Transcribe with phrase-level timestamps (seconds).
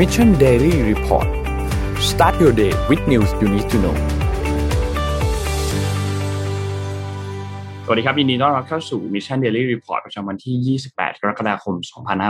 [0.00, 1.28] Mission Daily Report
[2.10, 3.96] start your day with news you need to know
[7.84, 11.74] สวัสดีครับ ยินดีต้อนรับเข้าสู่ Mission Daily Report ประจำวันที่ 28 กรกฎาคม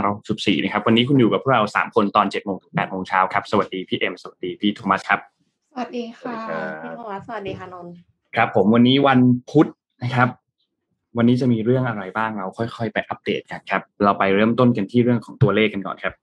[0.05, 5.19] 2564 นะครับ วันนี้คุณอยู่กับพวกเรา 3 คนตอน 7 โมงถึง 8 โมงเช้าครับ สวัสดีพี่เอ็ม สวัสดีพี่โทมัสครับ
[5.71, 6.37] สวัสดีค่ะ
[6.83, 7.93] พี่โทมัส สวัสดีค่ะนนท์
[8.35, 9.19] ครับ ผมวันนี้วัน
[9.49, 9.69] พุธ
[10.03, 10.29] นะครับ
[11.17, 16.15] วันนี้จะมีเรื่องอะไรบ้างเราค่อย ๆ ไปอัปเดตกันครับ เราไปเริ่มต้นกันที่เรื่องของตัวเลขกันก่อนครับ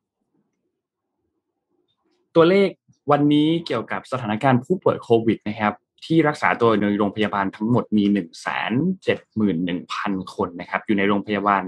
[2.37, 2.68] ตัวเลข
[3.11, 5.75] วันนี้เกี่ยวกับสถานการณ์ผู้ป่วยโควิดนะครับ
[6.05, 11.63] ที่รักษาตัวในโรงพยาบาลทั้งหมดมี 1 7 1 0 0 0 คนนะครับ อยู่ในโรงพยาบาล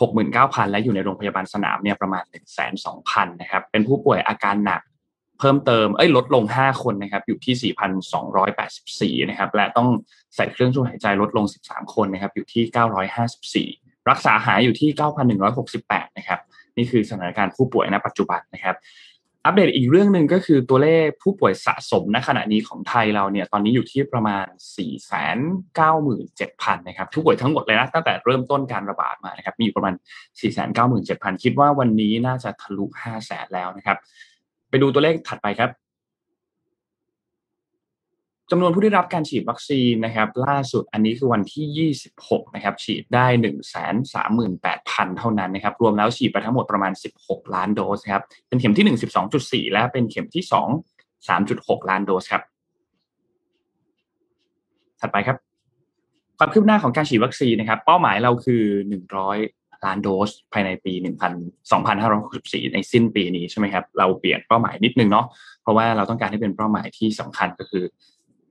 [0.00, 4.82] 69,000 และอยู่ในโรงพยาบาลสนามเนี่ยประมาณ 1 2 0 0 0 นะครับ เป็นผู้ป่วยอาการหนัก
[5.38, 7.72] เพิ่มเติม เอ้ยลดลง 5 คนนะครับ อยู่ที่
[9.20, 9.88] 4,284 นะครับ และต้อง
[10.36, 14.90] ใส่เครื่องช่วยหายใจลดลง 13 คนนะครับ อยู่ที่ 954 รักษาหายอยู่ที่
[15.52, 16.40] 9,168 นะครับ
[16.76, 18.76] นี่คือสถานการณ์ผู้ป่วยณปัจจุบันนะครับ
[19.46, 24.44] อัปเดตอีกเรื่องหนึ่งก็คือตัวเลขผู้ป่วยสะสมณขณะนี้ของไทยเราเนี่ยตอนนี้อยู่ที่ประมาณ
[25.86, 29.94] 497,000นะครับผู้ป่วยทั้งหมดเลยนะตั้งแต่เริ่มต้นการระบาดมานะครับมีอยู่ประมาณ
[30.68, 32.84] 497,000 คิดว่าวันนี้น่าจะทะลุ
[33.18, 33.98] 500,000แล้วนะครับ
[34.70, 35.70] ไปดูตัวเลขถัดไปครับ
[38.50, 43.26] จำนวนผู้ได้รับการฉีดวัคซีนนะครับ ล่าสุดอันนี้คือวันที่ 26 นะครับ ฉีดได้
[44.02, 48.98] 138,000 เท่านั้นนะครับ รวมแล้วฉีดไปทั้งหมดประมาณ 16 ล้านโดสครับเป็นเข็มที่ 1
[49.30, 52.42] 12.4 และเป็นเข็มที่ 2 3.6 ล้านโดสครับ
[55.00, 55.36] ถัดไปครับ
[56.38, 58.62] ความคืบหน้าของการฉีดวัคซีนนะครับ เป้าหมายเราคือ
[59.22, 60.92] 100 ล้านโดส ภายในปี
[62.02, 65.26] 1,2564 ในสิ้นปีนี้ใช่ไหมครับเราเปลี่ยนเป้าหมายนิดนึงเนาะ
[65.62, 67.84] เพราะว่าเราต้องการให้เป็นเป้าหมายที่สำคัญก็คือ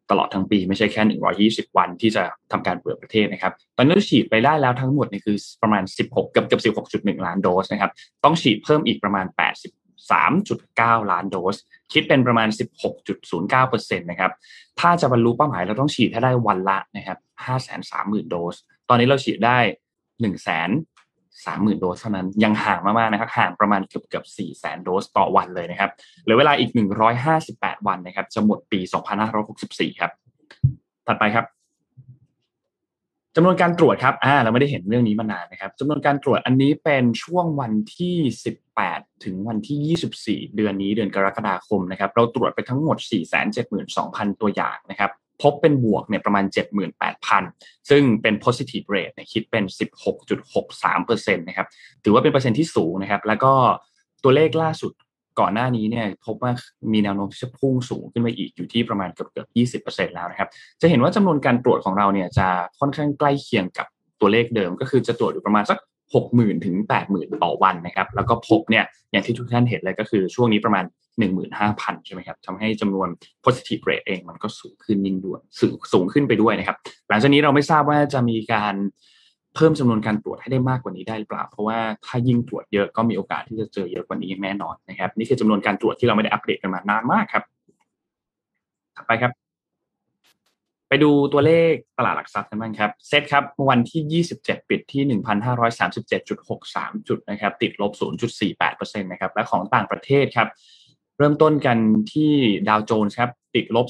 [0.10, 7.92] ตลอดทั้งปีไม่ใช่แค่ 120 วันที่จะทำการเปิดประเทศนะครับ ตอนนี้ฉีดไปได้แล้วทั้งหมดนี่คือประมาณ 16เกือบเกือบ16.1 ล้านโดสนะครับ
[8.24, 9.26] ต้องฉีดเพิ่มอีกประมาณ
[10.20, 11.56] 83.9 ล้านโดส
[11.94, 12.48] คิดเป็นประมาณ
[13.04, 14.32] 16.09%นะครับ
[14.80, 17.18] ถ้าจะบรรลุเป้าหมายเราต้องฉีดให้ได้วันละนะครับ
[17.74, 18.56] 530,000 โดส
[18.90, 19.60] ตอนนี้เราฉีดได้
[20.00, 20.93] 1 0 0 0 0
[21.46, 25.90] สามหมื่นโดสเท่านั้นยังห่างมากๆนะครับห่างประมาณเกือบเกือบสี่แสนโดสต่อวันเลยนะครับ
[26.24, 30.12] เหลือเวลาอีกหนึ่งร้อยห้าสิบแปดวันนะครับ จะหมดปีสองพันห้าร้อยหกสิบสี่ครับ
[31.08, 31.46] ถัดไปครับ
[33.36, 38.16] จำนวนการตรวจครับอ่าเราไม่ได้เห็นเรื่องนี้มานานนะครับจำนวนการตรวจอันนี้เป็นช่วงวันที่
[38.46, 45.12] สิบแปดถึงวันที่ยี่สิบสี่เดือนนี้เดือนกรกฎาคมนะครับ เราตรวจไปทั้งหมดสี่แสนเจ็ดหมื่นสองพันตัวอย่างนะครับ
[45.44, 46.46] พบเป็นบวกเนี่ยประมาณ
[47.18, 49.64] 78,000 ซึ่งเป็น positive rate เนี่ยคิดเป็น
[50.50, 51.68] 16.63%นะครับ
[52.04, 53.54] ถือว่าเป็นเปอร์เซ็นต์ที่สูงนะครับ แล้วก็
[54.24, 54.94] ตัวเลขล่าสุด
[55.40, 56.52] ก่อนหน้านี้เนี่ยพบว่า
[56.94, 59.46] มีแนวโน้มที่จะพุ่งสูงขึ้นไปอีกอยู่ที่ประมาณเกือบเกือ
[59.78, 60.50] บ20%แล้วนะครับ
[60.82, 62.48] จะเห็นว่าจำนวนการตรวจของเราเนี่ยจะ
[62.80, 63.88] ค่อนข้างใกล้เคียงกับ
[64.22, 65.78] ตัวเลขเดิม ก็คือจะตรวจอยู่ประมาณสัก
[66.14, 70.86] 60,000ถึง80,000 ต่อวันนะครับ แล้วก็พบเนี่ยอย่างที่ทุกท่านเห็นเลยก็คือช่วงนี้ประมาณ
[71.42, 73.08] 15,000 ใช่ไหมครับทำให้จำนวน
[73.46, 76.78] positive rate เองมันก็สูงขึ้นยิ่งด้วยสูงสูงขึ้นไปด้วยนะครับ
[77.10, 78.76] หลังจากนี้เราไม่ทราบว่าจะมีการ
[79.56, 87.44] เพิ่มจำนวนการตรวจให้ได้มากกว่านี้ได้หรือเปล่า เพราะว่าถ้ายิ่งตรวจเยอะก็มีโอกาสที่จะเจอเยอะกว่านี้แน่นอนนะครับ นี่คือจำนวนการตรวจที่เราไม่ได้อัปเดตกันมานานมากครับ
[88.96, 89.43] ถัดไปครับ
[90.94, 95.04] ไปดูตัวเลขตลาดหลักทรัพย์กันบ้างครับ เซ็ตครับวันที่ 27 ปิดที่
[95.70, 97.92] 1,537.63 จุดนะครับติดลบ
[98.48, 100.48] 0.48%นะครับและของต่างประเทศครับ
[101.18, 101.78] เริ่มต้นกัน
[102.14, 102.34] ที่
[102.70, 103.88] ดาวโจนส์ครับติดลบ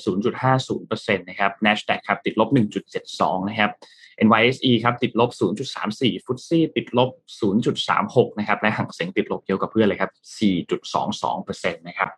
[0.58, 2.50] 0.50%นะครับ NASDAQ ครับติดลบ
[3.00, 3.72] 1.72 นะครับ
[4.26, 5.30] NYSE ครับติดลบ
[5.78, 7.10] 0.34 ฟุตซี่ติดลบ
[7.74, 10.12] 0.36 นะครับและหังเสียงติดลบเยอะกับเพื่อนเลยครับ
[10.94, 12.12] 4.22%นะครับ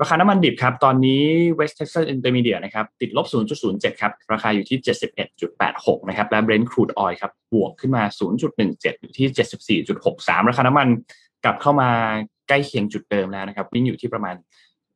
[0.00, 1.22] ราคาน้ำมันดิบครับตอนนี้
[1.58, 3.26] West Texas Intermediate นะครับติดลบ
[3.64, 4.78] 0.07 ครับราคาอยู่ที่
[5.42, 8.02] 71.86 นะครับและ Brent Crude Oil ครับบวกขึ้นมา
[8.52, 10.88] 0.17 อยู่ที่ 74.63 ราคาน้ำมัน
[11.44, 11.90] กลับเข้ามา
[12.48, 14.34] ใกล้เคียงจุดเดิมแล้วนะครับวิ่งอยู่ที่ประมาณ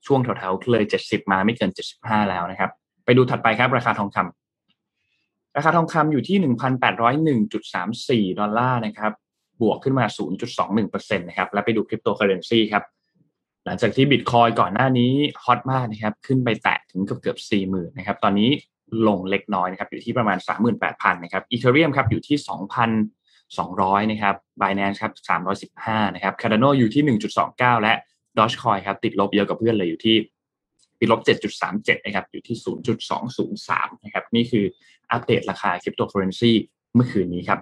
[0.07, 1.71] ช่วงแถวๆเลย 70 มาไม่เกิน
[2.01, 2.71] 75 แล้วนะครับ
[3.05, 6.37] ไปดูถัดไปครับราคาทองคำราคาทองคำอยู่ที่
[8.29, 9.13] 1,801.34 ดอลลาร์นะครับ
[9.63, 10.05] บวกขึ้นมา
[10.61, 12.85] 0.21%นะครับและไปดูคริปโตเคอเรนซีครับ
[13.67, 15.13] หลังจากที่บิตคอยก่อนหน้านี้
[15.45, 17.67] hot มากนะครับ ขึ้นไปแตะถึงเกือบเกือบ40,000
[17.97, 18.51] นะครับ ตอนนี้
[19.09, 20.39] ลงเล็กน้อยนะครับ อยู่ที่ประมาณ
[20.81, 22.37] 38,000นะครับ Ethereum ครับอยู่ที่
[23.25, 25.13] 2,200นะครับ Binance ครับ
[25.85, 27.03] 315นะครับ Cardano อยู่ที่
[27.49, 27.95] 1.29 และ
[28.39, 30.17] Dogecoin ครับติดลบเยอะกว่าเพื่อนเลยอยู่ที่
[31.01, 31.21] ติดลบ
[31.63, 32.57] 7.37นะครับอยู่ที่
[33.31, 34.65] 0.203นะครับนี่คือ
[35.13, 36.53] อัปเดตราคาคริปโตเคอเรนซี
[36.95, 37.59] เมื่อคืนนี้ครับ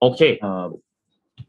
[0.00, 0.20] โอเค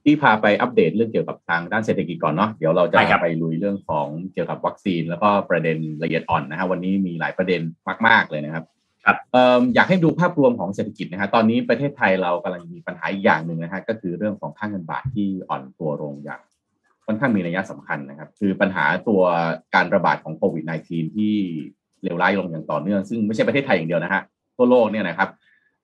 [0.08, 7.62] เอ่อที่พาไปอัปเดตเรื่องเกี่ยวกับทางด้านเศรษฐกิจก่อนเนาะเดี๋ยวเราจะได้ครับไปลุยเรื่องของเกี่ยวกับวัคซีน แล้วก็ประเด็นละเอียดอ่อนนะฮะวันนี้มีหลายประเด็น
[8.08, 8.64] มาก ๆ เลยนะครับ
[9.06, 16.42] ครับเอ่ออยากให้ดูภาพรวมของเศรษฐกิจนะฮะตอนนี้ประเทศไทยเรากำลังมีปัญหาอีกอย่างหนึ่งนะฮะก็คือเรื่องของค่าเงินบาทที่อ่อนตัวลงอย่าง
[17.06, 19.22] ค่อนข้างมีนัยสำคัญนะครับ คือปัญหาตัว
[19.76, 21.34] การระบาดของโควิด -19 ที่
[22.04, 24.22] เลวร้ายลงอย่างต่อเนื่อง ซึ่งไม่ใช่ประเทศไทยอย่างเดียวนะฮะ
[24.56, 25.30] ทั่วโลกเนี่ยนะครับ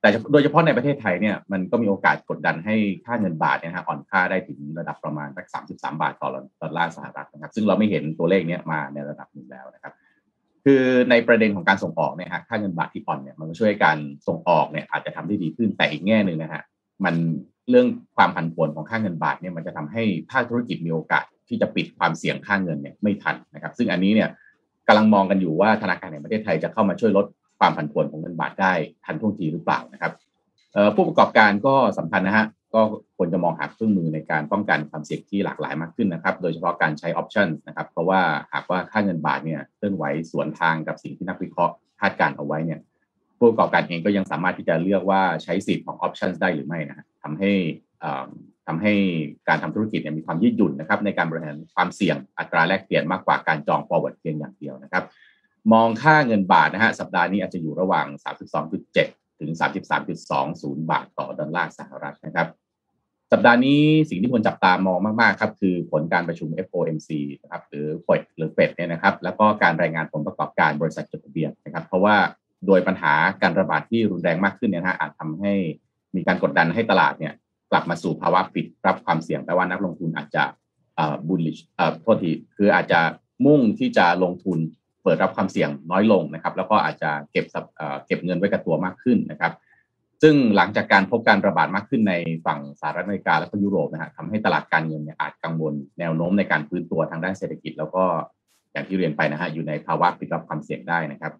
[0.03, 6.29] แต่โดยเฉพาะในประเทศไทยเนี่ยมันก็มีโอกาสกดดันให้ค่าเงินบาทเนี่ยฮะอ่อนค่าได้ถึงระดับประมาณสักสามสิบสามบาทต่อ
[6.61, 9.93] ดอลลาร์สหรัฐนะครับ ซึ่งเราไม่เห็นตัวเลขเนี้ยมาในระดับหนึ่งแล้วนะครับ
[10.65, 13.97] คือในประเด็นของการส่งออกเนี่ยฮะค่าเงินบาทที่อ่อนเนี่ยมันก็ช่วยการ
[14.27, 16.61] ส่งออกเนี่ยอาจจะทำได้ดีขึ้นแต่อีกแง่หนึ่งนะฮะ
[17.05, 17.15] มัน
[17.69, 24.29] เรื่องความผันผวนของค่าเงินบาทเนี่ยมันจะทำให้ภาคธุรกิจมีโอกาสที่จะปิดความเสี่ยงค่าเงินเนี่ยไม่ทันนะครับ ซึ่งอันนี้เนี่ย
[24.87, 27.25] กำลังมองกันอยู่ว่าธนาคารแห่งประเทศไทยจะเข้ามาช่วยลด
[27.63, 28.73] ความผันผวนของเงินบาทได้
[29.05, 30.13] ทันท่วงทีหรือเปล่านะครับ
[30.95, 32.81] ผู้ประกอบการก็สำคัญนะฮะก็
[33.17, 38.21] ควรจะมองหาเครื่องมือในการป้องกันความเสี่ยงที่หลากหลายมากขึ้นนะครับ โดยเฉพาะการใช้ออปชันนะครับ เพราะว่า
[38.53, 42.79] หากว่าค่าเงินบาทเนี่ยเคลื่อนไหวสวนทางกับสิ่งที่นักวิเคราะห์คาดการเอาไว้เนี่ย
[43.37, 47.51] ผู้ประกอบการเองก็ยังสามารถที่จะเลือกว่าใช้สิทธิ์ของ option ได้หรือไม่นะทำให้
[48.67, 48.93] ทำให้
[49.47, 55.03] การทำธุรกิจเนี่ยมีความยืดหยุ่นนะครับในการบริหารความเสี่ยงอัตราแลกเปลี่ยนมากกว่าการจอง forward เพียงอย่างเดียวนะครับ
[55.71, 58.07] มองค่าเงินบาทนะฮะสัปดาห์นี้อาจจะอยู่ระหว่าง
[58.73, 59.51] 32.7 ถึง
[60.21, 62.47] 33.20 บาทต่อดอลลาร์สหรัฐนะครับ
[63.31, 67.09] สัปดาห์นี้สิ่งที่ควรจับตามองมาก ๆ ครับ คือผลการประชุม FOMC
[67.41, 72.15] นะครับหรือเฟดหรือเฟดเนี่ยนะครับ แล้วก็การรายงานผลประกอบการบริษัทจดทะเบียนนะครับ เพราะว่า
[72.67, 75.53] โดยปัญหาการระบาดที่รุนแรงมากขึ้นเนี่ยนะฮะอาจทำให้
[76.15, 77.33] มีการกดดันให้ตลาดเนี่ย
[77.71, 80.43] กลับมาสู่ภาวะปิดรับความเสี่ยงแปลว่านักลงทุนอาจจะ
[81.27, 81.57] บุลลิช
[82.01, 82.99] โทษทีคืออาจจะ
[83.45, 84.59] มุ่งที่จะลงทุน
[85.03, 87.45] เปิดรับความเสี่ยงน้อยลงนะครับ แล้วก็อาจจะเก็บ
[88.05, 89.53] เก็บเงินไว้กับตัวมากขึ้นนะครับ
[90.21, 92.13] ซึ่งหลังจากการพบการระบาดมากขึ้นใน
[92.45, 98.03] ฝั่งสหรัฐอเมริกาและก็ยุโรปนะฮะทำให้ตลาดการเงินเนี่ยอาจกังวลแนวโน้มในการฟื้นตัวทางด้านเศรษฐกิจ แล้วก็
[98.73, 101.33] อย่างที่เรียนไปนะฮะอยู่ในภาวะปิดรับความเสี่ยงได้นะครับ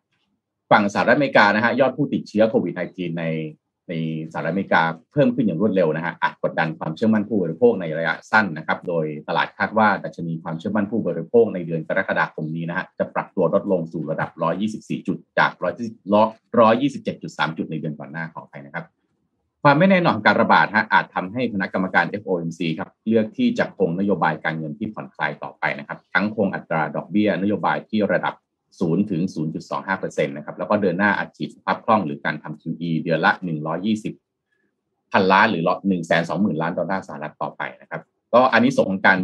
[0.71, 3.23] ฝั่งสหรัฐอเมริกานะฮะยอดผู้ติดเชื้อโควิด -19 ใน
[3.89, 3.93] ใน
[4.31, 14.29] สหรัฐอเมริกาเพิ่มขึ้นอย่างรวดเร็วนะฮะอาจกดดันความเชื่อมั่นผู้บริโภคในระยะสั้นนะครับ โดยตลาดคาดว่าดัชนีความเชื่อมั่นผู้บริโภคในเดือนกรกฎาคมนี้นะฮะจะปรับตัวลดลงสู่ระดับ
[14.69, 15.51] 124 จุดจาก
[16.79, 18.85] 127.3 จุดในเดือนก่อนหน้าของไทยนะครับ
[19.63, 28.33] ความไม่แน่นอนการระบาดฮะอาจทำให้คณะกรรมการ FOMC ครับเลือกที่จะคงนโยบายการเงินที่ผ่อนคลายต่อไปนะครับ ทั้งคงอัตราดอกเบี้ยนโยบายที่ระดับ
[28.81, 29.21] 0ถึง
[29.75, 33.31] 0.25%นะครับแล้วก็เดินหน้าอัดฉีดสภาพคล่องหรือการทำ QE เดือนละ
[34.21, 38.01] 120 พันล้านหรือ1 2 0 0 0 0ล้านดอลลาร์สหรัฐต่อไปนะครับ
[38.33, 39.19] ก็อันนี้ส่งการ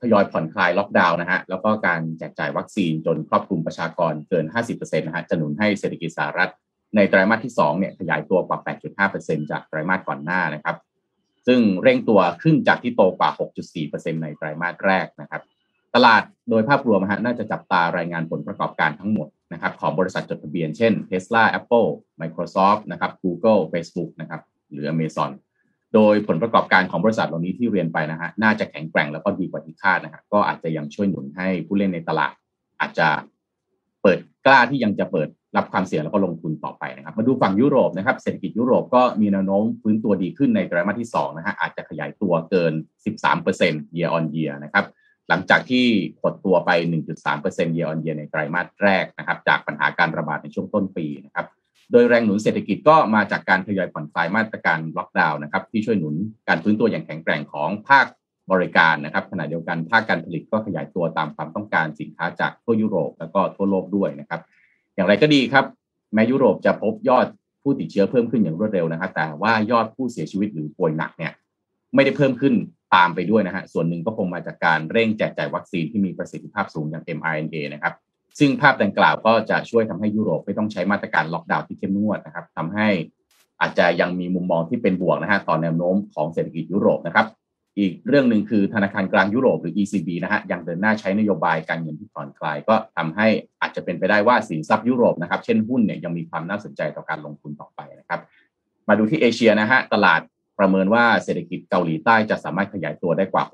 [0.00, 6.50] ทยอยผ่อนคลายล็อกดาวน์นะฮะแล้วก็การแจกจ่ายวัคซีนจนครอบคลุมประชากรเกิน 50%นะฮะจะหนุนให้เศรษฐกิจสหรัฐ
[6.96, 8.58] ในไตรมาสที่2เนี่ยขยายตัวกว่า
[9.06, 10.76] 8.5%จากไตรมาสก่อนหน้านะครับ
[11.46, 13.30] ซึ่งเร่งตัวขึ้นจากที่โตกว่า
[13.76, 15.42] 6.4%ในไตรมาสแรกนะครับ
[15.94, 21.88] ตลาดโดยภาพรวมฮะน่าจะจับตารายงานผลประกอบการทั้งหมดนะครับของบริษัทจดทะเบียนเช่น Tesla Apple
[22.20, 24.40] Microsoft นะครับ Google Facebook นะครับ
[24.72, 25.30] หรือ Amazon
[25.94, 32.32] โดยผลประกอบการของบริษัทเหล่านี้ที่เรียนไปนะฮะน่าจะแข็งแกร่งแล้วก็ดีกว่าที่คาดนะครับก็อาจจะยังช่วยหนุนให้ผู้เล่นในตลาด
[32.80, 33.08] อาจจะ
[34.02, 42.72] เปิดกล้าที่ยังจะเปิดรับความเสี่ยงแล้วก็ลงทุนต่อไปนะครับ มาดูฝั่งยุโรปนะครับเศรษฐกิจยุโรปก็มีแนวโน้มฟื้นตัวดีขึ้นในไตรมาสที่2นะฮะอาจจะขยายตัวเกิน
[43.34, 44.84] 13% year on year นะครับ
[45.28, 45.86] หลังจากที่
[46.20, 46.70] หดตัวไป
[47.24, 51.46] 1.3% year on year ในไตรมาสแรกนะครับ จากปัญหาการระบาดในช่วงต้นปีนะครับ
[51.90, 56.14] โดยแรงหนุนเศรษฐกิจก็มาจากการทยอยผ่อนคลายมาตรการล็อกดาวน์นะครับ ที่ช่วยหนุน
[56.48, 58.06] การฟื้นตัวอย่างแข็งแกร่งของภาค
[58.52, 64.40] บริการนะครับ ขณะเดียวกันภาคการผลิตก็ขยายตัวตามความต้องการสินค้าจากทั่วยุโรปแล้วก็ทั่วโลกด้วยนะครับ
[64.94, 65.64] อย่างไรก็ดีครับ
[66.14, 67.26] แม้ยุโรปจะพบยอด
[67.62, 71.32] ผู้ติดเชื้อเพิ่มขึ้นอย่างรวดเร็วนะครับ แต่ว่ายอดผู้เสียชีวิตหรือป่วยหนักเนี่ย
[71.94, 72.54] ไม่ได้เพิ่มขึ้น
[72.94, 77.94] ตามไปด้วยนะฮะส่วนหนึ่งก็คงมาจากการเร่งแจกจ่ายวัคซีนที่มีประสิทธิภาพสูงอย่าง mRNA นะครับ
[78.38, 82.88] ซึ่งภาพดังกล่าวก็จะช่วยทำให้ยุโรปไม่ต้องใช้มาตรการล็อกดาวน์ที่เข้มงวดนะครับทำให้
[83.60, 87.26] อาจจะยังมีมุมมองที่เป็นบวกนะฮะต่อแนวโน้มของเศรษฐกิจยุโรปนะครับ
[87.78, 93.28] อีกเรื่องหนึ่งคือธนาคารกลางยุโรปหรือ ECB นะฮะยังเดินหน้าใช้นโยบายการเงินที่ผ่อนคลาย ก็ทำให้
[93.60, 98.20] อาจจะเป็นไปได้ว่าสินทรัพย์ยุโรปนะครับ เช่นหุ้นเนี่ยยังมีความน่าสนใจต่อการลงทุนต่อไปนะครับ
[98.88, 100.20] มาดูที่เอเชียนะฮะตลาด
[100.58, 103.44] ประเมินว่าเศรษฐกิจเกาหลีใต้จะสามารถขยายตัวได้กว่า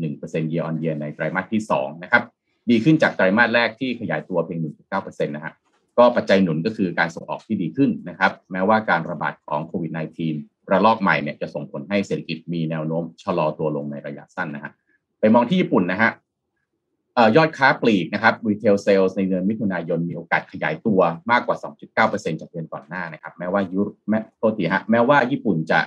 [0.00, 2.22] 6.1% year on year ในไตรมาสที่ 2 นะครับ
[2.70, 4.60] ดีขึ้นจากไตรมาสแรกที่ขยายตัวเพียง
[4.92, 5.54] 1.9%นะฮะ
[5.98, 9.92] ก็ปัจจัยหนุนก็คือการส่งออกที่ดีขึ้นนะครับ แม้ว่าการระบาดของโควิด
[10.30, 14.72] -19 ระลอกใหม่เนี่ยจะส่งผลให้เศรษฐกิจมีแนวโน้มชะลอตัวลงในระยะสั้นนะฮะ
[15.20, 16.10] ไปมองที่ญี่ปุ่นนะฮะ
[17.36, 21.00] ยอดค้าปลีกนะครับ retail sales ในเดือนมิถุนายนมีโอกาสขยายตัว
[21.30, 21.56] มากกว่า
[21.98, 25.80] 2.9%จากเดือนก่อนหน้านะครับ แม้ว่ายุแม้โทษทีฮะแม้ว่าญี่ปุ่นจะ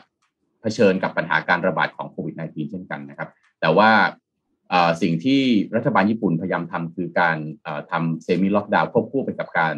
[0.62, 3.30] เผชิญกับปัญหาการระบาดของโควิด -19 เช่นกันนะครับ
[3.62, 3.92] แต่ว่า
[5.02, 5.42] สิ่งที่
[5.76, 7.38] รัฐบาลญี่ปุ่นพยายามทำคือการ
[7.92, 9.76] ทำ semi-lockdown ควบคู่ไปกับการ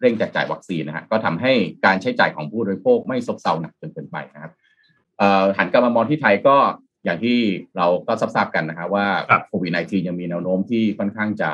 [0.00, 1.52] เร่งแจกจ่ายวัคซีนนะฮะก็ทำให้
[1.86, 4.52] การใช้จ่ายของผู้บริโภคไม่ซบเซาหนักจนเกินไปนะครับ
[5.58, 6.56] หันกลับมามองที่ไทยก็
[7.04, 7.38] อย่างที่
[7.76, 9.06] เราก็ทราบกันนะครับว่า
[9.48, 11.50] โควิด -19 ยังมีแนวโน้มที่ค่อนข้างจะ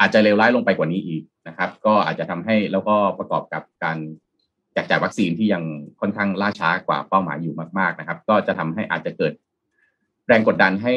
[0.00, 3.98] อาจจะเลวร้ายลงไปกว่านี้อีกนะครับ ก็อาจจะทำให้แล้วก็ประกอบกับการ
[4.72, 5.62] แจกจ่ายวัคซีนที่ยัง
[6.00, 9.32] ค่อนข้างล่าช้ากว่าเป้าหมายอยู่มากๆนะครับ ก็จะทำให้อาจจะเกิด
[10.26, 10.94] แรงกดดันให้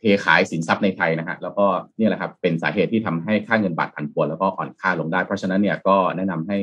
[0.00, 1.66] เทขายสินทรัพย์ในไทยนะฮะแล้วก็
[1.98, 6.58] นี่แหละครับเป็นสาเหตุที่ทำให้ค่าเงินบาทผันผวนแล้วก็อ่อนค่าลงได้ เพราะฉะนั้นเนี่ยก็แนะนำให้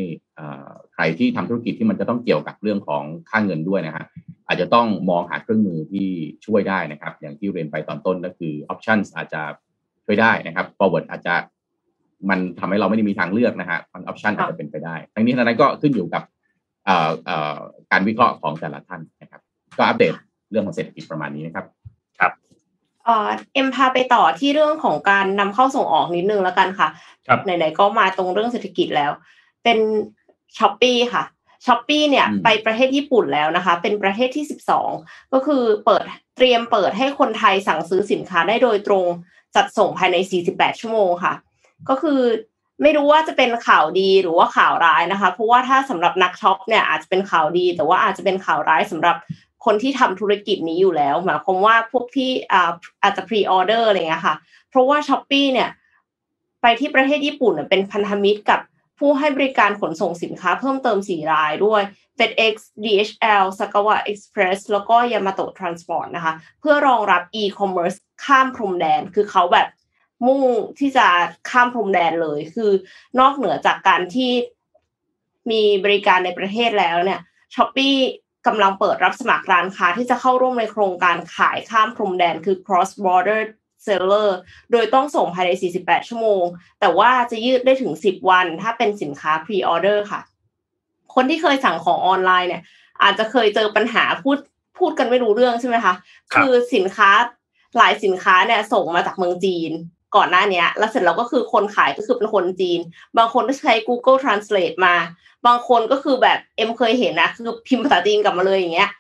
[0.94, 4.06] ใครที่ทำธุรกิจที่มันจะต้องเกี่ยวกับเรื่องของค่าเงินด้วยนะฮะ
[4.48, 6.08] อาจจะต้องมองหาเครื่องมือที่
[6.46, 9.42] ช่วยได้นะครับ อย่างที่เรียนไปตอนต้นก็คือ options อาจจะ
[10.06, 11.36] ช่วยได้นะครับ forward อาจจะ
[12.30, 16.24] มันทำให้เราไม่ได้มีทางเลือกนะฮะมัน option อาจจะเป็นไปได้ ทั้งนี้ทั้งนั้นก็ขึ้นอยู่กับ
[17.92, 19.42] การวิเคราะห์ของแต่ละท่านนะครับ
[19.78, 20.14] ก็อัปเดต
[20.52, 21.66] เรื่องของเศรษฐกิจประมาณนี้นะครับ
[22.20, 22.32] ครับ
[23.54, 26.88] เอ็มพาไปต่อที่เรื่องของการนำเข้าส่งออกนิดนึงแล้วกันค่ะ
[27.28, 29.12] ครับไหนๆก็มาตรงเรื่องเศรษฐกิจแล้ว
[29.64, 29.78] เป็น
[30.58, 31.24] Shopee ค่ะ
[31.66, 34.90] Shopee เนี่ยไปประเทศญี่ปุ่นแล้วนะคะ เป็นประเทศที่สิบสอง
[35.34, 36.04] ก็คือเปิด
[36.38, 39.06] เตรียมเปิดให้คนไทยสั่งซื้อสินค้าได้โดยตรง
[39.56, 41.34] จัดส่งภายในสี่สิบแปดชั่วโมงค่ะ
[41.90, 42.22] ก็คือ
[42.82, 49.16] ไม่รู้ว่าจะเป็นข่าวดีหรือว่าข่าวร้ายนะคะ เพราะว่าถ้าสำหรับนักช็อปเนี่ยอาจจะเป็นข่าวดี แต่ว่าอาจจะเป็นข่าวร้ายสำหรับ
[49.66, 52.32] คนที่ทำธุรกิจนี้อยู่แล้วหมายความว่าพวกที่
[53.04, 54.36] อาจจะ pre-order อะไรเงี้ยค่ะ
[54.70, 55.70] เพราะว่า Shopee เนี่ย
[56.62, 58.60] ไปที่ประเทศญี่ปุ่นเป็นพันธมิตรกับ
[59.00, 61.82] ผู้ให้บริการขนส่งสินค้าเพิ่มเติม 4 รายด้วย
[62.18, 69.68] FedEx DHL Sakawa Express แล้วก็ Yamato Transport นะคะ เพื่อรองรับ e-commerce ข้ามพรมแดน คือเขาแบบ
[70.26, 70.42] มุ่ง
[70.80, 71.08] ที่จะ
[71.50, 72.72] ข้ามพรมแดนเลย คือ
[73.20, 74.32] นอกเหนือจากการที่
[75.52, 77.20] มีบริการในประเทศแล้วเนี่ย
[77.54, 77.96] s h อ p e e
[78.48, 83.42] กำลังเปิดรับสมัครร้านค้าที่จะเข้าร่วมในโครงการขายข้ามพรมแดนคือ cross border
[83.86, 84.30] seller
[84.72, 86.44] โดยต้องส่งภายใน 48 ชั่วโมง
[86.80, 90.22] แต่ว่าจะยืดได้ถึง 10 วัน ถ้าเป็นสินค้า pre order ค่ะ
[91.16, 92.64] คนที่เคยสั่งของออนไลน์เนี่ย
[93.04, 94.38] อาจจะเคยเจอปัญหาพูด
[94.78, 95.94] พูดกันไม่รู้เรื่องใช่ไหมคะ
[96.34, 97.12] คือสินค้า
[97.78, 99.72] หลายสินค้าเนี่ยส่งมาจากเมืองจีน
[100.16, 102.80] ก่อนหน้านี้แล้วเสร็จแล้วก็คือคนขายก็คือเป็นคนจีน
[103.18, 104.96] บางคนก็ใช้ Google Translate มา
[105.46, 108.92] บางคนก็คือแบบเอ็มเคยเห็นนะคือพิมพ์ภาษาจีนกลับมาเลยอย่างเงี้ย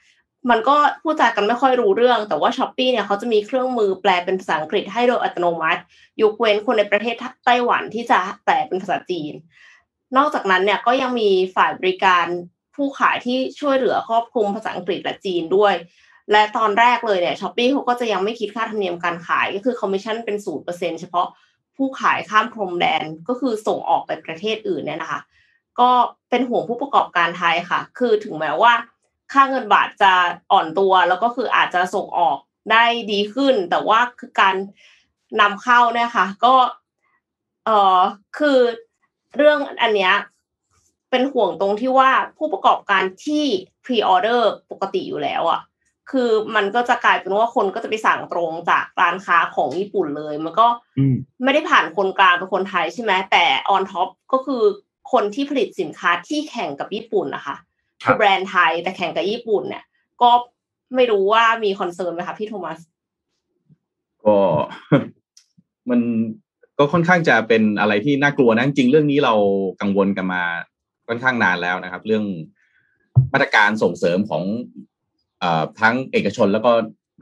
[0.50, 5.82] มันก็พูดจากันไม่ค่อยรู้เรื่อง แต่ว่าช้อปปีเนี่ยเขาจะมีเครื่องมือแปลเป็นภาษาอังกฤษให้โดยอัตโนมัติ
[6.22, 9.34] ยกเว้นคนในประเทศไต้หวันที่จะแปลเป็นภาษาจีน
[10.18, 12.26] นอกจากนั้นเนี่ยก็ยังมีฝ่ายบริการ
[12.76, 15.74] ผู้ขายที่ช่วยเหลือครอบคลุมภาษาอังกฤษและจีนด้วย
[16.31, 21.27] และตอนแรกเลยเนี่ย Shopee เขาก็จะยังไม่คิดค่าธรรมเนียมการขาย ก็คือคอมมิชชั่นเป็นศูนย์เปอร์เซ็นต์เฉพาะ
[21.75, 25.22] ผู้ขายข้ามพรมแดนก็คือส่งออกไปประเทศอื่นเนี่ยนะคะ
[25.79, 25.89] ก็
[26.29, 28.74] เป็นห่วงผู้ประกอบการไทยค่ะ คือถึงแม้ว่า
[29.34, 30.13] ค่าเงินบาทจะ
[30.51, 32.38] อ่อนตัว แล้วก็คืออาจจะส่งออก
[32.72, 34.55] ได้ดีขึ้น แต่ว่าคือการ
[35.41, 36.55] นำเข้าเนี่ยค่ะ ก็
[37.65, 38.00] เออ
[38.38, 38.57] คือ
[39.38, 40.13] เรื่องอันเนี้ย
[41.10, 43.46] เป็นห่วงตรงที่ว่าผู้ประกอบการที่
[43.84, 45.60] pre-order ปกติอยู่แล้วอะค่ะ
[46.12, 50.68] คือมันก็จะกลายเป็นว่าคนก็จะไปสั่งตรงจากร้านค้าของญี่ปุ่นเลย มันก็
[51.44, 54.64] ไม่ได้ผ่านคนกลางเป็นคนไทยใช่ไหมแต่ on top ก็คือ
[55.12, 57.56] คนที่ผลิตสินค้าที่แข่งกับญี่ปุ่นนะคะ
[58.04, 59.84] คือแบรนด์ไทยแต่แข่งกับญี่ปุ่นเนี่ย
[60.22, 60.32] ก็
[60.96, 62.80] ไม่รู้ว่ามี concern ไหมคะพี่โทมัส
[64.26, 64.38] ก็
[65.90, 66.02] มัน
[66.78, 69.34] ก็ค่อนข้างจะเป็นอะไรที่น่ากลัวนะจริงเรื่องนี้เรา
[69.82, 70.44] กังวลกันมา
[71.08, 72.24] ค่อนข้างนานแล้วนะครับ เรื่อง
[73.34, 74.97] มาตรการส่งเสริมของอ
[75.79, 76.72] ทั้งเอกชนแล้วก็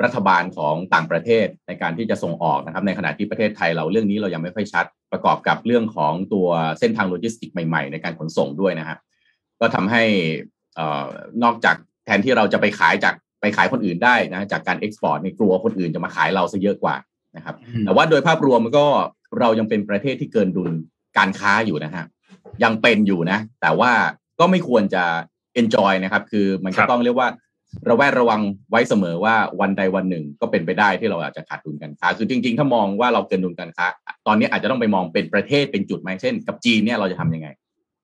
[0.04, 6.48] รัฐบาลของต่างประเทศในการที่จะส่งออกนะครับ ในขณะที่ประเทศไทยเราเรื่องนี้เรายังไม่ค่อยชัด ประกอบกับเรื่องของตัว
[6.80, 8.98] เส้นทางโลจิสติกใหม่ๆ ในการขนส่งด้วยนะครับ
[9.60, 10.04] ก็ทำให้
[11.44, 16.96] นอกจากแทนที่เราจะไปขายจากไปขายคนอื่นได้นะจากการ export ในกลัวคนอื่นจะมาขายเราซะเยอะกว่า
[17.36, 17.56] นะครับ
[17.86, 18.88] แต่ว่าโดยภาพรวมมันก็
[19.40, 20.72] เรายังเป็นประเทศที่เกินดุล
[21.18, 22.06] การค้าอยู่นะฮะ
[22.64, 23.92] ยังเป็นอยู่นะ แต่ว่า
[24.40, 25.04] ก็ไม่ควรจะ
[25.62, 27.30] enjoy นะครับ คือมันก็ต้องเรียกว่า
[27.90, 28.42] ระแวดระวัง
[28.72, 33.88] ไว้เสมอว่าวันใดวันหนึ่งก็เป็นไปได้ที่เราอาจจะขาดดุลการค้า คือจริง ๆ ถ้ามองว่าเราเกินดุลการค้า
[34.28, 37.48] ตอนนี้อาจจะต้องไปมองเป็นประเทศเป็นจุดไหมเช่น กับจีนเนี่ยเราจะทํำยังไง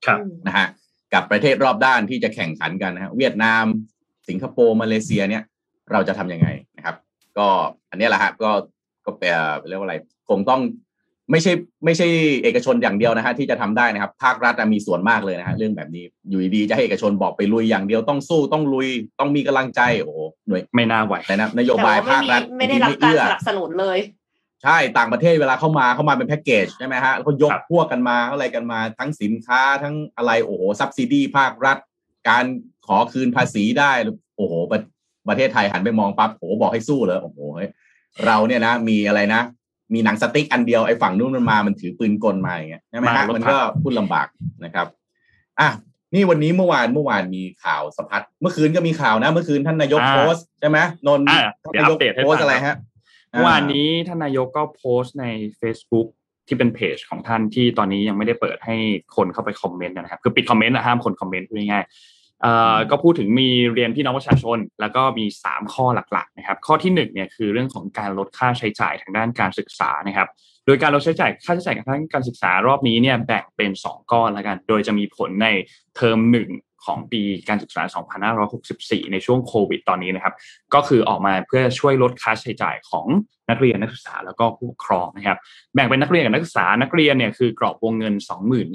[0.05, 0.67] ครับนะฮะ
[1.13, 3.65] กับประเทศรอบด้านที่จะแข่งขันกันนะฮะเวียดนาม
[4.29, 5.43] สิงคโปร์มาเลเซียเนี่ย
[5.91, 6.47] เราจะทํำยังไง
[6.77, 6.95] นะครับ
[7.37, 7.47] ก็
[7.89, 8.51] อันนี้แหละฮะก็
[9.05, 9.29] ก็แปล
[9.67, 9.95] เรียกว่าอะไร
[10.29, 10.61] คงต้อง
[11.31, 11.53] ไม่ใช่
[11.85, 12.07] ไม่ใช่
[12.43, 18.87] เอกชนอย่างเดียวนะฮะที่จะทำได้นะครับ ภาครัฐมีส่วนมากเลยนะฮะเรื่องแบบนี้อยู่ดีจะให้เอกชนบอกไปลุยอย่างเดียวต้องสู้ต้องลุย
[19.19, 20.13] ต้องมีกำลังใจโอ้
[20.47, 23.99] หน่วยไม่น่าไหวนะนโยบายภาครัฐไม่ได้รับการสนับสนุนเลย
[24.63, 31.77] ใช่ต่างประเทศเวลาเข้ามาเข้ามาเป็นแพ็กเกจใช่ไหมฮะเขายกพวกกันมาอะไรกันมาทั้งสินค้าทั้งอะไรโอ้โหซับซิดีภาครัฐ
[32.29, 32.45] การ
[32.87, 33.91] ขอคืนภาษีได้
[34.37, 34.79] โอ้โหประ
[35.29, 37.39] ประเทศไทยหันไปมองปั๊บโอ้บอกให้สู้เลยโอ้โห
[38.25, 39.41] เราเนี่ยนะ มีอะไรนะ
[39.93, 44.27] มีหนังสติ๊กอันเดียวไอ้ฝั่งนู้นมันมามันถือปืนกลมาอย่างเงี้ยใช่ไหมฮะมันก็พูดลำบาก
[44.63, 44.87] นะครับ
[45.59, 45.69] อะ
[46.13, 52.77] นี่วันนี้เมื่อวานเมื่อวานมีข่าวสะพัดเมื่อคืนก็มีข่าวนะ เมื่อคืนท่านนายกอ่าโพสต์ใช่ไหมนนท์อ่าท่านเดี๋ยวอันายปกเดตให้โพสต์ฟังอะไรครัฮะบ
[53.31, 55.25] เมื่อวานนี้ท่านนายกก็โพสต์ใน
[55.61, 56.07] Facebook
[56.47, 58.75] ที่เป็นเพจของท่านที่ตอนนี้ยังไม่ได้เปิดให้
[59.15, 61.89] คนเข้าไปคอมเมนต์นะครับ คือปิดคอมเมนต์นะห้ามคนคอมเมนต์พูดง่ายๆเอ่อ
[62.91, 70.27] ก็พูดถึงมีเรียนพี่น้องประชาชน แล้วก็มี 3 ข้อหลักๆนะครับข้อที่1เนี่ยคือเรื่องของการลดค่าใช้จ่ายทางด้านการศึกษานะครับ
[70.65, 75.47] โดยการลดใช้จ่ายค่าใช้จ่ายทางด้านการศึกษารอบนี้เนี่ยแบ่งเป็น 2 ก้อนแล้วกัน โดยจะมีผลใน
[75.95, 76.49] เทอมหนึ่ง
[76.85, 77.81] ของปีการศึกษา
[78.47, 80.33] 2564 ในช่วงโควิดตอนนี้นะครับ
[80.73, 83.07] ก็คือออกมาเพื่อช่วยลดค่าใช้จ่ายของ
[83.49, 85.37] นักเรียนนักศึกษาแล้วก็ผู้ปกครองนะครับ
[85.73, 88.15] แบ่งเป็นนักเรียนกับนักศึกษา นักเรียนเนี่ยคือกรอบวงเงิน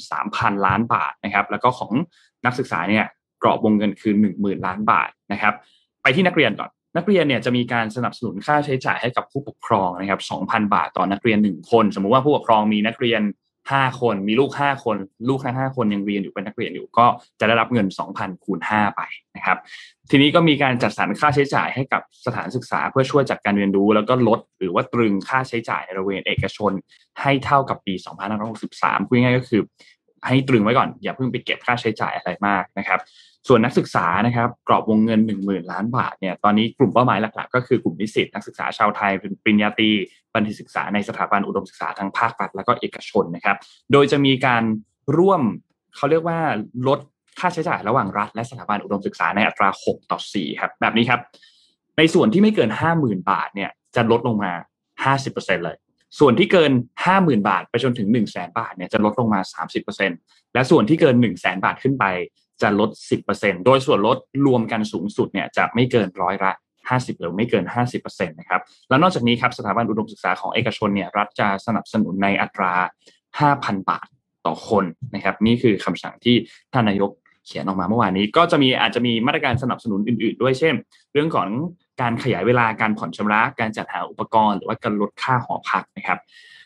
[0.02, 1.92] 23,000 ล้านบาทนะครับ แล้วก็ของ
[2.44, 3.15] นักศึกษาเนี่ยก
[3.46, 5.54] รอบวงเงินคือ10,000ล้านบาทนะครับ
[6.02, 13.22] ไปที่นักเรียนก่อนนักเรียนเนี่ยจะมีการสนับสนุนค่าใช้จ่ายให้กับผู้ปกครองนะครับ 2,000 บาทต่อนักเรียน 1 คน สมมุติว่าผู้ปกครองมีนักเรียน
[13.66, 14.96] 5 คน มีลูก 5 คน
[15.28, 17.06] ลูกทั้ง 5 คนยังเรียนอยู่เป็นนักเรียนอยู่ก็
[17.40, 17.86] จะได้รับเงิน
[18.16, 19.00] 2,000 คูณ 5 ไป
[19.36, 19.58] นะครับ
[20.10, 26.72] ทีนี้ก็มีการจัดสรรค่าใช้จ่ายให้กับสถานศึกษาเพื่อช่วยจัดการเรียนรู้ แล้วก็ลดหรือว่าตรึงค่าใช้จ่ายในโรงเรียนเอกชน
[27.22, 27.94] ให้เท่ากับปี
[28.50, 29.62] 2563พูดง่ายก็คือ
[30.26, 33.00] ให้ตรึงไว้ก่อนอย่าเพิ่งไปเก็บค่าใช้จ่ายอะไรมากนะครับ
[33.48, 39.90] ส่วนนักศึกษานะครับกรอบวงเงิน 1 0,000 ล้านบาทเนี่ยตอนนี้กลุ่มเป้าหมายหลักๆ ก็คือกลุ่มนิสิตนักศึกษาชาวไทยเป็นปริญญาตรี
[40.32, 43.56] บัณฑิตศึกษาในสถาบันอุดมศึกษาทั้งภาครัฐแล้วก็เอกชนนะครับ
[43.92, 44.62] โดยจะมีการ
[45.18, 45.42] ร่วม
[45.96, 46.38] เขาเรียกว่า
[46.88, 46.98] ลด
[47.38, 51.20] ค่าใช้จ่ายระหว่างรัฐและสถาบันอุดมศึกษาในอัตรา 6 ต่อ 4 ครับ แบบนี้ครับ
[51.98, 54.52] ในส่วนที่ไม่เกิน 50,000 บาทเนี่ยจะลดลงมา
[55.14, 55.76] 50%เลย
[56.18, 56.72] ส่วนที่เกิน
[57.10, 59.40] 50,000 บาท ไปจนถึง 1 0 0 0 0แบาทเนี่ยจะลดลงมา
[59.96, 62.04] 30%และส่วนที่เกิน 1 0 0 0 0แบาทขึ้นไป
[62.62, 62.90] จะลด
[63.28, 66.52] 10%โดยส่วนลดรวมกันสูงสุดเนี่ยจะไม่เกินร้อยละ
[66.86, 67.64] 50 หรือไม่เกิน
[67.96, 72.72] 50%นะครับ แล้วนอกจากนี้ครับสถาบันอุดมศึกษาของเอกชนเนี่ยรัฐจะสนับสนุนในอัตรา
[73.30, 74.06] 5,000 บาท
[74.46, 74.84] ต่อคน
[75.14, 76.36] นะครับ นี่คือคำสั่งที่
[76.72, 77.10] ท่านนายก
[77.46, 80.74] เขียนออกมาเมื่อวานนี้ ก็จะมีอาจจะมีมาตรการสนับสนุนอื่น ๆ ด้วยเช่น
[81.12, 81.48] เรื่องของ
[82.00, 86.18] การขยายเวลาการผ่อนชำระ การจัดหาอุปกรณ์หรือว่าการลดค่าหอพักนะครับ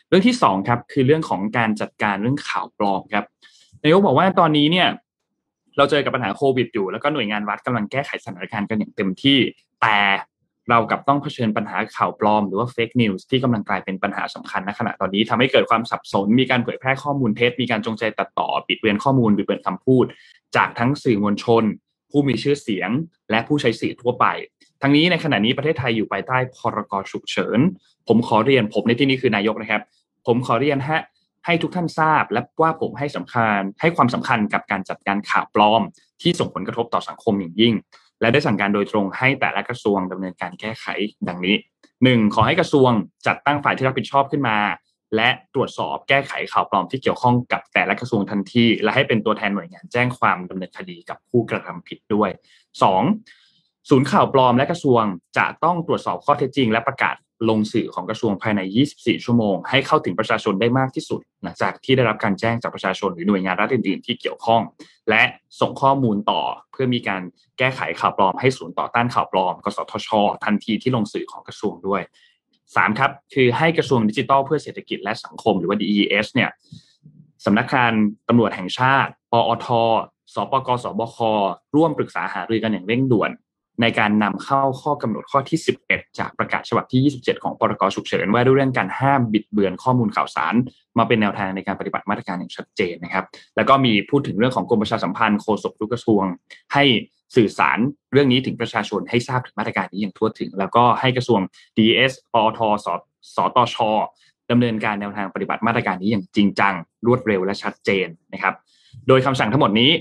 [0.07, 3.25] เรื่องที่สองครับคือเรื่องของการจัดการเรื่องข่าวปลอมครับ
[3.83, 4.87] นายกบอกว่าตอนนี้เนี่ย
[5.77, 9.39] เราเจอกับปัญหาโควิดอยู่แล้วก็หน่วยงานรัฐกำลังแก้ไขสถานการณ์กันอย่างเต็มที่
[9.81, 9.97] แต่
[10.69, 20.05] เรากับต้องเผชิญปัญหาข่าวปลอมหรือว่าเฟกนิวส์ที่กำลังกลายเป็นปัญหาสำคัญณขณะตอนนี้ทำให้เกิดความสับสน มีการเผยแพร่ข้อมูลเท็จ มีการจงใจตัดต่อปิดเบือนข้อมูลบิดเบือนคำพูด
[20.55, 21.63] จากทั้งสื่อมวลชน
[22.11, 22.89] ผู้มีชื่อเสียง
[23.29, 24.25] และผู้ใช้สื่อทั่วไป
[24.81, 27.59] ทั้งนี้ในขณะนี้ประเทศไทยอยู่ภายใต้พรกฉุกเฉิน
[28.07, 29.81] ผมขอเรียนผมในที่นี้คือนายกนะครับ
[30.27, 31.01] ผมขอเรียนฮะ
[31.45, 35.81] ให้ทุกท่านทราบ และว่าผมให้สำคัญให้ความสำคัญกับการจัดการข่าวปลอม
[36.21, 37.73] ที่ส่งผลกระทบต่อสังคมอย่างยิ่ง
[38.21, 40.85] และได้สั่งการโดยตรงให้แต่ละกระทรวงดำเนินการแก้ไข
[41.27, 41.55] ดังนี้
[42.03, 42.91] หนึ่งขอให้กระทรวง
[43.27, 44.57] จัดตั้งฝ่ายที่รับผิดชอบขึ้นมา
[45.15, 52.29] และตรวจสอบแก้ไขข่าวปลอมที่เกี่ยวข้องกับแต่ละกระทรวงทันที และให้เป็นตัวแทนหน่วยงานแจ้งความดำเนินคดีกับผู้กระทำผิดด้วย
[52.81, 53.03] สอง
[53.89, 55.03] ศูนย์ข่าวปลอมและกระทรวง
[55.37, 57.15] จะต้องตรวจสอบข้อเท็จจริง และประกาศ
[57.49, 58.61] ลงสื่อของกระทรวงภายใน
[58.93, 64.61] 24 ชั่วโมง ให้เข้าถึงประชาชนได้มากที่สุด หลังจากที่ได้รับการแจ้งจากประชาชนหรือหน่วยงานรัฐอื่นๆที่เกี่ยวข้อง
[65.09, 65.23] และ
[65.61, 67.21] ส่งข้อมูลต่อเพื่อมีการ
[67.57, 70.09] แก้ไขข่าวปลอมให้ศูนย์ต่อต้านข่าวปลอม กสทช
[70.45, 72.01] ทันทีที่ลงสื่อของกระทรวงด้วย
[72.75, 76.49] สามครับคือให้กระทรวงดิจิทัลเพื่อเศรษฐกิจและสังคมหรือว่า DES เนี่ย
[77.45, 77.93] สำนักงาน
[78.27, 79.67] ตำรวจแห่งชาติ ปอท
[80.33, 81.17] สปกสบค
[81.75, 83.31] ร่วมปรึกษาหารือกันอย่างเร่งด่วน
[83.81, 90.53] ในการนำเข้าข้อกำหนดข้อที่ 11 จากประกาศฉบับที่ 27 ของพรกฉุกเฉินว่าด้วยเรื่องการห้ามบิดเบือนข้อมูลข่าวสาร
[90.97, 96.23] มาเป็นแนวทางในการปฏิบัติมาตรการอย่างชัดเจนนะครับ แล้วก็มีพูดถึงเรื่องของกรมประชาสัมพันธ์โฆษกทุกกระทรวง
[96.73, 96.83] ให้
[97.35, 97.77] สื่อสาร
[98.13, 101.41] เรื่องนี้ถึงประชาชนให้ทราบถึงมาตรการนี้อย่างทั่วถึง แล้วก็ให้กระทรวง
[101.77, 102.87] DS ปอทส
[103.35, 103.75] สตช
[104.51, 106.73] ดำเนินการแนวทางปฏิบัติมาตรการนี้อย่างจริงจัง
[107.07, 108.53] รวดเร็วและชัดเจนนะครับ
[109.07, 109.91] โดยคำสั่งทั้งหมดนี้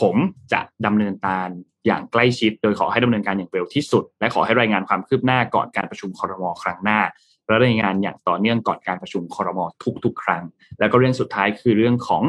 [0.00, 0.16] ผม
[0.52, 1.48] จะดำเนินการ
[1.86, 7.00] อย่างใกล้ชิด โดยขอให้ดำเนินการอย่างเร็วที่สุด และขอให้รายงานความคืบหน้าก่อนการประชุมคอรมอครั้งหน้า
[7.46, 9.64] และรายงานอย่างต่อเนื่องก่อนการประชุมคอรมอ
[10.04, 10.42] ทุก ๆ ครั้ง
[10.78, 12.22] แล้วก็เรื่องสุดท้ายคือเรื่องของ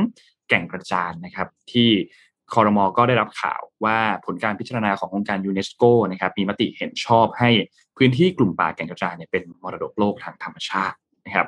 [0.49, 1.89] แก่งกระจานนะครับที่
[2.53, 7.49] คอรมอก็ได้รับข่าวว่าผลการพิจารณาขององค์การยูเนสโกนะครับมีมติเห็นชอบให้
[7.97, 11.47] พื้นที่กลุ่มป่าแก่งกระจานเนี่ยเป็นมรดกโลกทางธรรมชาตินะครับ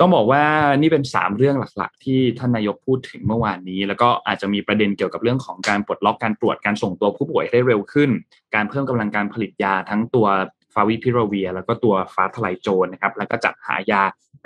[0.00, 0.44] ต้องบอกว่า
[0.80, 8.10] นี่เป็น 3 เรื่องหลักๆ ที่ท่านนายกพูดถึงเมื่อวานนี้ แล้วก็อาจจะมีประเด็นเกี่ยวกับเรื่องของการปลดล็อกการตรวจการส่งตัวผู้ป่วยให้ได้เร็วขึ้น
[8.54, 10.26] การเพิ่มกำลังการผลิตยาทั้งตัว
[10.74, 14.02] ฟาวิพิราเวีย แล้วก็ตัวฟ้าทลายโจรนะครับแล้วก็จัดหายา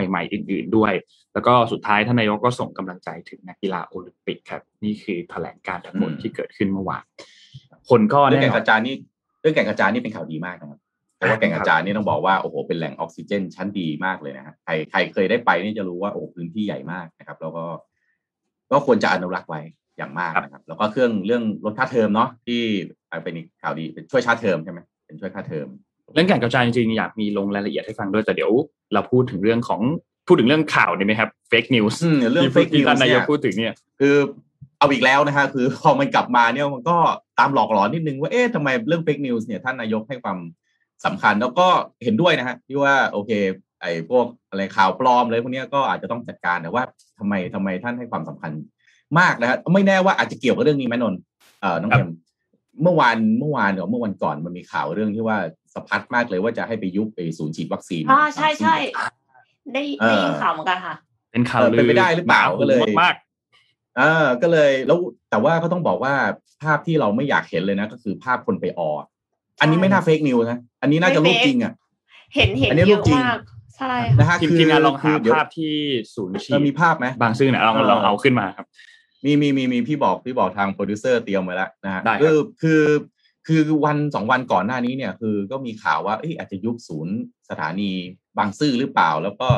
[0.09, 0.93] ใหม่ๆอื่น ๆด้วย
[1.33, 7.05] แล้วก็สุดท้ายท่านนายกก็ส่งกำลังใจถึงนักกีฬาโอลิมปิกครับนี่คือแถลงการทั้งหมดที่เกิดขึ้นเมื่อวาน
[7.91, 8.95] คนก็เรื่องแก่งนกระจานนี่
[9.41, 10.81] เรื่องแก่งกระจานนี่เป็นข่าวดีมากนะครับ
[11.25, 17.65] ราะว่าแก่งกระจานนี่ต้องบอกว่าโอ้โหเป็นแหล่งออกซิเจน ชั้นดีมากเลยนะฮะใครใครเคยได้ไปนี่จะรู้ว่าโอ้โหพื้นที่ใหญ่มากนะครับ แล้วก็
[18.73, 19.61] ก็ควรจะอนุรักษ์ไว้
[19.99, 22.61] อย่างมากนะครับ แล้วก็เครื่องเรื่องลดค่าเทอมเนาะที่
[23.25, 25.69] เป็นอีกข่าวดีเป็นช่วยชาเทอมใช่ไหมเป็นช่วยค่าเทอม
[26.15, 28.53] เรื่องการกระจายจริงๆอยากมีลงรายละเอียดให้ฟังด้วยแต่เดี๋ยว
[28.95, 29.81] เราพูดถึงเรื่องของ
[30.27, 34.17] พูดถึงเรื่องข่าวดีไหมครับ fake news อืมเรื่องที่ fake news ท่านนายกเนี่ยพูดถึงเนี่ย คือ
[34.79, 36.97] เอาอีกแล้วนะฮะคือพอมันกลับมาเนี่ยมันก็
[37.39, 40.39] ตามหลอกหลอนนิดนึงว่าเอ๊ะทำไมเรื่อง fake news เนี่ยท่านนายกให้ความ
[41.07, 41.69] สำคัญแล้วก็
[42.05, 43.31] เห็นด้วยนะฮะที่ว่าโอเค
[43.81, 46.83] ไอ้พวกอะไรข่าวปลอมเลยพวกเนี้ยก็อาจจะต้องจัดการแต่ว่า
[47.19, 48.53] ทำไมทำไมท่านให้ความสำคัญ
[49.19, 51.21] มากนะฮะไม่แน่ว่าอาจจะเกี่ยวกับเรื่องนี้ไหมนนท์
[51.61, 52.13] เอ่อน้องครับเอ็ม
[52.83, 55.37] เมื่อวานเมื่อวานหรือเมื่อวันก่อนมันมีข่าวเรื่องที่ว่า
[55.75, 58.75] สะพัดมากเลยว่าจะให้ไปยุบไอ้ศูนย์ฉีดวัคซีนอ่าใช่ใช่
[59.75, 60.95] ได้เออได้ยินข่าวเหมือนกันค่ะ
[61.33, 63.15] เป็นข่าวเออลืเป็นไปได้หรือเปล่าก็เลยมาก
[63.99, 64.99] เออก็เลยแล้ว
[65.31, 66.15] แต่ว่าก็ต้องบอกว่า
[66.63, 68.91] ภาพที่เราไม่อยากเห็นเลยนะ ก็คือภาพคนไปออ
[69.61, 71.73] อันนี้ไม่น่าเฟกนิวนะ อันนี้น่าจะไม่รูป fake จริงอะ
[72.35, 73.39] เห็นเห็นอันนี้เยรูอะปจริงมาก
[73.77, 75.75] ใช่นะค่ะฮะทีมคือทีมงานลองหาคืเดี๋ยวภาพที่
[76.15, 78.67] ศูนย์ฉีเออดมีภาพไหมบางซื่อหนะลองเออลองเอาขึ้นมาครับ
[79.25, 82.83] มีมีมีมีพี่บอกพี่บอกทางโปรดิวเซอร์เตรียมไว้แล้วนะฮะได้ครับคือคือ
[83.47, 87.15] คือวันสองวันก่อนหน้านี้เนี่ยคือก็มีข่าวว่าเอยอาจจะยุบศูนย์
[87.51, 87.91] สถานี
[88.39, 89.49] บางซื่อหรือเปล่า แล้วก็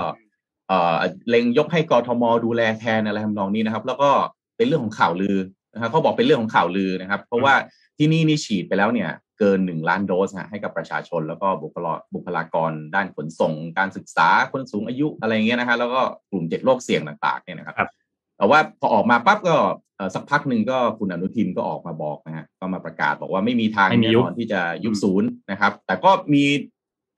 [0.69, 0.97] เอ่อ
[1.29, 4.11] เล็งยกให้กทมดูแลแทนอะไรทำนองนี้นะครับ แล้วก็
[4.57, 5.39] เป็นเรื่องของข่าวลือ
[5.75, 7.55] นะครับเขาบอกเป็นเรื่องของข่าวลือนะครับ เพราะว่า
[7.99, 17.89] ที่นี่นี่ฉีดไปแล้วเนี่ย เกินหนึ่งล้านโดสฮะให้กับประชาชน แล้วก็บุคลาบุคลากรด้านขนส่ง การศึกษาคนสูงอายุอะไรเงี้ยนะฮะแล้วก็กลุ่มเจ็ดโรคเสี่ยงต่างๆเนี่ยนะครับครับ
[18.37, 19.57] แต่ว่าพอออกมาปั๊บก็
[19.97, 26.45] เอ่อสักพักหนึ่งก็คุณอนุทินก็ออกมาบอกนะฮะก็มาประกาศบอกว่าไม่มีทางไม่มีแน่ยุบนอนที่จะยุบศูนย์นะครับ แต่ก็มี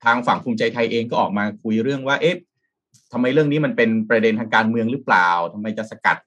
[0.05, 2.35] ทางฝั่งภูมิใจไทยเองก็ออกมาคุยเรื่องว่าเอ๊ะ
[3.13, 6.17] ทำไมเรื่องนี้มันเป็นประเด็นทางการเมืองหรือเปล่าทำไมจะสกัด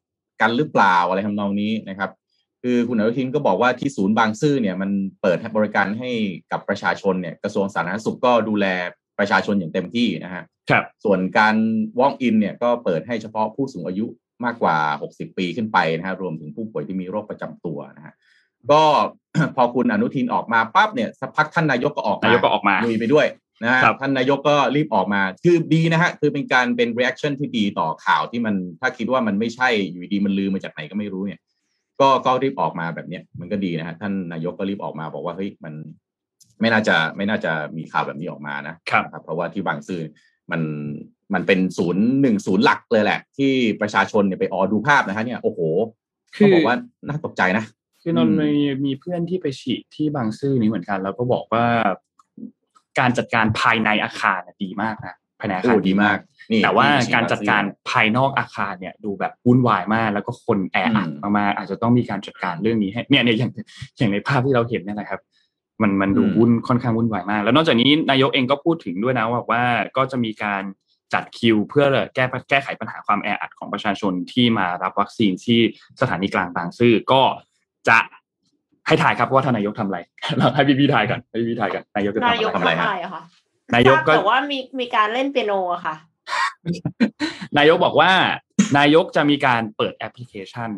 [0.40, 2.11] กันหรือเปล่าอะไรทำนองนี้นะครับ
[2.62, 4.90] คือคุณอนุทินก็บอกว่าที่ศูนย์บางซื่อเนี่ยมัน
[5.22, 6.11] เปิดให้บริการให้
[6.53, 8.66] กับประชาชนเนี่ยกระทรวงสาธารณสุขก็ดูแล
[9.18, 11.57] ประชาชนอย่างเต็มที่นะฮะครับส่วนการ
[11.98, 14.07] walk in เนี่ยก็เปิดให้เฉพาะผู้สูงอายุ
[14.44, 14.77] มากกว่า
[15.09, 18.14] 60 ปีขึ้นไปนะฮะรวมถึงผู้ป่วยที่มีโรคประจำตัวนะฮะ
[18.72, 18.83] ก็
[19.57, 23.27] พอคุณอนุทินออกมาปั๊บเนี่ยสักพักท่านนายกก็ออกมานายกก็ออกมาลุยไปด้วย
[23.62, 31.40] นะฮะครับท่านนายกก็รีบออกมาคือดีนะฮะคือเป็นการเป็น reaction ที่ดีต่อข่าวที่มันถ้าคิดว่ามันไม่ใช่อยู่ดีมันลือมาจากไหนก็ไม่รู้เนี่ย
[32.02, 35.74] ก็ก็รีบออกมาแบบเนี้ยมันก็ดีนะฮะท่านนายกก็รีบออกมาบอกว่าเฮ้ยมัน
[36.60, 40.02] ไม่น่าจะไม่น่าจะมีข่าวแบบนี้ออกมานะครับนะครับเพราะว่าที่บางซื่อ
[40.50, 40.62] มัน
[41.34, 45.60] มันเป็นศูนย์หนึ่งศูนย์หลักเลยแหละ ที่ประชาชนเนี่ยไปออดูภาพนะฮะเนี่ยโอ้โห
[46.36, 46.76] คืเขาอบอกว่า
[47.08, 47.64] น่าตกใจนะ
[48.02, 51.64] คือนนท์อืมมีมีเพื่อนที่ไปฉีดที่บางซื่อนี้เหมือนกัน แล้วก็บอกว่า
[52.98, 63.50] การจัดการภายในอาคารน่ะดีมากนะภายในอาคารโอ้ดีมากนี่แต่ว่าที่การจัดการภายนอกอาคารเนี่ยดูแบบวุ่นวายมาก แล้วก็คนแออัดอืมมากๆอาจจะต้องมีการจัดการเรื่องนี้ให้เนี่ยเนี่ยอย่าง
[63.98, 65.20] อย่างในภาพที่เราเห็นเนี่ยนะครับ
[65.83, 69.62] มันมันดูอืมวุ่นค่อนข้างวุ่นวายมาก แล้วนอกจากนี้นายกเองก็พูดถึงด้วยนะว่าว่า
[69.96, 70.62] ก็จะมีการ
[71.14, 75.61] จัดคิวเพื่อแก้แก้ไขปัญหาความแออัดของประชาชนที่มารับวัคซีนที่
[76.00, 77.22] สถานีกลางบางซื่อก็
[77.88, 77.98] จะ
[78.87, 79.98] ให้ถ่ายครับว่าท่านนายกทำอะไร
[80.38, 83.22] เราให้พี่พี่ถ่ายกันให้พี่พี่ถ่ายกันนายกจะทำนาอะยกไรทำอะไรฮะทำอะไรอะคะ
[83.74, 85.96] นายกก็แต่ว่ามีมีการเล่นเปียโนอะค่ะ
[87.59, 88.12] นายกบอกว่า
[88.79, 90.70] นายกจะมีการเปิดแอปพลิเคชัน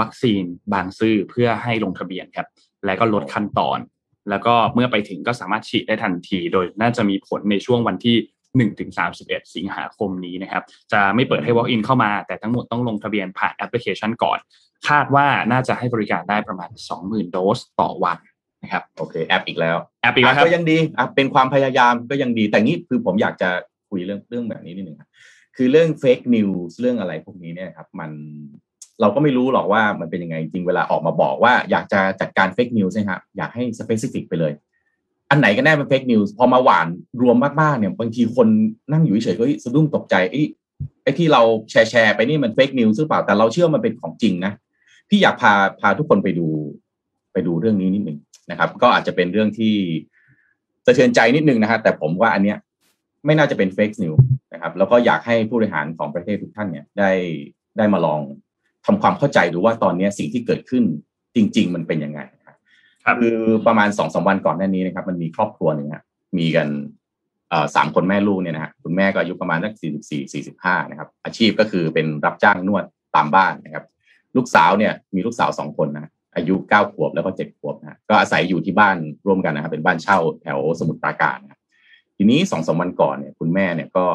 [0.00, 0.42] วัคซีน
[0.72, 2.48] บางซื่อเพื่อให้ลงทะเบียนครับ
[2.84, 3.78] และก็ลดขั้นตอน
[4.30, 8.16] แล้วก็เมื่อไปถึงก็สามารถฉีดได้ทันที โดยน่าจะมีผลในช่วงวันที่
[8.72, 8.90] 1ถึง
[9.22, 14.38] 31 สิงหาคมนี้นะครับ จะไม่เปิดให้ walk in เข้ามา แต่ทั้งหมดต้องลงทะเบียนผ่านแอปพลิเคชันก่อน
[14.88, 18.18] คาดว่าน่าจะให้บริการได้ประมาณ 20,000 โดสต่อวัน
[18.62, 23.50] นะครับ โอเค แอปอีกแล้ว แอปอีกแล้วคอะรับก็ยังดีอะเป็นความพยายามก็ยังดี แต่งี้คือผมอยากจะ
[23.92, 25.10] คุยเรื่องเรื่องแบบนี้นิดหนึ่งครับ
[25.56, 28.10] คือเรื่อง fake news เรื่องอะไรพวกนี้เนี่ยครับ มัน
[29.00, 34.52] เราก็ไม่รู้หรอกว่ามันเป็นยังไงจริงเวลาออกมาบอกว่าอยากจะจัดการ fake news นะครับอยากให้ specific ไปเลย
[35.30, 36.86] อันไหนกันแน่เป็น fake news พอมาหว่าน
[37.22, 38.48] รวมมากๆเนี่ยบางทีคน
[38.92, 40.42] นั่งอยู่เฉยก็สะดุ้งตกใจไอ้
[41.02, 44.52] ไอ้ที่เราแชร์แชร์ไปนี่มัน fake news หรือเปล่าแต่เราเชื่อมันเป็นของจริงนะ
[45.08, 46.48] พี่อยากพาพาทุกคนไปดู
[47.32, 48.18] ไปดูเรื่องนี้นิดหนึ่ง
[48.50, 49.74] นะครับ ก็อาจจะเป็นเรื่องที่
[50.86, 52.58] สะเทือนใจนิดนึงนะฮะแต่ผมว่าอันเนี้ย
[53.26, 54.14] ไม่น่าจะเป็น fake news
[54.52, 57.10] นะครับแล้วก็อยากให้ผู้บริหารของประเทศทุกท่านเนี่ยได้
[57.76, 58.20] ได้มาลอง
[58.86, 60.84] ทำความเข้าใจดูว่าตอนเนี้ยสิ่งที่เกิดขึ้น
[61.36, 62.56] จริง ๆ มันเป็นยังไงนะครับ
[63.04, 66.02] ครับคือประมาณสองสามวันก่อนหน้านี้นะครับ มันมีครอบครัวหนึ่งฮะ
[66.38, 66.68] มีกัน
[67.50, 72.84] เอ่อสามคนแม่ลูกเนี่ยนะฮะคุณแม่ก็อายุประมาณสักสี่สิบสี่สี่สิบห้านะครับ อาชีพก็คือเป็นรับจ้างนวด
[73.16, 73.84] ตามบ้านนะครับ
[74.36, 81.60] ลูกสาวเนี่ยมีลูกสาวสองคนนะอายุเก้าขวบแล้วก็เจ็ดขวบนะฮะก็อาศัยอยู่ที่บ้านร่วมกันนะครับเป็นบ้านเช่าแถวสมุทรปราการนะครับ
[82.16, 84.06] ทีนี้สองสามวันก่อนเนี่ยคุณแม่เนี่ยก็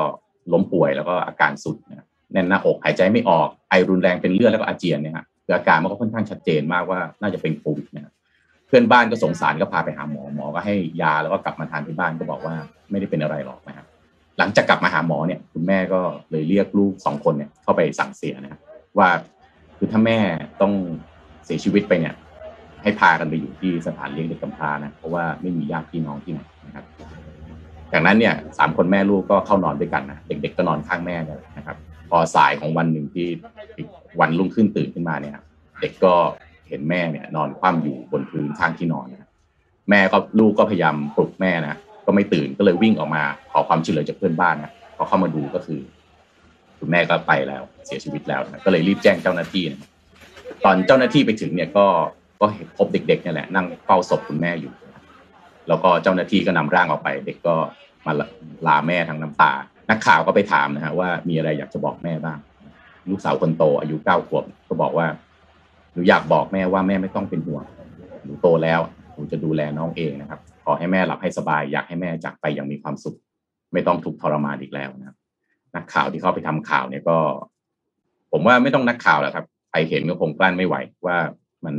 [0.54, 8.14] ล้มป่วยแล้วก็อาการสุดนะแน่นหน้าอกหายใจไม่ออกไอรุนแรงเป็นเลือดแล้วก็อาเจียนเนี่ยฮะคืออาการมันก็ค่อนข้างชัดเจนมากว่าน่าจะเป็นโควิดนะครับ
[8.68, 12.56] เพื่อนบ้านก็สงสารก็พาไปหาหมอหมอก็ให้ยาแล้วก็กลับมาทานที่บ้านก็บอกว่า
[12.92, 13.86] ไม่ได้เป็นอะไรหรอกนะครับ
[14.38, 18.62] หลังจากกลับมาหาหมอเนี่ย คุณแม่ก็เลยเรียกลูกสองคนเนี่ยเข้าไปสั่งเสียนะครับ
[18.98, 19.10] ว่า
[19.78, 20.20] คือถ้าแม่
[20.62, 20.74] ต้อง
[21.46, 22.14] เสียชีวิตไปเนี่ย
[22.84, 26.86] ให้พากันไปอยู่ที่สถานเลี้ยงเด็กกำพร้านะเพราะว่าไม่มีญาติพี่น้องที่ไหนนะครับ
[27.92, 31.78] จากนั้นเนี่ยสามคนแม่ลูกก็เข้านอนด้วยกันนะเด็กๆก็นอนข้างแม่เนี่ยนะครับ
[32.10, 33.28] พอสายของวันหนึ่งที่
[34.20, 35.34] วันรุ่งขึ้นตื่นขึ้นมาเนี่ย
[35.82, 36.14] เด็กก็
[36.70, 39.30] เห็นแม่เนี่ย นอนคว่ำอยู่บนพื้นข้างที่นอนนะ
[39.90, 45.80] แม่ก็ลูกก็พยายามปลุกแม่นะก็ไม่ตื่นก็เลยวิ่งออกมาขอความช่วยเหลือจากเพื่อนบ้านนะพอเข้ามาดูก็คือ
[46.80, 49.80] คุณแม่ก็ไปแล้ว เสียชีวิตแล้วนะก็เลยรีบแจ้งเจ้าหน้าที่นะ
[50.66, 51.86] ตอนเจ้าหน้าที่ไปถึงเนี่ยก็
[52.40, 54.74] ก็เห็นพบเด็กๆเนี่ยแหละนั่งเฝ้าศพคุณแม่อยู่
[55.68, 57.56] แล้วก็เจ้าหน้าที่ก็นำร่างออกไป เด็กก็
[58.06, 58.14] มา
[58.68, 59.52] ลาแม่ทางน้ำตา
[59.90, 62.40] นักข่าวก็ไปถามนะฮะว่ามีอะไรอยากจะบอกแม่บ้าง
[63.10, 65.08] ลูกสาวคนโตอายุเก้าขวบก็บอกว่า
[65.94, 67.64] หนูอยากบอกแม่ว่าแม่ไม่ต้องเป็นห่วง
[68.24, 68.80] หนูโตแล้ว
[69.14, 73.18] หนูจะดูแลน้องเองนะครับ ขอให้แม่หลับให้สบาย อยากให้แม่จากไปอย่างมีความสุข
[73.74, 75.18] ไม่ต้องทุกข์ทรมานอีกแล้วนะครับ
[75.76, 77.18] นักข่าวที่เขาไปทำข่าวเนี่ยก็
[78.32, 80.76] ผมว่าไม่ต้องนักข่าวแล้วครับใครเห็นก็คงกลั้นไม่ไหว
[81.06, 81.18] ว่า
[81.66, 81.76] มัน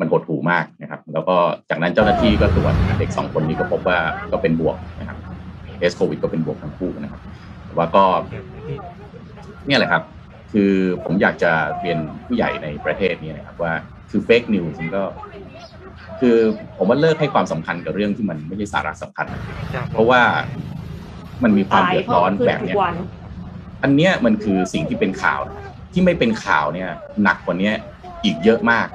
[0.00, 1.36] มันหดหูมากนะครับ แล้วก็
[1.70, 3.98] จากนั้นเจ้าหน้าที่ก็ตรวจเด็กสองคนนี้ก็พบว่า
[4.32, 5.18] ก็เป็นบวกนะครับ
[5.80, 7.20] เอสโควิดก็เป็นบวกทั้งคู่นะครับ
[7.76, 8.04] ว่าก็
[9.66, 10.02] เนี่ยแหละครับ
[10.52, 10.72] คือ
[11.04, 13.72] ผมอยากจะเรียนผู้ใหญ่ในประเทศนี้นะครับว่า
[14.10, 15.02] คือ fake news ก็
[16.20, 16.36] คือ
[16.76, 19.26] ผมว่าเลิกให้ความสำคัญกับเรื่องที่มันไม่ใช่สาระสำคัญ
[19.92, 20.22] เพราะว่า
[21.42, 22.76] มันมีความเดือดร้อนแบบเนี้ย
[23.82, 25.40] อันเนี้ยมันคือสิ่งที่เป็นข่าว
[25.92, 26.90] ที่ไม่เป็นข่าวเนี่ย
[27.22, 27.70] หนักกว่านี้
[28.24, 28.86] อีกเยอะมาก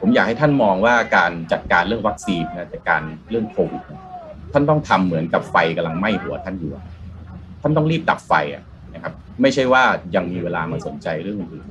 [0.00, 3.82] ผมอยากให้ท่านมองว่าการจัดการเรื่องวัคซีนนะจัดการเรื่องโควิด
[4.52, 6.70] ท่านต้องทำเหมือนกับไฟกำลังไหม้หัวท่านอยู่
[7.62, 8.32] ท่านต้องรีบดับไฟ
[8.94, 9.82] นะครับ ไม่ใช่ว่า
[10.16, 11.64] ยังมีเวลามาสนใจเรื่องอื่น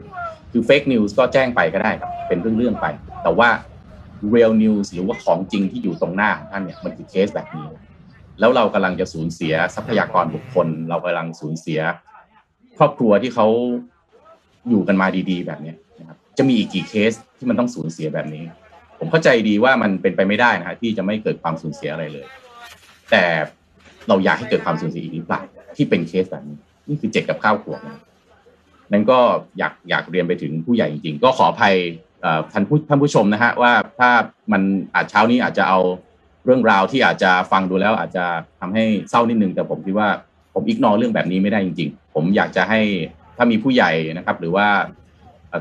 [0.52, 2.86] คือ fake news ก็แจ้งไปก็ได้ครับ เป็นเรื่องๆไป
[3.24, 3.50] แต่ว่า
[4.34, 7.66] real news หรือว่าของจริงที่อยู่ตรงหน้าของท่านเนี่ยมันคือเคสแบบนี้
[8.40, 11.80] แล้วเรากำลังจะสูญเสียทรัพยากรบุคคล เรากำลังสูญเสีย
[12.78, 13.48] ครอบครัวที่เขา
[14.70, 18.44] อยู่กันมาดี ๆ แบบนี้นะครับ จะมีอีกกี่เคส ที่มันต้องสูญเสียแบบนี้
[19.00, 22.26] ผมเข้าใจดีว่ามันเป็นไปไม่ได้นะฮะที่จะไม่เกิดความสูญเสียอะไรเลย
[23.12, 23.24] แต่
[24.08, 25.42] เราอยากให้เกิดความสูญเสียอีกหรือเปล่า
[25.76, 28.00] ที่เป็นเคสแบบนี้นี่คือเจ็ดกับข้าวขวบนะ
[28.92, 29.20] นั้นก็
[29.58, 31.76] อยากอยากเรียนไปถึงผู้ใหญ่จริง ๆ ก็ขออภัย
[32.54, 34.10] ท่านผู้ท่านผู้ชมนะฮะว่าถ้า
[34.52, 34.62] มัน
[34.96, 35.80] อาจเช้านี้อาจจะเอา
[36.46, 38.26] เรื่องราวที่อาจจะฟังดูแล้ว อาจจะ
[38.60, 40.10] ทำให้เศร้านิดนึงแต่ผมคิดว่า
[40.54, 42.82] ผมอิกนอเรื่องแบบนี้ไม่ได้จริง ๆ ผมอยากจะให้
[43.38, 44.68] ถ้ามีผู้ใหญ่นะครับ หรือว่า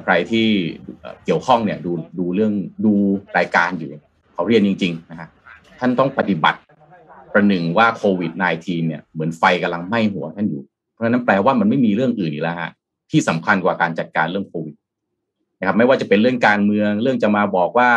[0.05, 0.47] ใครที่
[1.25, 2.53] เกี่ยวข้องเนี่ยดูดูเรื่อง
[2.85, 2.93] ดู
[3.39, 3.91] รายการอยู่
[4.35, 5.29] เขาเรียนจริงๆนะฮะ
[5.79, 6.61] ท่านต้องปฏิบัติ
[7.33, 8.33] ประหนึ่งว่าโควิด
[8.63, 12.71] -19 เนี่ยเหมือนไฟกำลังไหม้หัวท่านอยู่ เพราะฉะนั้นแปลว่ามันไม่มีเรื่องอื่นอีกแล้วฮะ
[13.11, 14.75] ที่สำคัญกว่าการจัดการเรื่องโควิด
[15.59, 17.91] นะครับไม่ว่าจะเป็นเรื่องการเมืองเรื่องจะมาบอกว่า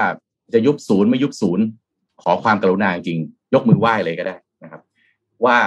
[0.53, 1.65] จะยุบศูนย์ไม่ยุบศูนย์
[2.21, 3.19] ขอความกรุณาจริง
[3.53, 4.81] ยกมือไหว้เลยก็ได้นะครับ
[5.45, 5.57] ว่า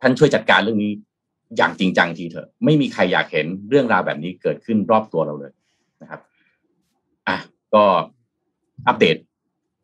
[0.00, 0.92] ท่านช่วยจัดการเรื่องนี้
[1.56, 5.52] อย่างจริงจังทีเถอะ ไม่มีใครอยากเห็นเรื่องราวแบบนี้เกิดขึ้นรอบตัวเราเลย
[6.02, 6.20] นะครับ
[7.28, 7.36] อะ
[7.74, 7.84] ก็
[8.88, 9.16] อัปเดต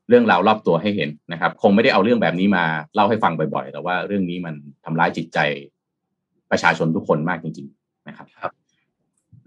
[0.08, 4.54] เรื่องราวรอบตัวให้เห็นนะครับ คงไม่ได้เอาเรื่องแบบนี้มาเล่าให้ฟังบ่อยๆ แต่ว่าเรื่องนี้มัน
[4.84, 5.38] ทำร้ายจิตใจ
[6.50, 8.52] ประชาชนทุกคนมากจริง ๆ นะครับครับ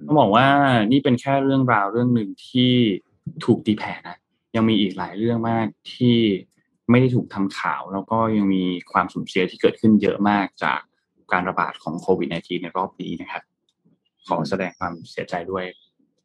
[0.05, 0.47] ต้องบอกว่า
[0.91, 2.71] นี่เป็นแค่เรื่องราวเรื่องหนึ่งที่
[3.45, 4.17] ถูกตีแผ่นะ
[4.55, 6.17] ยังมีอีกหลายเรื่องมากที่
[6.89, 10.81] ไม่ได้ถูกทำข่าว แล้วก็ยังมีความสูญเสียที่เกิดขึ้นเยอะมากจาก
[11.33, 13.43] การระบาดของโควิด -19 ในรอบนี้นะครับ
[14.27, 15.65] ขอแสดงความเสียใจด้วย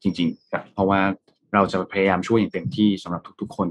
[0.02, 1.00] จริงๆครับเพราะว่า
[1.54, 3.68] เราจะพยายามช่วยอย่างเต็มที่สำหรับทุกๆคน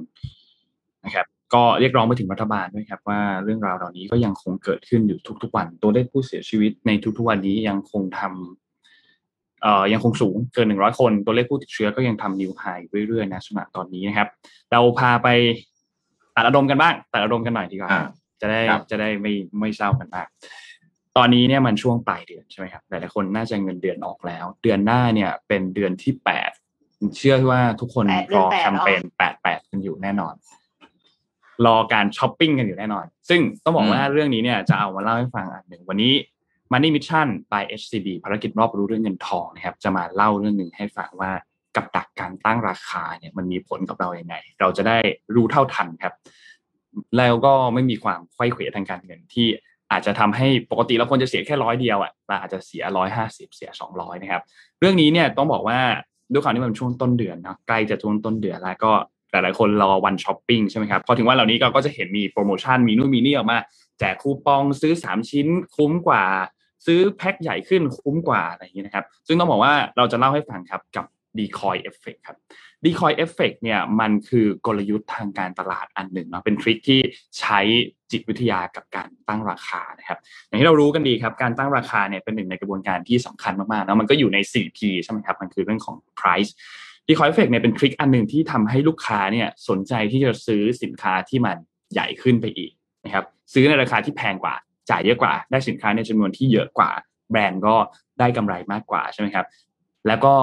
[1.06, 12.64] นะครับ ก็เรียกร้องไปถึงรัฐบาลด้วยครับ ว่าเรื่องราวเหล่านี้ก็ยังคงเกิดขึ้นอยู่ทุกๆวัน ตัวเลขผู้เสียชีวิตในทุกๆวันนี้ยังคงทำเอ่อยังคงสูงเกินหนึ่งร้อยคน ตัวเลขผู้ติดเชื้อก็ยังทำนิวไฮ
[13.08, 14.28] เรื่อยๆนะสำหรับตอนนี้นะครับ
[14.72, 15.28] เราพาไป
[16.36, 17.90] ตัดอารมณ์กันบ้างตัดอารมณ์กันหน่อยดีกว่า
[18.42, 20.28] จะได้จะได้ไม่ไม่เศร้ากันมาก
[21.18, 26.52] ตอนนี้เนี่ยมันช่วงปลายเดือนใช่ไหมครับหลายๆคนน่าจะเงินเดือนออกแล้ว เดือนหน้าเนี่ยเป็นเดือนที่แปด
[27.18, 30.36] เชื่อว่าทุกคนรอแคมเปญแปดแปดกันอยู่แน่นอน
[31.66, 36.14] รอการช้อปปิ้งกันอยู่แน่นอน ซึ่งต้องบอกว่าเรื่องนี้เนี่ยจะเอามาเล่าให้ฟังอันหนึ่งวันนี้
[36.72, 41.32] Money Mission by HCB ภารกิจรอบรู้เรื่องเงินทองนะครับ จะมาเล่าเรื่องหนึ่งให้ฟังว่า
[41.76, 44.98] กับดักการตั้งราคาเนี่ยมันมีผลกับเราอย่างไง เราจะได้
[45.36, 46.14] รู้เท่าทันครับ
[47.18, 49.48] แล้วก็ไม่มีความไข้เขวทางการเงินที่
[49.92, 54.42] อาจจะทำให้ปกติเราควรจะเสียแค่ร้อยเดียวอะเราอาจจะเสียร้อยห้าสิบเสียสองร้อยนะครับ
[54.80, 55.80] เรื่องนี้เนี่ยต้องบอกว่า
[56.32, 58.92] ด้วยความที่มันช่วงต้นเดือนนะใกล้จะช่วงต้นเดือนแล้วก็
[59.32, 63.58] หลายๆคนรอวันช้อปปิ้งใช่ไหมครับพอถึงวันเหล่านี้ก็จะเห็นมีโปรโมชั่นมีนู่นมีนี่ออกมา
[64.00, 66.24] แจกคูปองซื้อสามชิ้นคุ้มกว่า
[66.86, 71.06] ซื้อแพ็คใหญ่ขึ้นคุ้มกว่าอะไรอย่างนี้นะครับ ซึ่งต้องบอกว่าเราจะเล่าให้ฟังครับกับ
[71.38, 72.38] decoy effect ครับ
[72.84, 77.00] decoy effect เนี่ยมันคือกลยุทธ์ทางการตลาดอันหนึ่งเนาะเป็น trick ที่
[77.40, 77.60] ใช้
[78.12, 86.52] จิตวิทยากับการตั้งราคานะครับ อย่างที่เรารู้กันดีครับ การตั้งราคาเนี่ยเป็นหนึ่งในกระบวนการที่สำคัญมากๆแล้วมันก็อยู่ใน 4P ใช่ไหมครับมันคือเรื่องของ price
[87.08, 91.58] decoy effect เนี่ยเป็น trick อันหนึ่งที่ทำให้ลูกค้าเนี่ยสนใจที่จะซื้อสินค้าที่มัน
[91.94, 92.72] ใหญ่ขึ้นไปอีก
[93.06, 94.56] นะครับซื้อในราคาที่แพงกว่า
[94.90, 96.90] จ่ายเยอะกว่า ได้สินค้าในจำนวนที่เยอะกว่า
[97.32, 97.76] แบรนด์ก็
[98.20, 99.46] ได้กำไรมากกว่าใช่ไหมครับ
[100.08, 100.36] แล้วก็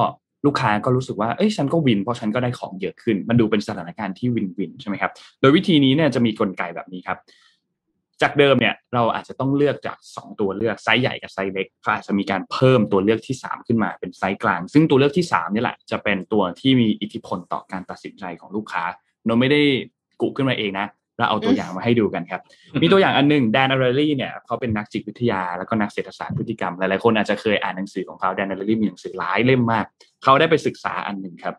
[0.47, 7.19] ลูกค้าก็รู้สึกว่าเอ้ยฉันก็ win เพราะฉันก็ได้ของเยอะขึ้น มันดูเป็นสถานการณ์ที่ win-win ใช่ไหมครับ โดยวิธีนี้เนี่ยจะมีกลไกแบบนี้ครับ
[8.23, 18.85] จากเดิมเนี่ยเราอาจจะต้องเลือกจาก 2 ตัวเลือกไซส์ใหญ่กับไซส์เล็กก็อาจจะมีการเพิ่มตัวเลือกที่ 3 ขึ้นมาเป็นไซส์กลาง ซึ่งตัวเลือกที่3นี่แหละจะเป็นตัวที่มีอิทธิพลต่อการตัดสินใจของลูกค้า
[19.25, 19.61] โนไม่ได้
[20.21, 20.87] กุขึ้นมาเองนะ
[21.19, 22.41] เราเอาตัวอย่างมาให้ดูกันครับ
[22.83, 29.85] มีตัวอย่างอันหนึ่งแดนอาร์ลี่เนี่ยเขาเป็นนักจิตวิทยาแล้วก็นักเศรษฐศาสตร์พฤติกรรม หลายๆคนอาจจะเคยอ่านหนังสือของเขาแดนอาร์ลี่มีหนังสือหลายเล่มมาก
[30.23, 31.57] เขาได้ไปศึกษาอันหนึ่งครับ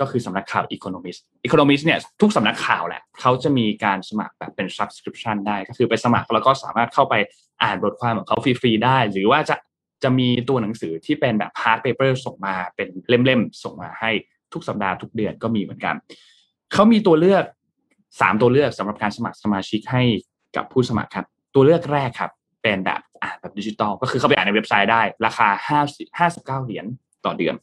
[0.00, 7.14] ก็คือสำนักข่าว Economist Economist เนี่ยทุกสำนักข่าวแหละเขาจะมีการสมัครแบบเป็น subscription ได้ ก็คือไปสมัครแล้วก็สามารถเข้าไป
[7.62, 9.56] อ่านบทความของเขาฟรีๆได้ หรือว่าจะ
[10.02, 14.10] จะมีตัวหนังสือที่เป็นแบบ hard paper ส่งมาเป็นเล่มๆส่งมาให้
[14.52, 15.94] ทุกสัปดาห์ทุกเดือนก็มีเหมือนกัน
[16.72, 17.44] เขามีตัวเลือก
[18.20, 20.02] สามตัวเลือกสำหรับการสมัครสมาชิกให้
[20.56, 22.30] กับผู้สมัครครับ ตัวเลือกแรกครับ
[22.62, 25.80] เป็นแบบอ่านแบบดิจิตอลก็คือเข้าไปอ่านในเว็บไซต์ได้ ราคาห้า
[26.18, 26.86] ห้าสิบเก้าเหรียญ
[27.24, 27.54] ต่อเดือน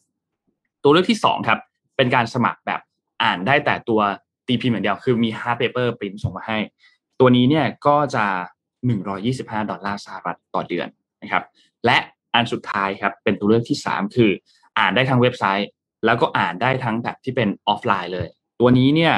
[0.84, 1.60] ตัวเลือกที่สองครับ
[1.98, 2.82] เป็นการสมัครแบบ
[3.24, 4.02] อ่านได้แต่ตัว
[4.48, 6.58] ตีพิมพ์อย่างเดียวคือมี hard paper print ส่งมาให้
[7.20, 8.26] ตัวนี้เนี่ยก็จะ
[8.86, 10.88] หนึ่งร้อยยี่สิบห้าดอลลาร์สหรัฐต่อเดือน
[11.22, 11.44] นะครับ
[11.86, 11.98] และ
[12.34, 14.32] อันสุดท้ายครับ เป็นตัวเลือกที่สามคือ
[14.80, 15.70] อ่านได้ทั้งเว็บไซต์
[16.06, 18.28] แล้วก็อ่านได้ทั้งแบบที่เป็นออฟไลน์เลย
[18.60, 19.14] ตัวนี้เนี่ย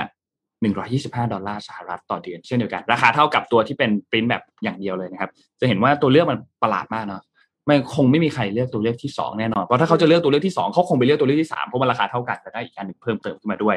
[0.66, 7.22] 125 ดอลลาร์สหรัฐต่อเดือนเช่นเดียวกัน ราคาเท่ากับตัวที่เป็นปริ้นแบบอย่างเดียวเลยนะครับ จะเห็นว่าตัวเลือกมันประหลาดมากเนาะ
[7.66, 13.76] ไม่คงไม่มีใครเลือกตัวเลือกที่ 2 แน่นอน เพราะถ้าเขาจะเลือกตัวเลือกที่ 2 เขาคงไปเลือกตัวเลือกที่ 3 เพราะมันราคาเท่ากันแต่ได้อีกอันหนึ่งเพิ่มเติมขึ้นมาด้วย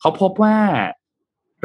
[0.00, 0.56] เขาพบว่า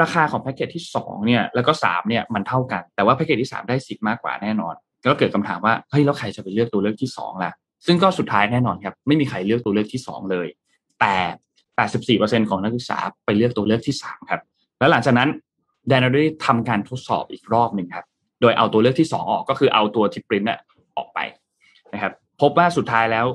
[0.01, 4.73] ราคาของแพ็กเกจที่ 2 เนี่ยแล้วก็ 3 เนี่ยมันเท่ากัน แต่ว่าแพ็กเกจที่ 3 ได้สิทธิ์มากกว่าแน่นอน
[5.06, 7.51] ก็เกิดคำถามว่าเฮ้ยแล้วใครจะไปเลือกตัวเลือกที่ 2 ล่ะ
[7.86, 10.47] ซึ่งก็สุดท้ายแน่นอนครับไม่มีใครเลือกตัวเลือกที่ 2 เลย
[10.99, 11.15] แต่
[12.17, 14.41] 84%ของนักศึกษาไปเลือกตัวเลือกที่ 3 ครับ
[14.79, 15.29] แล้วหลังจากนั้น
[15.87, 18.05] แดนได้ทำการทดสอบอีกรอบหนึ่งครับ
[18.41, 20.49] โดยเอาตัวเลือกที่สองออกก็คือเอาตัวที่ปริ้นต์
[20.97, 21.19] ออกไป
[21.93, 23.25] นะครับ พบว่าสุดท้ายแล้ว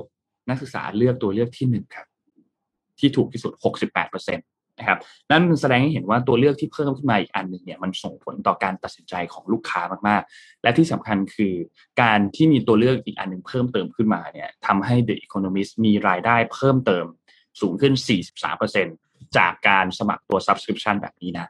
[0.49, 2.07] นักศึกษาเลือกตัวเลือกที่หนึ่งครับ
[2.99, 4.43] ที่ถูกที่สุด 68เปอร์เซ็นต
[4.79, 4.99] นะครับ
[5.31, 11.53] นั่นแสดงให้เห็นว่าตัวเลือกที่เพิ่มขึ้นมาอีกอันหนึ่งเนี่ยมันส่งผลต่อการตัดสินใจของลูกค้ามากๆ และที่สำคัญคือ
[12.01, 17.05] การที่มีตัวเลือกอีกอันหนึ่งเพิ่มเติมขึ้นมาเนี่ยทำให้ The Economist มีรายได้เพิ่มเติม
[17.61, 17.93] สูงขึ้น
[18.49, 19.02] 43%
[19.37, 21.47] จากการสมัครตัว subscription แบบนี้นะ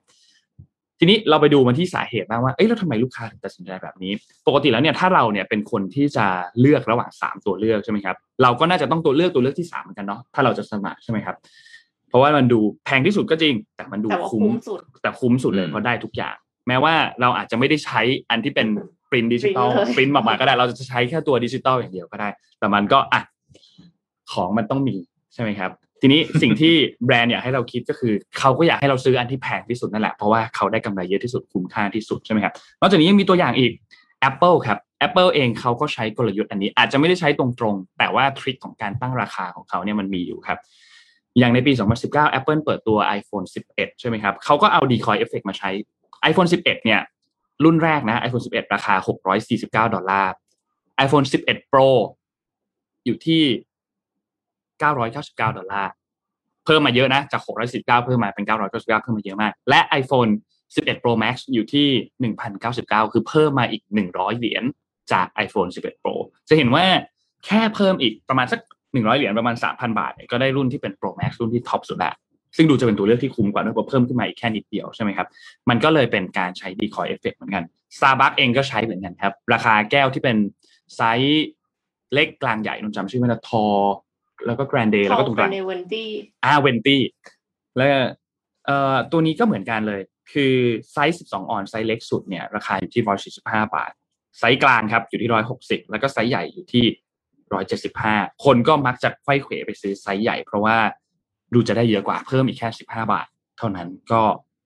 [1.00, 4.12] ทีนี้เราไปดูมันที่สาเหตุบ้างว่าเอ้ยแล้วทำไมลูกค้าถึงตัดสินใจแบบนี้
[4.48, 6.26] ปกติแล้วเนี่ยถ้าเราเนี่ยเป็นคนที่จะ
[6.60, 11.36] เลือกระหว่างสามตัวเลือกใช่ไหมครับเราก็น่าจะต้องตัวเลือกตัวเลือกที่สามเหมือนกันเนาะถ้าเราจะสมัครใช่ไหมครับ
[12.10, 16.36] เพราะว่ามันดูแพงที่สุดก็จริง แต่มันดูคุ้มสุดแต่คุ้มสุดเลยเพราะได้ทุกอย่าง
[16.68, 18.68] แม้ว่าเราอาจจะไม่ได้ใช้อันที่เป็น
[19.10, 23.22] ปรินดิจิตอลปรินออกมาก็ได้เราจะใช้แค่ตัวดิจิตอลอย่างเดียวก็ได้ แต่มันก็อะ
[24.34, 24.96] ของมันต้องมี
[25.34, 25.72] ใช่ไหมครับ
[26.06, 26.74] ทีนี้สิ่งที่
[27.06, 33.72] แบรนด์อยากให้เราคิดก็คือเขาก็อยากให้เราซื้ออันที่แพงที่สุดนั่นแหละเพราะว่าเขาได้กำไรเยอะที่สุดคุ้มค่าที่สุดใช่ไหมครับนอกจากนี้ยังมีตัวอย่างอีก
[34.30, 40.58] Apple ครับ Apple เองเขาก็ใช้กลยุทธ์อันนี้ อาจจะไม่ได้ใช้ตรงๆ แต่ว่า trick ของการตั้งราคาของเขาเนี่ยมันมีอยู่ครับ
[41.40, 41.72] อย่างในปี
[42.04, 45.70] 2019 Apple เปิดตัว iPhone 11 ใช่ไหมครับเขาก็เอา decoy effect มาใช้
[46.30, 47.02] iPhone 11 เนี่ย
[47.64, 48.96] รุ่นแรกนะ iPhone 11 ราคา
[49.46, 50.34] 649 ดอลลาร์
[51.06, 51.90] iPhone 11 Pro
[53.06, 53.44] อยู่ที่
[54.84, 55.92] 999 ดอลลาร์
[56.66, 57.42] เพิ่มมาเยอะนะ จาก
[57.74, 60.32] 619 เพิ่มมาเป็น 999 เพิ่มมาเยอะมาก และ iPhone
[60.76, 61.88] 11 Pro Max อยู่ที่
[62.50, 64.64] 1,099 คือเพิ่มมาอีก 100 เหรียญ
[65.12, 66.16] จาก iPhone 11 Pro
[66.50, 66.86] จะเห็นว่า
[67.46, 68.60] แค่เพิ่มอีกประมาณสัก
[68.92, 72.14] 100 เหรียญประมาณ 3,000 บาทก็ได้รุ่นที่เป็น Pro Max รุ่นที่ top สุดแล้ว
[72.58, 75.28] ซึ่งดูจะเป็นตัวเลือกที่คุ้มกว่าด้วยเพราะเพิ่มขึ้นมาอีกแค่นิดเดียวใช่ไหมครับ
[75.70, 77.64] มันก็เลยเป็นการใช้ decoy effect เหมือนกัน
[77.98, 80.38] Starbucks เองก็ใช้เหมือนกันครับ ราคาแก้วที่เป็น
[80.96, 81.48] ไซส์
[82.14, 83.66] เล็กกลางใหญ่นั่นจำชื่อไม่ได้ tall
[84.46, 86.10] แล้วก็ grande แล้วก็ตรงกลาง venti
[86.46, 87.02] อ่า venti
[87.78, 87.90] แล้ว
[88.66, 90.02] เอ่อตัวนี้ก็เหมือนกันเลย
[90.34, 90.56] คือ
[90.92, 93.04] ไซส์ 12 ออนซ์ไซส์เล็กสุดเนี่ยราคาอยู่ที่
[93.34, 93.40] 145
[93.76, 93.92] บาท
[94.40, 95.30] ไซส์กลางครับอยู่ที่
[95.60, 96.86] 160 แล้วก็ไซส์ใหญ่อยู่ที่
[97.82, 100.78] 175 คนก็มักจะไขว้เขวไปซื้อไซส์ใหญ่เพราะว่า
[101.54, 104.22] ดูจะได้เยอะกว่าเพิ่มอีกแค่ 15 บาท เท่านั้นก็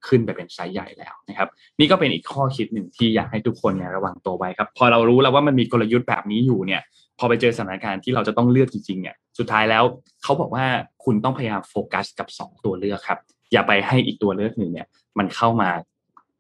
[0.08, 1.50] ขึ้นไปเป็นไซส์ใหญ่แล้วนะครับ
[1.80, 6.82] นี่ก็เป็นอีกข้อคิดหนึ่งที่อยากให้ทุกคนเนี่ยระวังตัวไว้ครับ พอเรารู้แล้วว่ามันมีกลยุทธ์แบบนี้อยู่เนี่ย
[7.20, 9.84] พอไปเจอสถานการณ์ที่เราจะต้องเลือกจริงๆเนี่ยสุดท้ายแล้ว
[10.24, 10.66] เขาบอกว่า
[11.06, 13.20] คุณต้องพยายามโฟกัสกับ 2 ตัวเลือกครับ
[13.52, 14.88] อย่าไปให้อีกตัวเลือกหนึ่งเนี่ย
[15.18, 15.70] มันเข้ามา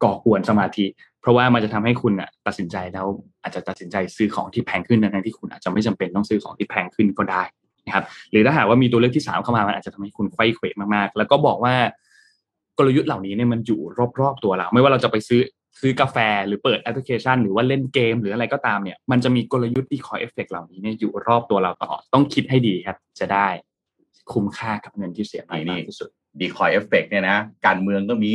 [0.03, 0.85] ก่อกวนสมาธิ
[1.21, 3.05] เพราะว่ามันจะทำให้คุณอะตัดสินใจแล้ว
[3.43, 7.43] อาจจะตัดสินใจซื้อของที่แพงขึ้นในที่คุณอาจจะไม่จำเป็นต้องซื้อของที่แพงขึ้นก็ได้
[7.85, 10.65] นะครับหรือถ้าหากว่ามีตัวเลือกที่ 3 เข้ามามันอาจจะทำให้คุณไข้เขว
[10.95, 11.75] มากๆ แล้วก็บอกว่า
[12.77, 13.79] กลยุทธ์เหล่านี้เนี่ยมันอยู่
[14.21, 15.39] รอบๆตัวเรา ไม่ว่าเราจะไปซื้อ
[15.81, 16.17] ซื้อกาแฟ
[16.47, 23.47] หรือเปิดแอปพลิเคชัน หรือว่าเล่นเกม หรืออะไรก็ตามเนี่ยมันจะมีกลยุทธ์ที่คอยเอฟเฟกเหล่านี้เนี่ยอยู่รอบตัวเราตลอดต้องคิดให้ดีครับ จะได้
[24.31, 26.09] คุ้มค่ากับเงินที่เสียไปมากที่สุด
[26.39, 28.33] decoy effect เนี่ยนะการเมืองก็มี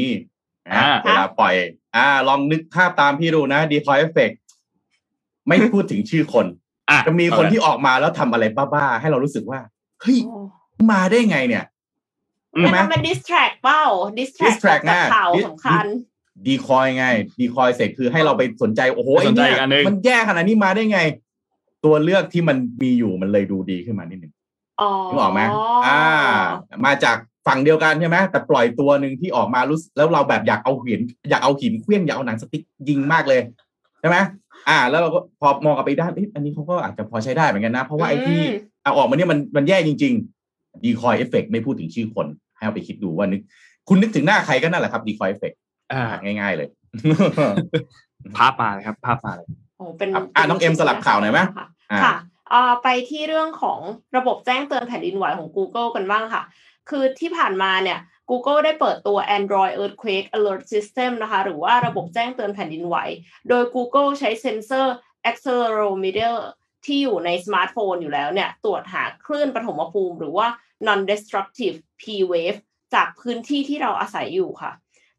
[0.69, 1.55] นะอ่าเวลาปล่อย
[1.97, 4.31] อ่า ลองนึกภาพตามพี่ดูนะ decoy effect
[5.49, 6.47] ไม่พูดถึงชื่อคน
[6.91, 9.61] อะจะมีคนที่ออกมาแล้วทำอะไรบ้าๆให้เรารู้สึกว่า
[10.01, 10.19] เฮ้ย
[10.91, 11.65] มาได้ไงเนี่ย
[12.57, 13.83] อืมใช่ไหมมันเป็น distract เปล่า
[14.19, 15.87] distract distract จากนะข่าว dis- สำคัญ
[16.47, 17.07] decoy ไง
[17.41, 21.01] decoy เสร็จคือให้เราไปสนใจโอ้โหไปไอ้สนใจเนี่ยอีกอันหนึ่งมันแย่ขนาดนี้มาได้ไง
[21.85, 24.33] ตัวเลือกที่มันมีอยู่มันเลยดูดีขึ้นมานิดนึง
[24.81, 25.41] อ๋อนึกออกไหม
[25.87, 26.01] อ่า
[26.87, 27.17] มาจาก
[27.47, 33.41] ฝั่งเดียวกันใช่ไหมแต่ปล่อยตัวหนึ่งที่ออกมารู้สึกแล้วเราแบบอยากเอาหินอยากเอาหินเคลื่อนอยากเอาหนังสติ๊กยิงมากเลย
[34.01, 34.17] ใช่ไหม
[34.69, 40.15] อ่า แล้วเราก็พอมองกลับไปด้านเอ๊ะอันนี้เขาก็อาจจะพอใช้ได้เหมือนกันนะ เพราะว่าไอ้ที่อืมเอาออกมาเนี่ยมันมันแย่จริง
[40.49, 42.27] ๆ decoy effect ไม่พูดถึงชื่อคน
[42.57, 43.41] ให้เอาไปคิดดูว่านึก
[43.89, 45.53] คุณนึกถึงหน้าใครก็นั่นแหละครับ decoy effect
[45.93, 46.05] อ่า
[46.41, 46.69] ง่ายๆเลย
[48.37, 52.15] ภาพมาเลยครับภาพมาเลยโอ้เป็นอะอะน้องเอ็มสลับข่าวหน่อยไหมค่ะอ่าค่ะ
[52.51, 53.79] เอ่อไปที่เรื่องของ
[54.17, 56.43] ระบบแจ้งเตือนแผ่นดินไหวของ Google กันบ้างค่ะ
[56.91, 57.99] คือที่ผ่านมาเนี่ย
[58.31, 62.97] Google ได้เปิดตัว Android Earthquake Alert System นะคะ หรือว่าระบบแจ้งเตือนแผ่นดินไหว
[63.49, 64.95] โดย Google ใช้ sensor
[65.31, 66.35] accelerometer
[66.87, 70.47] ที่อยู่ในสมาร์ทโฟนอยู่แล้วเนี่ย ตรวจหาคลื่นปฐมภูมิ หรือว่า
[70.87, 72.59] non-destructive P wave
[72.95, 74.73] จากพื้นที่ที่เราอาศัยอยู่ค่ะ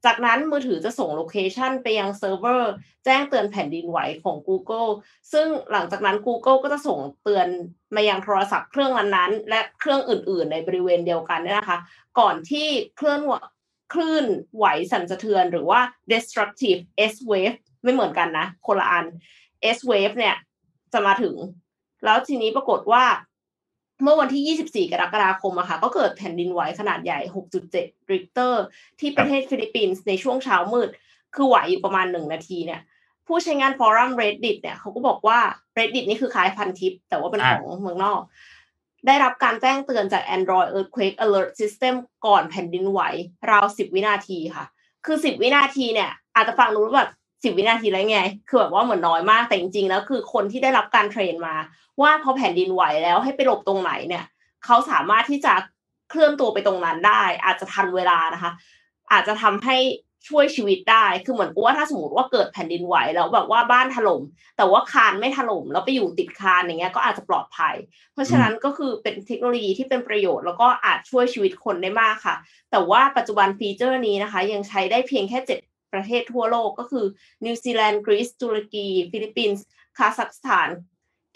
[0.05, 2.71] จากนั้นมือถือจะส่ง location ไปยังเซิร์ฟเวอร์
[3.05, 4.89] แจ้งเตือนแผ่นดินไหวของ Google
[5.33, 7.47] ซึ่งหลังจากนั้น Google ก็จะส่งเตือน
[7.95, 11.79] มายังโทรศัพท์เครื่องนั้นๆ และเครื่องอื่น ๆ ในบริเวณเดียวกันนะคะ
[12.19, 13.21] ก่อนที่เคลื่อน
[13.93, 14.25] คลื่น
[14.55, 15.79] ไหวสั่นสะเทือนหรือว่า
[16.11, 16.81] destructive
[17.11, 19.05] S wave ไม่เหมือนกันนะคนละอัน
[19.77, 20.35] S wave เนี่ย
[20.93, 21.35] จะมาถึง
[22.05, 23.03] แล้วทีนี้ปรากฏว่า
[24.01, 27.19] เมื่อวันที่ 24 กรกฎาคมอะค่ะ ก็เกิดแผ่นดินไหวขนาดใหญ่
[27.65, 28.63] 6.7 ริกเตอร์
[28.99, 30.89] ที่ประเทศฟิลิปปินส์ในช่วงเช้ามืด
[31.35, 32.81] คือไหวอยู่ประมาณหนึ่งนาทีเนี่ย
[33.27, 35.39] ผู้ใช้งาน forum Reddit เนี่ยเขาก็บอกว่า
[35.77, 38.21] Reddit นี่คือคล้ายพันทิป แต่ว่าเป็นของเมืองนอก
[39.07, 41.93] ได้รับการแจ้งเตือนจาก Android Earthquake Alert System
[42.25, 42.99] ก่อนแผ่นดินไหว
[43.51, 44.65] ราว 10 วินาทีค่ะ
[45.05, 47.09] คือ 10 วินาทีเนี่ย อาจจะฟังดูแล้ว
[47.43, 51.55] แบบ10วินาทีแล้วไง คือแบบว่าเหมือนน้อยมากแต่จริงๆแล้วคือคนที่ได้รับการ train มา
[52.01, 54.25] ว่าพอแผ่นดินไหวแล้วให้ไปหลบตรงไหนเนี่ย
[54.65, 55.53] เขาสามารถที่จะ
[56.09, 58.51] เคลื่อนตัวไปตรงนั้นได้ อาจจะทันเวลานะคะ
[59.11, 59.77] อาจจะทำให้
[60.29, 64.21] ช่วยชีวิตได้คือเหมือนกับว่าถ้าสมมติว่าเกิดแผ่นดินไหวแล้วแบบว่าบ้านถล่ม
[64.57, 67.75] แต่ว่าคานไม่ถล่มแล้วไปอยู่ติดคานอย่างเงี้ยก็อาจจะปลอดภัย
[68.13, 72.35] เพราะฉะนั้นก็คือเป็นเทคโนโลยีที่เป็นประโยชน์แล้วก็อาจช่วยชีวิตคนได้มากค่ะ
[72.71, 77.05] แต่ว่าปัจจุบันฟีเจอร์นี้นะคะ ยังใช้ได้เพียงแค่7 ประเทศทั่วโลกก็คือ
[77.45, 79.63] นิวซีแลนด์กรีซตุรกี ฟิลิปปินส์
[79.97, 80.69] คาซัคสถาน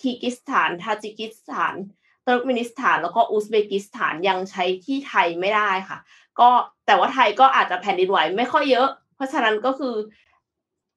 [0.02, 1.76] คีร์กิสถาน ทาจิกิสถาน
[2.24, 5.98] เติร์กมินิสถาน แล้วก็อุซเบกิสถานยังใช้ที่ไทยไม่ได้ค่ะ
[6.40, 6.50] ก็
[6.86, 9.96] แต่ว่าไทยก็อาจจะแผ่นดินไหวไม่ค่อยเยอะ เพราะฉะนั้นก็คือ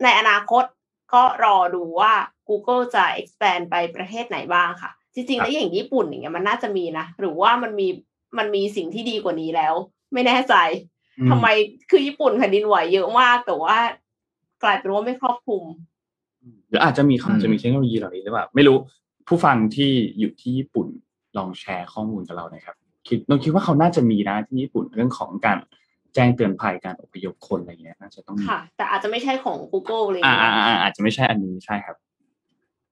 [0.02, 0.64] ในอนาคต
[1.14, 2.12] ก็รอดูว่า
[2.48, 7.88] Google จะ expand ไปประเทศไหนบ้างค่ะ จริงๆ แล้วอย่างญี่ปุ่นอย่างเงี้ยมันน่าจะมีนะ หรือว่ามันมี
[8.38, 9.74] มันมีสิ่งที่ดีกว่านี้แล้ว
[10.12, 10.99] ไม่แน่ใจอืม
[11.30, 11.48] ทำไม
[11.90, 13.76] คือญี่ปุ่นแผ่นดินไหวเยอะมาก แต่ว่า
[14.62, 15.64] กลายเป็นว่าไม่ครอบคลุม
[16.68, 18.76] หรืออาจจะมีอืมจะมีเทคโนโลยีเหล่านี้หรือเปล่าไม่รู้
[19.28, 20.86] ผู้ฟังที่อยู่ที่ญี่ปุ่น
[21.36, 22.76] ลองแชร์ข้อมูลกับเราหนะครับ
[23.08, 25.58] คิดนนคิดว่าเขาน่าจะมีนะที่ญี่ปุ่นเรื่องของการ
[26.14, 31.96] แจ้งเตือนภัยการอพยพคนอะไรเงี้ยน่าจะต้องมีค่ะ แต่อาจจะไม่ใช่ของ Google เลยอ่าอ่าอ่าอาจจะไม่ใช่อันนี้ใช่ครับ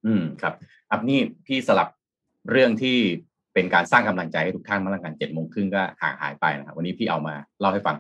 [0.06, 0.54] อืมครับ
[0.90, 1.88] อับนี่พี่สลับ
[2.50, 2.96] เรื่องที่
[3.54, 7.96] เป็นการสร้างกำลังใจให้ทุกท่านมาตั้งแต่เจ็ดโมงครึ่งก็ห่างหายไปนะครับวันนี้พี่เอามาเล่าให้ฟัง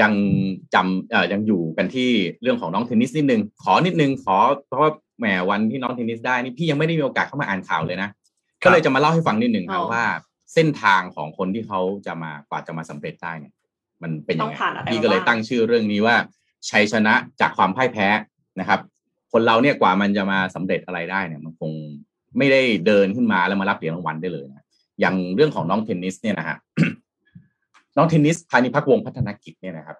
[0.00, 0.12] ยัง
[0.74, 2.10] จำเอ่อยังอยู่กันที่
[2.42, 4.36] เรื่องของน้องเทนนิสนิดนึงขอนิดนึงขอ
[4.66, 10.04] เพราะว่าแหมวันที่น้องเทนนิสได้นี่พี่ยังไม่ได้มีโอกาสเข้ามาอ่านข่าวเลยนะครับก็เลยจะมาเล่าให้ฟังนิดนึงครับอ๋อว่า
[10.54, 13.52] เส้นทางของคนที่เขาจะมากว่าจะมาสำเร็จได้เนี่ย
[14.02, 16.16] มันเป็นยังต้องไงผ่านอะไรพี่ก็เลยมาบ้างตั้งชื่อเรื่องนี้ว่า
[16.70, 18.08] ชัยชนะจากความพ่ายแพ้
[18.60, 18.80] นะครับ
[19.32, 21.72] คนเราเนี่ยกว่ามันจะมาสำเร็จอะไรได้เนี่ย มันคง
[22.38, 24.59] ไม่ได้เดินขึ้นมาแล้วมารับเหรียญรางวัลได้เลยนะ
[25.00, 26.56] อย่างเรื่องของน้องเทนนิสเนี่ยนะฮะ
[27.96, 29.96] น้องเทนนิสพายในพักวงพัฒนกิจเนี่ยนะครับ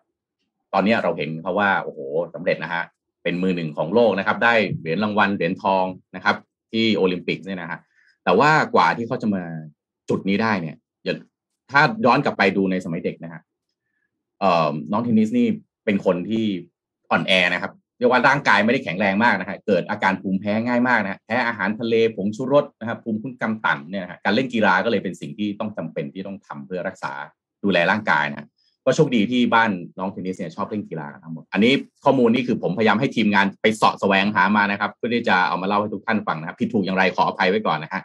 [0.72, 2.01] ตอนนี้เราเห็นเขาว่าโอ้โห
[2.34, 2.82] สำเร็จนะฮะ
[3.22, 5.84] เป็นมือหนึ่งของโลกนะครับ ได้เหรียญรางวัลเหรียญทอง
[6.16, 6.36] นะครับ
[6.72, 7.78] ที่โอลิมปิกเนี่ยนะฮะ
[8.24, 9.42] แต่ว่ากว่าที่เขาจะมา
[10.09, 11.16] จุดนี้ได้เนี่ยอย่า
[11.70, 13.40] ถ้าย้อนกลับไปดูในสมัยเด็กนะฮะ
[14.92, 15.48] น้องเทนนิสนี่
[15.84, 16.44] เป็นคนที่
[17.11, 27.12] อ่อนแอนะครับ เรียกว่าร่างกายไม่ได้แข็งแรงมากนะฮะเกิดอาการภูมิแพ้ง่ายมากนะฮะแพ้อาหารทะเลผงชูรสนะครับภูมิคุ้มกันต่ำเนี่ยนะฮะการเล่นกีฬาก็เลยเป็นสิ่งที่ต้องจำเป็นที่ต้องทำเพื่อรักษา
[27.64, 28.48] ดูแลร่างกายนะ
[28.84, 31.72] ก็โชคดีที่บ้านน้องเทนนิสเนี่ยชอบเล่นกีฬาทั้งหมด อันนี้
[32.05, 38.03] ข้อมูลนี่คือผมพยายามให้ทีมงานไปเสาะแสวงหามานะครับเพื่อที่จะเอามาเล่าให้ทุกท่านฟังนะครับผิดถูกอย่างไรขออภัยไว้ก่อนนะฮะ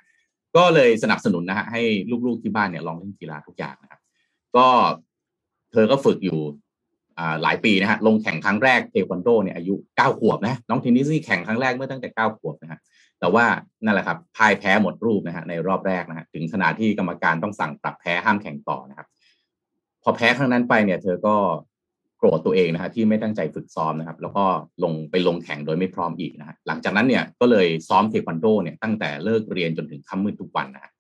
[0.56, 1.82] ก็เลยสนับสนุนนะฮะให้
[2.28, 4.00] ลูกๆที่บ้านเนี่ยลองเล่นกีฬาทุกอย่างนะครับ
[4.56, 4.68] ก็
[5.72, 6.40] เธอก็ฝึกอยู่
[7.42, 12.80] หลายปีนะฮะลงแข่งครั้งแรกเทควันโดเนี่ยอายุเก้าขวบนะน้องเทนนิสนี่แข่งครั้งแรกเมื่อตั้งแต่เก้าขวบนะฮะ
[13.20, 13.48] แต่แต่ว่า
[13.84, 19.08] นั่นแหละครับพ่ายแพ้หมดรูปนะฮะในรอบแรกนะฮะถึงขนาดที่กรรมการต้องสั่งปรับแพ้ห้ามแข่งต่อนะครับ
[20.04, 21.36] พอแพ้ครั้งนั้นไปเนี่ย เธอก็
[22.18, 24.46] โกรธตัวเองนะฮะที่ไม่ตั้งใจฝึกซ้อมนะครับ แล้วก็
[24.84, 30.92] ลงไปลงแข่งโดยไม่พร้อมอีกนะฮะหลังจากนั้นเนี่ยก็เลยซ้อมเทควันโดเนี่ยตั้งแต่เลิกเรียนจนถึงค่ำมืดทุกวันนะฮะ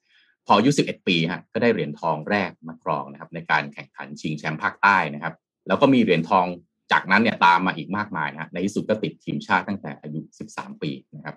[0.45, 5.34] พออายุ11 ปีฮะก็ได้เหรียญทองแรกมาครองนะครับ ในการแข่งขันชิงแชมป์ภาคใต้นะครับ
[5.68, 6.47] แล้วก็มีเหรียญทอง
[6.91, 10.20] จากนั้นเนี่ยตามมาอีกมากมายนะในที่สุดก็ติดทีมชาติตั้งแต่อายุ
[10.51, 11.36] 13 ปีนะครับ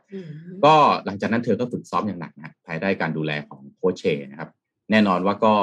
[0.64, 0.74] ก็
[1.06, 4.50] หลังจากนั้นเธอก็ฝึกซ้อมอย่างหนักนะภายใต้การดูแลของโคชเชนะครับ
[4.90, 5.54] แน่นอนว่าก็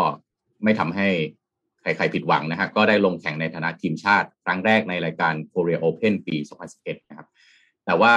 [0.63, 1.07] ไม่ทำให้
[1.81, 6.35] ใครๆผิดหวังนะฮะก็ได้ลงแข่งในฐานะทีมชาติครั้งแรกในรายการ Korea Open ปี
[6.73, 7.27] 2011 นะครับ
[7.85, 8.13] แต่ว่า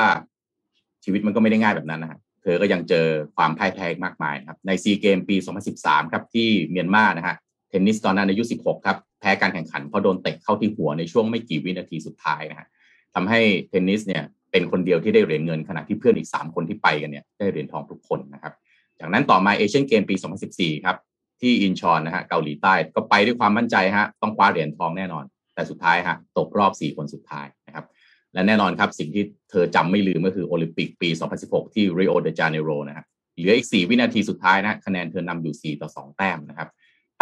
[1.04, 5.36] ชีวิตมันก็ไม่ได้ง่ายแบบนั้นนะฮะเธอก็ยังเจอความพ่ายแพ้มากมายครับในซีเกมปี
[5.74, 7.36] 2013 ครับที่เมียนมานะฮะ
[7.68, 12.66] เทนนิสตอนนั้นอายุ 16 ครับ แพ้การแข่งขันเพราะโดนเตะเข้าที่หัวในช่วงไม่กี่วินาทีสุดท้ายนะฮะ
[13.14, 13.40] ทำให้
[13.70, 18.52] เทนนิสเนี่ยเป็นคนเดียวที่ได้เหรียญเงินขณะที่เพื่อนอีก 3 คนที่ไปกันเนี่ยได้เหรียญทองทุกคนนะครับ
[19.00, 20.14] จากนั้นต่อมาเอเชียนเกมปี
[20.50, 20.96] 2014 ครับ
[21.40, 27.84] ที่อินชอนนะฮะเกาหลีใต้ก็ไปด้วยความมั่นใจฮะต้องคว้าเหรียญทองแน่นอน แต่สุดท้ายฮะตกรอบ 4 คนสุดท้ายนะครับ
[28.34, 31.08] และแน่นอนครับสิ่งที่เธอจำไม่ลืมก็คือโอลิมปิกปี
[31.42, 33.06] 2016 ที่รีโอเดจาเนโรนะครับ
[33.36, 36.68] เหลืออีก 4 วินาทีสุดท้ายนะคะแนนเธอนำอยู่ 4 ต่อ 2 แต้มนะครับ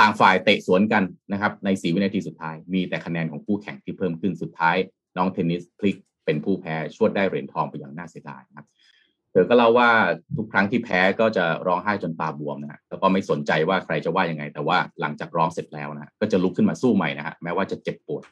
[0.01, 4.77] ต่างฝ่ายเตะสวนกันนะครับใน4วินาทีสุดท้าย มีแต่คะแนนของคู่แข่งที่เพิ่มขึ้นสุดท้าย
[5.17, 8.67] น้องเทนนิสพลิกเป็นผู้แพ้ชวดได้เหรียญทองไปอย่างน่าเสียดายนะครับ
[9.33, 9.91] เธอก็เล่าว่า
[10.37, 18.23] ทุกครั้งที่แพ้ก็จะร้องไห้จนตาบวมนะฮะแล้วก็ไม่สนใจว่าใครจะว่ายังไง แต่ว่าหลังจากร้องเสร็จแล้วนะก็จะลุกขึ้นมาสู้ใหม่นะฮะแม้ว่าจะเจ็บปวด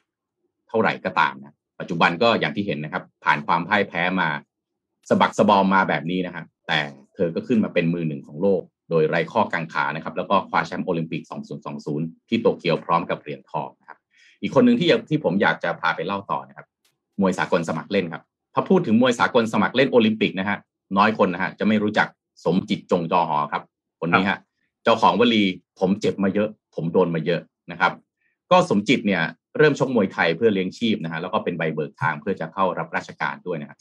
[0.68, 4.28] เท่าไหร่ก็ตามนะปัจจุบันก็อย่างที่เห็นนะครับ ผ่านความพ่ายแพ้มา
[5.08, 6.80] สะบักสะบอมมาแบบนี้นะครับแต่
[7.14, 11.22] เธอก็ขึ้นมาเป็นมือหนึ่งของโลก โดยไร้ข้อกังขานะครับ แล้วก็คว้าแชมป์โอลิมปิก
[11.76, 13.98] 2020 ที่โตเกียวพร้อมกับเหรียญทองนะครับ
[14.42, 16.66] อีกคนหนึ่งที่ที่ผมอยากจะพาไปเล่าต่อนะครับ
[17.20, 18.22] มวยสากลสมัครเล่นครับ
[18.54, 20.58] ถ้าพูดถึงมวยสากลสมัครเล่นโอลิมปิกนะฮะ
[20.96, 22.08] น้อยคนนะฮะจะไม่รู้จัก
[22.44, 23.62] สมจิตจงจอหอครับ
[24.00, 24.38] คนนี้ฮะ
[24.84, 25.42] เจ้าของวลี
[25.80, 27.92] ผมเจ็บมาเยอะ ผมโดนมาเยอะนะครับ
[28.50, 29.22] ก็สมจิตเนี่ย
[29.58, 33.78] เริ่มชกมวยไทยเพื่อเลี้ยงชีพนะฮะแล้วก็เป็นใบเบิกทางเพื่อจะเข้ารับราชการด้วยนะครับ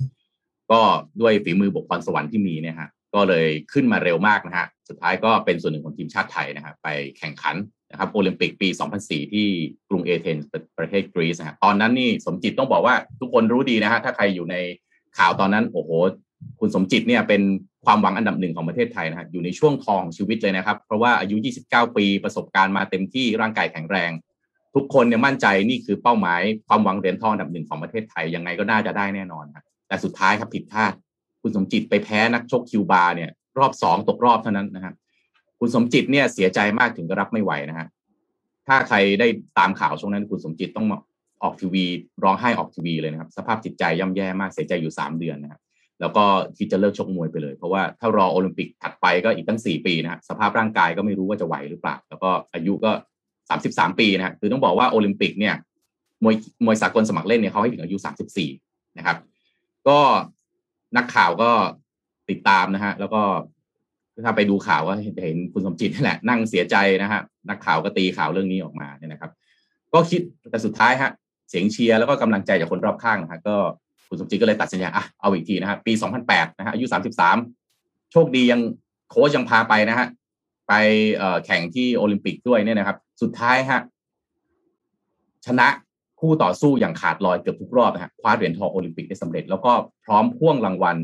[0.72, 0.80] ก็
[1.22, 6.88] ด้วยฝีมือบกพรสวรรค์ที่มีเนี่ยฮะ ก็เลยขึ้นมาเร็วมากนะฮะสุดท้ายก็เป็นส่วนหนึ่งของทีมชาติไทยนะครับไป
[7.18, 7.56] แข่งขัน
[7.92, 8.70] นะครับโอลิมปิกปี
[9.02, 9.48] 2004 ที่
[9.90, 14.56] กรุงเอเธนส์ประเทศกรีซนะฮะตอนนั้นนี่สมจิตต้องบอกว่าทุกคนรู้ดีนะฮะถ้าใครอยู่ใน
[15.18, 15.92] ข่าวตอนนั้นโอ้โห
[16.60, 17.42] คุณสมจิตเนี่ยเป็น
[17.86, 21.36] ความหวังอันดับหนึ่งของประเทศไทยนะฮะอยู่ในช่วงทองชีวิตเลยนะครับ เพราะว่าอายุ
[21.66, 24.12] 29 ปีประสบการณ์มาเต็มที่ร่างกายแข็งแรง
[24.76, 30.94] ทุกคนเนี่ยมั่นใจนี่คือเป้าหมายความหวังเหรียญทองอันดับหนึ่งของประเทศไทยยังไงก็น่าจะได้แน่นอนครับแต่สุดท้ายครับผิดพลาด
[31.44, 34.94] คุณสมจิตไปแพ้นักชกคิวบาเนี่ย รอบสองตกรอบเท่านั้นนะครับ
[35.60, 37.88] คุณสมจิตเนี่ยเสียใจมากถึงกับรับไม่ไหวนะฮะ
[38.68, 39.28] ถ้าใครได้
[39.60, 40.88] ตามข่าวช่วงนั้นคุณสมจิตต้อง
[41.44, 41.86] ออกทีวี
[42.24, 45.62] ร้องไห้ออกทีวีเลยนะครับ สภาพจิตใจย่ำแย่มากเสียใจอยู่สามเดือนนะครับ
[46.02, 46.26] แล้วก็
[46.58, 52.92] คิดจะเลิกชกมวยไปเลย เพราะว่าถ้ารอโอลิมปิกถัดไปก็อีกตั้งสี่ปีนะฮะสภาพร่างกายก็ไม่รู้ว่าจะไหวหรือเปล่า แล้วก็อายุก็
[53.50, 55.56] สามสิบสามปีนะฮะคือต้องบอกว่าโอลิมปิกเนี่ย
[56.24, 56.36] มวย
[56.66, 58.50] มวยสากลสมัครเล่นเนี่ยเขาให้ถึงอายุสามสิบสี่
[58.98, 59.18] นะครับ
[59.88, 60.00] ก็
[60.98, 61.52] นักข่าวก็
[62.30, 63.22] ติดตามนะฮะ แล้วก็
[64.26, 69.32] ถ้าไปดูข่าวก็เห็นคุณสมจิตนี่แหละ นั่งเสียใจนะฮะ นักข่าวก็ตีข่าวเรื่องนี้ออกมาเนี่ยนะครับ
[69.94, 70.22] ก็คิด
[70.52, 71.12] แต่สุดท้ายฮะ
[71.50, 73.56] เสียงเชียร์แล้วก็กำลังใจจากคนรอบข้างนะฮะก็
[74.08, 75.94] คุณสมจิตก็เลยตัดสินใจอะเอาอีกทีนะฮะปี
[76.26, 76.86] 2008 นะฮะอายุ
[77.50, 78.62] 33 โชคดียัง
[79.10, 80.08] โค้ชยังพาไปนะฮะ
[80.68, 80.74] ไป
[81.46, 83.80] แข่งที่โอลิมปิกด้วยเนี่ยนะครับ สุดท้ายฮะ
[85.46, 85.68] ชนะ
[86.24, 89.72] คู่ต่อสู้อย่างขาดลอยเกือบทุกรอบนะฮะคว้าเหรียญทองโอลิมปิกได้สำเร็จ แล้วก็
[90.06, 90.98] พร้อมพ่วงรางวัล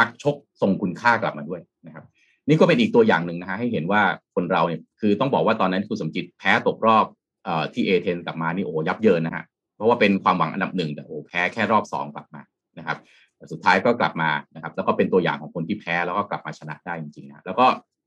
[0.00, 2.04] นักชกทรงคุณค่ากลับมาด้วยนะครับ
[2.48, 4.02] นี่ก็เป็นอีกตัวอย่างหนึ่งนะฮะให้เห็นว่า
[4.34, 7.04] คนเราเนี่ยคือต้องบอกว่าตอนนั้นคุณสมจิตแพ้ตกรอบ
[7.44, 9.44] เอ่อที่เอเธนกลับมานี่โอ้ยับเยินนะฮะ
[9.76, 12.42] เพราะว่าเป็นความหวังอันดับหนึ่งแต่โอ้แพ้แค่รอบสองกลับมา
[12.78, 12.98] นะครับ
[13.36, 17.66] แต่สุดท้ายก็กลับมานะครับ แล้วก็เป็นตัวอย่างของคนที่แพ้แล้วก็กลับมาชนะได้จริงๆนะแล้วก็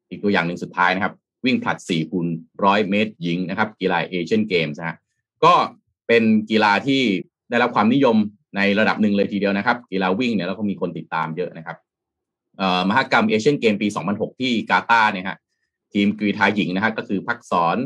[0.09, 1.13] อีกตัวอย่างหนึ่งสุดท้ายนะครับ
[1.45, 2.27] วิ่งผลัด4คูณ
[2.63, 4.97] ร้อยเมตรหญิงนะครับกีฬาเอเชียนเกมส์นะฮะ
[5.43, 5.53] ก็
[6.07, 7.01] เป็นกีฬาที่
[7.49, 8.17] ได้รับความนิยม
[8.55, 11.77] ในระดับหนึ่งเลยทีเดียวนะครับ กีฬาวิ่งเนี่ยแล้วก็มีคนติดตามเยอะนะครับ
[12.89, 15.37] มหกรรมเอเชียนเกมปี 2006 ที่กาตาร์เนี่ยฮะ
[15.93, 17.77] ทีมกรีฑาหญิงนะครับก็คือพักสอน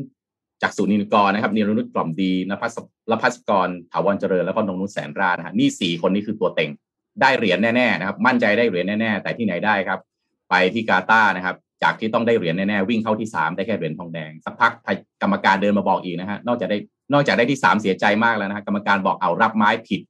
[0.61, 2.77] จากสุนินกรนะครับนิรนุชกล่อมดีนภัส
[3.11, 6.69] รพัสกรถาวรเจริญแล้วก็นงนุชแสนรานะฮะนี่สี่คนนี้คือตัวเต็ง
[7.21, 9.99] ได้เหรียญแน่ๆนะครับ มั่นใจได้เหรียญแน่ๆ แต่ที่ไหนได้ครับ
[10.49, 14.71] ไปที่กาตาร์นะครับ จากที่ต้องได้เหรียญแน่ๆวิ่งเข้าที่สามได้แค่เหรียญทองแดงสักพัก
[15.21, 16.77] กรรมการเดินมาบอกอีกนะฮะนอกจากได้
[17.13, 20.01] นอกจากได้ที่สามเสียใจมากแล้วนะฮะกรรมการบอกเอารับไม้ผิด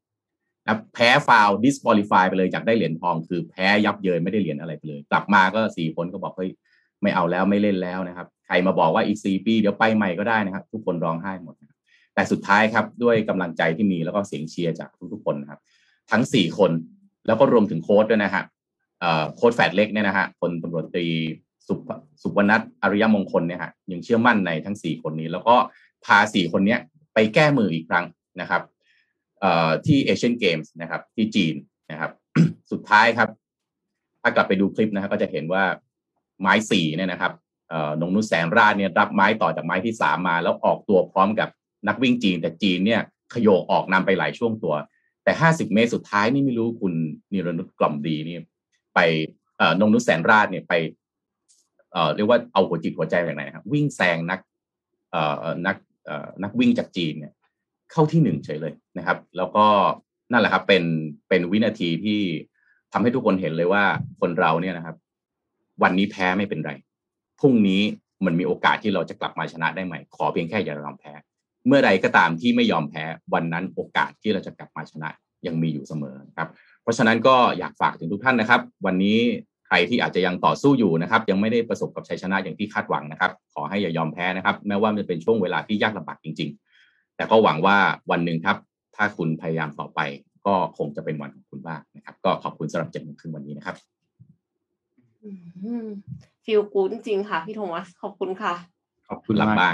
[0.66, 6.52] นะแพ้ฟาวดิสบอลิฟายไปเลยจากได้เหรียญทอง คือแพ้ยับเยินไม่ได้เหรียญอะไรไปเลย กลับมาก็สี่คนก็บอกเฮ้ย
[7.02, 11.56] ไม่เอาแล้วไม่เล่นแล้วนะครับ ใครมาบอกว่าอีกสี่ปีเดี๋ยวไปใหม่ก็ได้นะครับ ทุกคนร้องไห้หมด
[12.16, 15.60] แต่สุดท้ายครับด้วยกำลังใจที่มีแล้วก็เสียงเชียร์จากทุกๆคนนะครับ
[16.12, 16.72] ทั้งสี่คน
[17.28, 18.46] แล้วก็รวมถึงโค้ชด้วยนะครับ
[19.36, 21.08] โค้ดแฟดเล็กเนี่ยนะฮะพลตำรวจตรี
[21.68, 21.74] สุ
[22.22, 25.56] สุวรรณัทอริยมงคลเนี่ยฮะยังเชื่อมั่นในทั้งสี่คนนี้ แล้วก็
[26.06, 26.78] พาสี่คนนี้
[27.14, 28.06] ไปแก้มืออีกครั้ง
[28.42, 28.62] นะครับ
[29.86, 31.56] ที่เอเชียนเกมส์นะครับที่จีน
[31.92, 32.12] นะครับ
[32.72, 33.30] สุดท้ายครับ
[34.22, 35.64] ถ้ากลับไปดูคลิปนะครับก็จะเห็นว่า
[36.42, 37.34] ไม้สี่เนี่ยนะครับ
[38.02, 41.50] นงนุชแสนราชเนี่ยรับไม้ต่อจากไม้ที่สามมา แล้วออกตัวพร้อมกับ
[41.88, 43.02] นักวิ่งจีน แต่จีนเนี่ย
[43.34, 44.76] ขยโยออกนำไปหลายช่วงตัว
[45.24, 46.94] แต่ห้าสิบเมตรสุดท้ายนี่ไม่รู้คุณ
[47.34, 48.38] นิรนุชกล่อมดีนี่
[48.96, 49.00] ไป
[49.80, 50.74] นงนุชแสนราชเนี่ยไป
[51.92, 54.40] เอ่อเรียกว่าเอาหัวจิตหัวใจอย่างไรนะครับวิ่งแซงนัก
[55.12, 55.76] เอ่อนัก
[56.44, 57.34] นักวิ่งจากจีนเนี่ย
[57.92, 59.66] เข้าที่หนึ่งเฉยเลยนะครับ แล้วก็
[60.32, 60.84] นั่นแหละครับเป็น
[61.30, 62.20] เป็นวินาทีที่
[62.94, 63.84] ทำให้ทุกคนเห็นเลยว่า
[64.22, 64.96] คนเราเนี่ยนะครับ
[65.84, 66.72] วันนี้แพ้ไม่เป็นไร
[67.40, 67.82] พรุ่งนี้
[68.26, 71.14] มันมีโอกาสที่เราจะกลับมาชนะได้ใหม่ ขอเพียงแค่อย่ายอมแพ้
[71.68, 75.10] เมื่อใดก็ตามที่ไม่ยอมแพ้วันนั้นโอกาสที่เราจะกลับมาชนะ
[75.48, 76.50] ยังมีอยู่เสมอครับ
[76.82, 79.20] เพราะฉะนั้นก็อยากฝากถึงทุกท่านนะครับ วันนี้
[79.74, 86.50] ใครที่อาจจะยังต่อสู้อยู่นะครับยังไม่ได้ประสบกับชัยชนะอย่างที่คาดหวังนะครับ ขอให้อย่ายอมแพ้นะครับ แม้ว่ามันเป็นช่วงเวลาที่ยากลำบากจริง
[86.84, 87.78] ๆ แต่ก็หวังว่า
[88.12, 88.58] วันหนึ่งครับ
[88.96, 90.00] ถ้าคุณพยายามต่อไป
[90.46, 93.76] ก็คงจะเป็นวันของคุณบ้างนะครับ ก็ขอบคุณสำหรับเจ็ดโมงครึ่งวันนี้นะครับ
[96.46, 98.54] feel good จริงค่ะ พี่โทมัสขอบคุณค่ะ
[99.10, 99.74] ขอบคุณลับบ้าง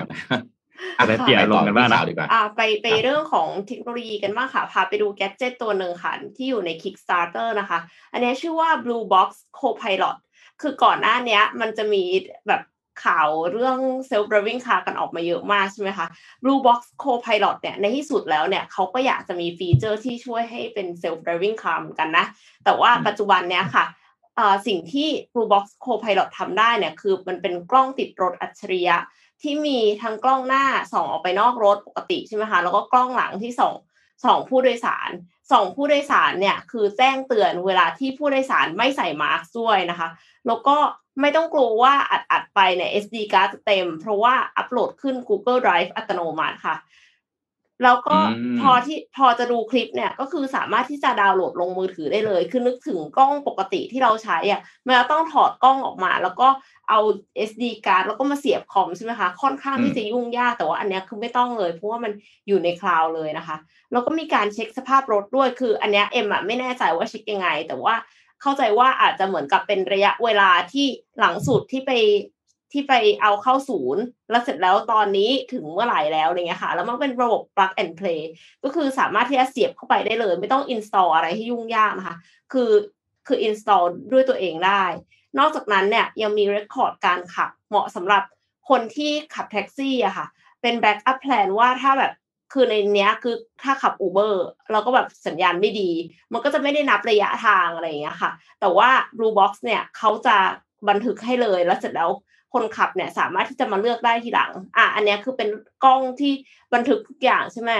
[1.00, 7.80] อะไรเปลี่ยนลงกันบ้างนะดีกว่าอ่าไปไปเรื่องของเทคโนโลยีกันบ้างค่ะ พาไปดู gadget ตัวหนึ่งค่ะ ที่อยู่ใน Kickstarter นะคะ
[8.14, 10.18] อันนี้ชื่อว่า Blue Box Copilot
[10.62, 12.04] คือก่อนหน้านี้มันจะมี
[12.48, 12.62] แบบ
[13.06, 16.08] ข่าวเรื่อง self driving car กันออกมาเยอะมากใช่ไหมคะ
[16.44, 22.26] Blue Box Copilot เนี่ยในที่สุดแล้วเนี่ยเขาก็อยากจะมีฟีเจอร์ที่ช่วยให้เป็น self driving car เหมือนกันนะ
[22.66, 23.86] แต่ว่าปัจจุบันเนี้ยค่ะ
[24.68, 28.98] สิ่งที่ Blue Box Copilot ทำได้เนี่ยคือมันเป็นกล้องติดรถอัจฉริยะ
[29.42, 33.74] ที่มีทั้งกล้องหน้าส่องออกไปนอกรถปกติใช่ไหมคะแล้วก็กล้องหลังที่ส่อง
[34.24, 35.10] ส่องผู้โดยสาร
[35.52, 40.10] ส่องผู้โดยสารเนี่ยคือแจ้งเตือนเวลาที่ผู้โดยสารไม่ใส่มาร์กด้วยนะคะ
[40.48, 40.78] แล้วก็
[41.22, 46.76] ไม่ต้องกลัวว่าอัดอัดไปเนี่ย SD card จะเต็ม เพราะว่าอัปโหลดขึ้น Google Drive อัตโนมัติค่ะ
[47.84, 48.18] แล้วก็
[48.60, 56.48] พอที่พอจะดูคลิปเนี่ยก็คือสามารถที่จะดาวน์โหลดลงมือถือได้เลย คือนึกถึงกล้องปกติที่เราใช้อะมันต้องถอดกล้องออกมา แล้วก็
[56.90, 57.00] เอา
[57.50, 62.12] SD การ์ดแล้วก็มาเสียบคอมใช่ไหมคะค่อนข้างที่จะยุ่งยากแต่ว่าอันนี้คือไม่ต้องเลยเพราะว่ามัน
[62.48, 63.56] อยู่ในคลาวด์เลยนะคะ
[63.92, 67.96] แล้วก็มีการเช็คสภาพรถด้วยคือ อันนี้เอ็มอะไม่แน่ใจว่าเช็คยังไง แต่ว่า
[68.42, 70.86] เข้าใจว่าอาจจะเหมือนกับเป็นระยะเวลาที่
[71.20, 71.92] หลังสุดที่ไป
[72.72, 78.22] ที่ไปเอาเข้าศูนย์ แล้วเสร็จแล้วตอนนี้ถึงเมื่อไหร่แล้วอะไรเงี้ยค่ะ แล้วมันเป็นระบบ plug and play
[78.64, 82.16] ก็คือสามารถที่จะเสียบเข้าไปได้เลย ไม่ต้อง install อะไรให้ยุ่งยากนะคะ
[82.54, 82.72] คือ
[83.28, 84.84] คือ install ด้วยตัวเองได้
[85.40, 88.24] นอกจากนั้นเนี่ยยังมี record การขับ เหมาะสำหรับ
[88.70, 90.28] คนที่ขับแท็กซี่อะค่ะ
[90.62, 92.12] เป็น backup plan ว่าถ้าแบบ
[92.54, 94.34] คือในเนี้ยคือถ้าขับ Uber
[94.72, 95.90] เราก็แบบสัญญาณไม่ดี
[96.34, 100.38] มันก็จะไม่ได้นับระยะทางอะไรอย่างเงี้ยค่ะ แต่ว่า Blue Box เนี่ยเขาจะ
[100.90, 102.10] บันทึกให้เลยแล้วเสร็จแล้ว
[102.54, 105.50] คนขับเนี่ยสามารถที่จะมาเลือกได้ทีหลัง อะอันนี้คือเป็น
[105.84, 106.34] กล้องที่
[106.74, 107.72] บันทึกทุกอย่างใช่ไหม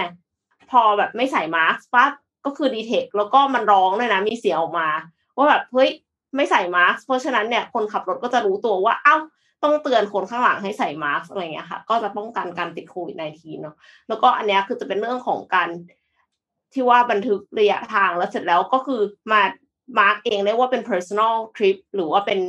[0.70, 2.12] พอแบบไม่ใส่มาสก์ปั๊บ
[2.44, 4.88] ก็คือดีเทคแล้วก็มันร้องเลยนะมีเสียงออกมา
[5.36, 5.90] ว่าแบบเฮ้ย
[6.36, 9.16] ไม่ใส่มาสก์เพราะฉะนั้นเนี่ยคนขับรถก็จะรู้ตัวว่า เอ้า
[9.64, 13.76] ต้องเตือนคนข้างหลังให้ใส่มาสก์อะไรเงี้ยค่ะ ก็จะป้องกันการติดโควิด -19 เนาะ
[14.08, 15.68] แล้วก็อันนี้คือจะเป็นเรื่องของการ
[16.74, 19.00] ที่ว่าบันทึกระยะทางแล้วเสร็จแล้วก็คือ
[19.32, 19.42] มา
[19.98, 22.40] mark เองได้ว่าเป็น personal trip หรือว่าเป็น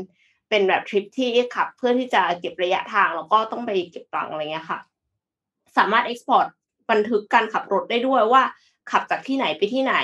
[0.49, 4.79] เป็นแบบทริปที่ขับเพื่อที่จะเก็บระยะทางแล้วก็ต้องไปเก็บตังอะไรเงี้ยค่ะ
[5.77, 6.47] สามารถ export
[6.91, 8.43] บันทึกการขับรถได้ด้วยว่า
[8.91, 9.95] ขับจากที่ไหนไปที่ไหน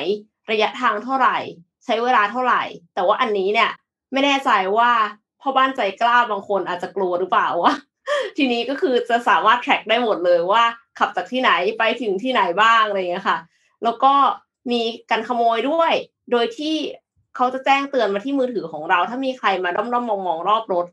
[0.51, 1.37] ระยะทางเท่าไหร่
[1.85, 3.71] ใช้เวลาเท่าไหร่ แต่ว่าอันนี้เนี่ย
[4.11, 4.91] ไม่แน่ใจว่า
[5.41, 7.73] พ่อบ้านใจกล้าบางคนอาจจะกลัวหรือเปล่าว่า
[8.37, 10.63] ทีนี้ก็คือจะสามารถ track ได้หมดเลยว่า
[10.99, 13.39] ขับจากที่ไหนไปถึงที่ไหนบ้างอะไรเงี้ยค่ะ
[13.83, 14.13] แล้วก็
[14.71, 15.93] มีกันขโมยด้วย
[16.31, 16.75] โดยที่
[17.35, 20.85] เขาจะแจ้งเตือนมาที่มือถือของเรา ถ้ามีใครมาด้อมด้อมมองมองรอบรถ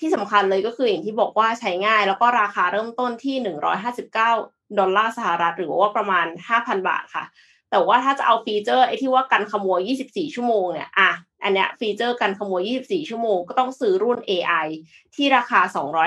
[0.00, 4.30] ที่สำคัญเลยก็คืออย่างที่บอกว่าใช้ง่าย แล้วก็ราคาเริ่มต้นที่หนึ่งร้อยห้าสิบเก้า
[4.78, 7.24] ดอลลาร์สหรัฐหรือว่าประมาณห้าพันบาทค่ะ
[7.70, 11.10] แต่ว่าถ้าจะเอาฟีเจอร์ไอ้ที่ว่ากันขโมย24ชั่วโมงเนี่ยอะ
[11.42, 14.66] อันเนี้ยฟีเจอร์กันขโมย24ชั่วโมงก็ต้องซื้อรุ่น AI
[15.14, 15.60] ที่ราคา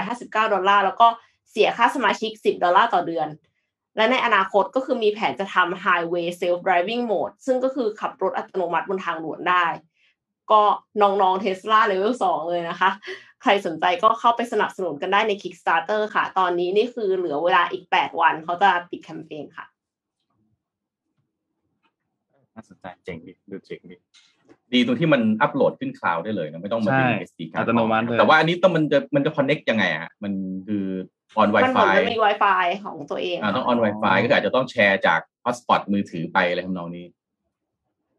[0.03, 1.07] 259ดอลลาร์แล้วก็
[1.51, 3.28] เสียค่าสมาชิก10ดอลลาร์ต่อเดือน
[3.98, 9.66] และในอนาคตก็คือมีแผนจะทำ Highway Self Driving Mode ซึ่งก็คือขับรถอัตโนมัติบนทางด่วนได้
[10.52, 10.62] ก็
[11.02, 12.89] น้องๆเทสลาเลเวลสองเลยนะคะ
[13.41, 19.66] ใครสนใจก็เข้าไปสนับสนุนกันได้ใน Kickstarter ค่ะ ตอนนี้นี่คือเหลือเวลาอีก 8 วันเขาจะปิดแคมเปญค่ะ
[22.56, 23.95] น่าสนใจเจ๋งดิดูเจ๋งดิ
[24.74, 30.34] ดีตรงที่มันอัปโหลดขึ้นคลาวด์ได้เลยนะไม่ต้องมาดึง SD การ์ดอัตโนมัติแต่ว่าอันนี้ต้องมันจะมันจะ connect ยังไงอะมัน
[30.68, 30.86] คือ
[31.38, 37.06] on Wi-Fi มันมี Wi-Fi ของตัวเองอ่าต้อง on Wi-Fiก็อาจจะต้องแชร์จากฮอตสปอตมือถือไปอะไรทำนองนี้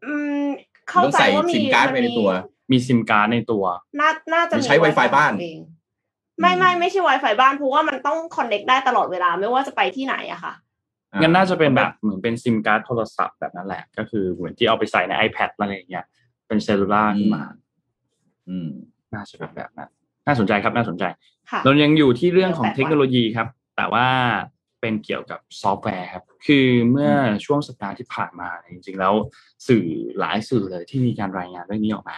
[0.05, 0.45] อืม
[0.89, 2.29] เข้าใจว่ามีซิมการ์ดไปในตัว
[2.71, 3.63] มีซิมการ์ดในตัว
[3.99, 5.59] น่าน่าจะหรือใช้ Wi-Fi บ้านเอง
[6.41, 10.53] ไม่ไม่ไม่ใช่ Wi-Fi บ้านเพราะว่ามันต้อง connect ได้ตลอดเวลาไม่ว่าจะไปที่ไหนอะค่ะ
[11.21, 16.05] งั้นน่าจะเป็นแบบเหมือนเป็นซิมการ์ดโทรศัพท์แบบนั้นแหละ ก็คือเหมือนที่เอาไปใส่ใน iPad อะไรอย่างเงี้ย
[16.47, 17.43] เป็น cellular ขึ้นมา
[18.49, 18.69] อืม
[19.13, 19.89] น่าจะเป็นแบบนั้น
[20.29, 21.03] น่าสนใจครับน่าสนใจ
[21.51, 24.07] ค่ะเรายังอยู่ที่เรื่องของเรื่องแปลกเทคโนโลยีครับ แต่ว่า
[24.81, 27.11] เป็นเกี่ยวกับซอฟต์แวร์ครับ คือเมื่อ
[27.45, 29.13] ช่วงสัปดาห์ที่ผ่านมาเนี่ยจริงๆ แล้ว
[29.67, 29.85] สื่อ
[30.19, 32.17] หลายสื่อเลยที่มีการรายงานเรื่องนี้ออกมา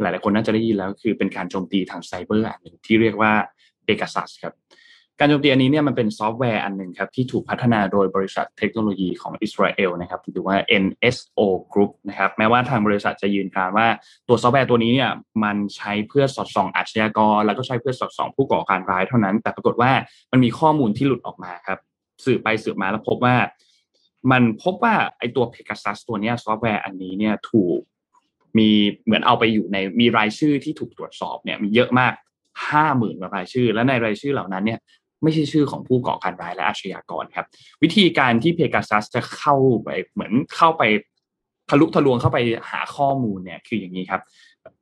[0.00, 3.32] หลายๆคนน่าจะได้ยินแล้วคือเป็นการโจมตีทางไซเบอร์อันหนึ่งที่เรียกว่า
[3.86, 4.54] Pegasus ครับ
[5.20, 11.40] การโจมตีอันนี้เนี่ยมันเป็นซอฟต์แวร์อันหนึ่งครับที่ถูกพัฒนาโดยบริษัทเทคโนโลยีของอิสราเอลนะครับหรือว่า NSO
[11.72, 13.86] Group นะครับแม้ว่าทางบริษัทจะยืนกรานว่า
[14.28, 15.10] ตัวซอฟต์แวร์ตัวนี้เนี่ย
[15.44, 19.90] มันใช้เพื่อสอดส่องอาชญากร แล้วก็ใช้เพื่อสอดส่องผู้ก่อการร้ายเท่านั้น แต่ปรากฏว่า
[20.32, 21.78] มันมีข้อมูลที่หลุดออกมาครับ
[22.24, 23.36] สืบไปสืบมาแล้วพบว่า
[24.30, 27.78] มันพบว่าไอตัว Pegasus ตัวนี้ซอฟต์แวร์อันนี้เนี่ยถูก
[28.58, 28.68] มี
[29.04, 32.14] เหมือนเอาไปอยู่ในมีรายชื่อที่ถูกตรวจสอบเนี่ยมีเยอะมาก
[32.70, 34.80] ห้าหมื่นรายชื่อ และในรายชื่อเหล่านั้นเนี่ย
[35.22, 37.46] ไม่ใช่ชื่อของผู้ก่อการร้ายและอาชญากรครับ
[37.82, 40.82] วิธีการที่เพกาซัสจะเข้าไปเหมือนเข้าไป
[41.70, 42.38] ทะลุทะลวงเข้าไป
[42.70, 44.22] หาข้อมูลเนี่ยคืออย่างนี้ครับ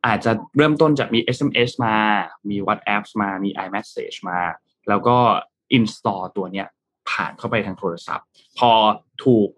[0.06, 1.96] อาจจะเริ่มต้นจากมี SMS มา
[2.50, 4.40] มี WhatsApp มา มี iMessage มา
[4.88, 5.16] แล้วก็
[5.76, 6.66] install ตัวเนี้ย
[7.10, 8.26] ผ่านเข้าไปทางโทรศัพท์
[8.58, 8.70] พอ
[9.24, 9.48] ถูก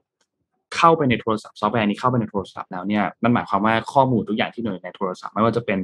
[0.76, 5.78] เข้าไปในโทรศัพท์ซอฟต์แวร์นี้เข้าไปในโทรศัพท์แล้วเนี่ยนั่นหมายความว่าข้อมูลทุกอย่างที่อยู่ในโทรศัพท์ ไม่ว่าจะเป็น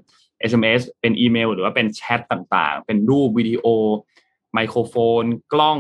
[0.50, 3.64] SMS เป็นอีเมล หรือว่าเป็นแชทต่างๆ เป็นรูปวิดีโอ
[4.54, 5.78] ไมโครโฟน กล้อง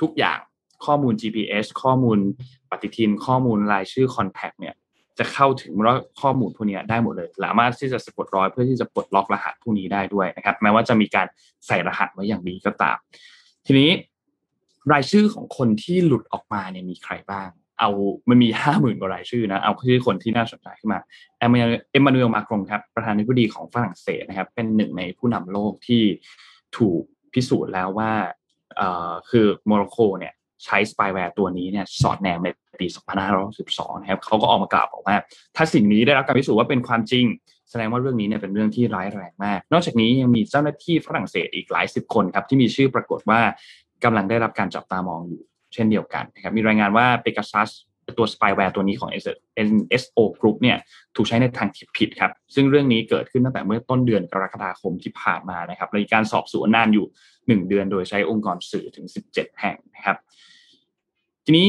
[0.00, 0.38] ทุกอย่าง
[0.84, 2.18] ข้อมูล GPS ข้อมูล
[2.70, 4.74] ปฏิทิน ข้อมูลรายชื่อคอนแทคเนี่ย
[5.18, 11.26] จะเข้าถึงแล้วข้อมูลพวกนี้ได้หมดเลย สามารถที่จะสะกดรอยเพื่อที่จะปลดล็อกรหัสพวกนี้ได้ด้วยนะครับ แม้ว่าจะมีการ
[11.66, 12.96] ใส่รหัสไว้อย่างดีก็ตาม
[13.66, 13.90] ทีนี้
[14.92, 17.48] รายชื่อของคนที่หลุดออกมาเนี่ยมีใครบ้าง
[17.78, 17.90] เอา
[18.28, 21.00] มันมีห้าหมื่นกว่ารายชื่อนะ เอาชื่อคนที่น่าสนใจขึ้นมา
[21.38, 21.50] เอม
[22.04, 26.02] มานูเอลมาครงครับ ประธานาธิบดีของฝรั่งเศสนะครับ เป็นหนึ่งในผู้นำโลกที่
[26.78, 27.02] ถูก
[27.34, 28.10] พิสูจน์แล้วว่า
[29.30, 32.48] คือโมร็อกโกเนี่ยใช้สปายแวร์ตัวนี้เนี่ยสอดแนมใน
[32.80, 32.86] ปี
[33.44, 35.16] 2562 นะครับเขาก็ออกมากล่าวบอกว่า
[35.56, 37.24] ถ้าสิ่งนี้ได้รับการพิสูจน์ว่าเป็นความจริง
[37.70, 43.40] แสดงว่าเรื่องนี้เนี่ยเป็นเรื่องที่ร้ายแรงมาก นอกจากนี้ยังมีเจ้าหน้าที่ฝรั่งเศสอีกหลายสิบคนครับที่มีชื่อปรากฏว่า
[44.04, 45.42] กำลังได้รับการจับตามองอยู่
[45.74, 47.70] เช่นเดียวกันนะครับมีรายงานว่า Pegasus
[48.18, 49.10] ตัวสปายแวร์ตัวนี้ของ
[49.68, 50.76] NSO Group เนี่ย
[51.16, 57.06] ถูกใช้ในทางที่ผิดครับ ซึ่งเรื่องนี้เกิดขึ้นตั้งแต่เมื่อต้นเดือนกรกฎาคมที่ผ่านมานะครับและมีการสอบสวนนานอยู่
[57.62, 60.16] 1 เดือนโดยใช้องค์กรสื่อถึง 17 แห่งนะครับ
[61.44, 61.68] ทีนี้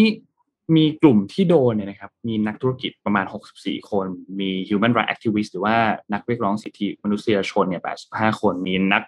[0.76, 3.26] มีกลุ่มที่โดนเนี่ยนะครับ มีนักธุรกิจประมาณ
[3.58, 4.08] 64 คน
[4.40, 5.76] มี human rights activist หรือว่า
[6.14, 9.04] นักเรียกร้องสิทธิมนุษยชนเนี่ย 85 คน มีนัก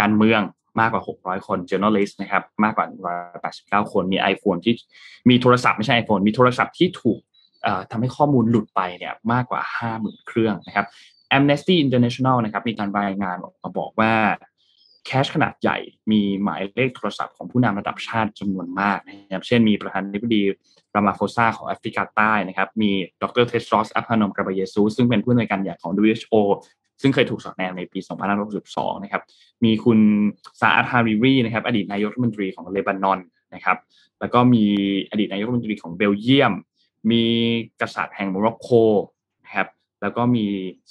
[0.00, 0.40] การเมือง
[0.80, 2.86] มากกว่า 600 คน journalist นะครับมากกว่า
[3.84, 4.74] 189 คนมี iPhone ที่
[5.30, 7.20] มีโทรศัพท์ไม่ใช่ iPhone มีโทรศัพท์ที่ถูก
[7.90, 9.62] ทำให้ข้อมูลหลุดไปเนี่ยมากกว่า
[9.94, 10.86] 50,000 เครื่องนะครับ
[11.36, 14.12] Amnesty International นะครับมีการรายงานออกมาบอกว่า
[15.06, 15.78] cache ขนาดใหญ่
[16.10, 20.42] มีหมายเลขโทรศัพท์ของผู้นำระดับชาติจำนวนมากนะครับเช่นมีประธานาธิบดี
[20.94, 22.90] รามาโฟซาของแอฟริกาใต้นะครับ มี
[23.22, 26.34] ดร.เทดรอสอัดฮานอม เกเบรเยซุสซึ่งเป็นผู้อำนวยการใหญ่ของ WHO
[27.02, 27.98] ซึ่งเคยถูกสอดแนมในปี
[28.50, 29.22] 2562 นะครับ
[29.64, 29.98] มีคุณ
[30.60, 33.20] ซาอัด ฮาริรีนะครับ อดีตนายกรัฐมนตรีของเลบานอน
[33.54, 33.76] นะครับ
[34.20, 34.64] แล้วก็มี
[35.10, 36.52] อดีตนายกรัฐมนตรีของเบลเยียม
[37.10, 37.22] มี
[37.80, 38.68] กษัตริย์แห่งโมร็อกโก
[39.44, 39.68] นะครับ
[40.02, 40.44] แล้วก็มี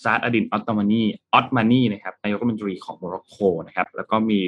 [0.03, 3.37] ซาดอดินออตมานีออตมานีนะครับนายกรัฐมนตรีของโมร็อกโก
[3.67, 4.41] นะครับ แล้วก็มี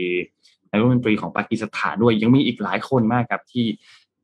[0.70, 3.66] นายกรัฐมนตรีของปากีสถานด้วย ยังมีอีกหลายคนมากครับที่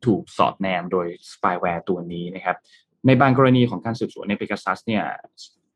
[0.05, 2.57] ถูกสอดแนมโดยสปายแวร์ตัวนี้นะครับ
[3.07, 5.03] ในบางกรณีของการสืบสวนในเปกัสซัสเนี่ย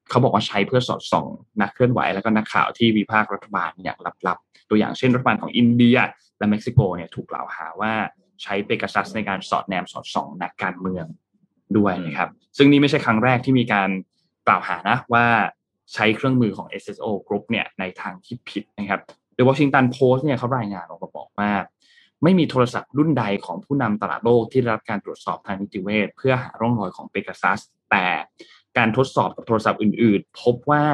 [0.09, 1.25] เขาบอกว่าใช้เพื่อสอดส่อง
[1.61, 3.97] นักเคลื่อนไหวแล้วก็นักข่าวที่วิพากษ์รัฐบาลอย่าง
[4.27, 5.97] ลับๆ ตัวอย่างเช่นรัฐบาลของอินเดีย
[6.37, 7.93] และเม็กซิโกเนี่ยถูกกล่าวหาว่า
[8.43, 11.05] ใช้เปกัสซัสในการสอดแนมสอดส่องนักการเมือง
[11.77, 13.89] ด้วยนะครับ ซึ่งนี่ไม่ใช่ครั้งแรกที่มีการ
[14.47, 15.25] กล่าวหานะว่า
[15.93, 19.01] ใช้เครื่องมือของ NSO Group เนี่ยในทางที่ผิดนะครับ
[19.33, 21.51] โดยวอชิงตันโพสต์เนี่ยเขารายงานออกมาบอกว่า
[22.23, 27.59] ไม่มีโทรศัพท์รุ่นใดของผู้นำตลาดโลกที่ได้รับการตรวจสอบทางนิติเวชเพื่อหาร่องรอยของเปกัสซัส
[27.91, 28.05] แต่
[28.77, 30.85] การทดสอบกับโทรศัพท์อื่น ๆ พบว่า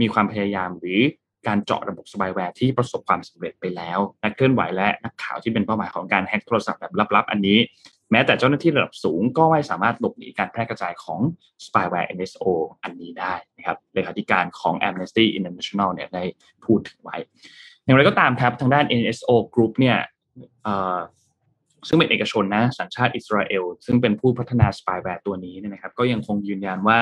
[0.00, 1.00] มีความพยายามหรือ
[1.46, 7.58] การเจาะระบบสปายแวร์ที่ประสบความสำเร็จไปแล้ว นักเคลื่อนไหวและนักข่าวที่เป็นเป้าหมายของการแฮ็กโทรศัพท์แบบลับ ๆ อันนี้
[8.10, 11.20] แม้แต่เจ้าหน้าที่ระดับสูงก็ไม่สามารถหลบหนีการแพร่กระจายของ
[11.66, 12.44] สปายแวร์ NSO
[12.82, 16.24] อันนี้ได้นะครับเลขาธิการของ Amnesty International เนี่ยได้
[16.64, 17.16] พูดถึงไว้
[17.84, 19.96] อย่างไรก็ตามครับทางด้าน NSO Group เนี่ย
[21.88, 27.00] ซึ่งเป็นเอกชนนะสัญชาติอิสราเอล ซึ่งเป็นผู้พัฒนาสปายแวร์ตัวนี้เนี่ยนะครับ ก็ยังคงยืนยันว่า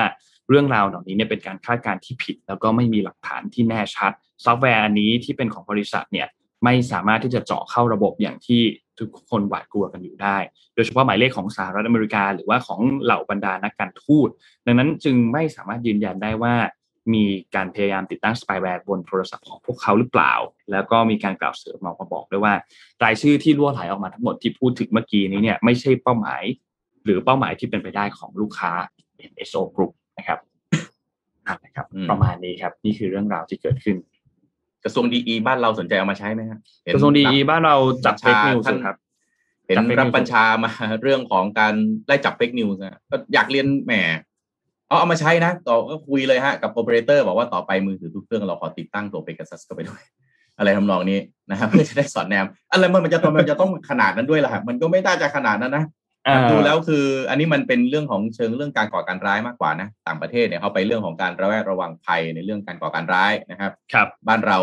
[0.49, 4.13] เรื่องราวเหล่านี้เนี่ยเป็นการคาดการณ์ที่ผิด แล้วก็ไม่มีหลักฐานที่แน่ชัด
[4.45, 6.27] ซอฟต์แวร์อันนี้ที่เป็นของบริษัทเนี่ย
[6.65, 8.61] ไม่สามารถที่จะเจาะเข้าระบบอย่างที่
[8.99, 10.37] ทุกคนหวาดกลัวกันอยู่ได้
[10.75, 14.29] โดยเฉพาะหมายเลขของสหรัฐอเมริกา หรือว่าของเหล่าบรรดานักการทูต
[14.67, 16.55] ดังนั้นจึงไม่สามารถยืนยันได้ว่า
[17.15, 20.33] มีการพยายามติดตั้งสปายแวร์บนโทรศัพท์ของพวกเขาหรือเปล่า
[20.71, 22.55] แล้วก็มีการกล่าวเสริมมาบอกด้วยว่า
[23.05, 26.43] รายชื่อที่ล่วไหลออกมาทั้งหมดที่พูดถึงเมื่อกี้นี้เนี่ยไม่ใช่เป้าหมาย
[27.05, 28.73] หรือเป้าหมายที่เป็นไปได้ของลูกค้า
[29.31, 30.39] NSO Group นะครับ
[31.65, 33.97] นะครับ ประมาณนี้ครับ นี่คือเรื่องราวที่เกิดขึ้น
[34.85, 36.61] กระทรวง DE บ้านเราสนใจเอามาใช้ไหมครับ
[36.95, 38.97] กระทรวง DEบ้านเราจับ fake news ครับ
[39.67, 41.75] เห็นรับบัญชามาเรื่องของการ
[42.07, 43.93] ไล่จับ fake news นะก็อยากเรียนแหม
[44.89, 50.03] เอาเอามาใช้นะต่อก็คุยเลยฮะกับโอเปอเรเตอร์บอกว่าต่อไปมือถือทุกเครื่องเราขอติดตั้งตัวเปกัสซัสเข้าไปด้วย
[50.59, 51.19] อะไรทำนองนี้
[51.51, 55.85] นะครับเพื่อจะได้สอดแนมอะไรมันมันจะต้องมันจะต้องขนาดนั้นด้วยล่ะมันก็ไม่น่าจะขนาดนั้นนะ
[56.51, 64.59] ดูแล้วคืออันนี้มันเป็นเรื่องของเชิงเรื่องการก่อการร้ายมากกว่านะต่างประเทศเนี่ยเขาไปเรื่องของการระแวดระวังภัยในเรื่องการก่อการร้ายนะครับ ครับ บ้านเรา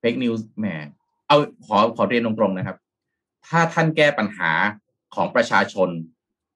[0.00, 0.66] fake news แหม
[1.28, 1.36] เอา
[1.66, 2.76] ขอขอเรียนตรงๆนะครับ
[3.48, 4.50] ถ้าท่านแก้ปัญหา
[5.14, 5.88] ของประชาชน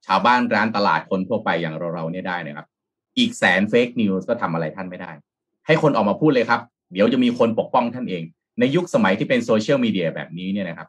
[0.06, 2.66] ชาวบ้านร้านตลาดคนทั่วไปอย่างเราเราเนี่ยได้นะครับ
[3.18, 5.10] อีกแสน fake news ก็ทำอะไรท่านไม่ได้
[5.66, 6.60] ให้คนออกมาพูดเลยครับ
[6.92, 8.22] เดี๋ยวจะมีคนปกป้องท่านเอง
[8.60, 10.88] ในยุคสมัยที่เป็นโซเชียลมีเดียแบบนี้เนี่ยนะครับ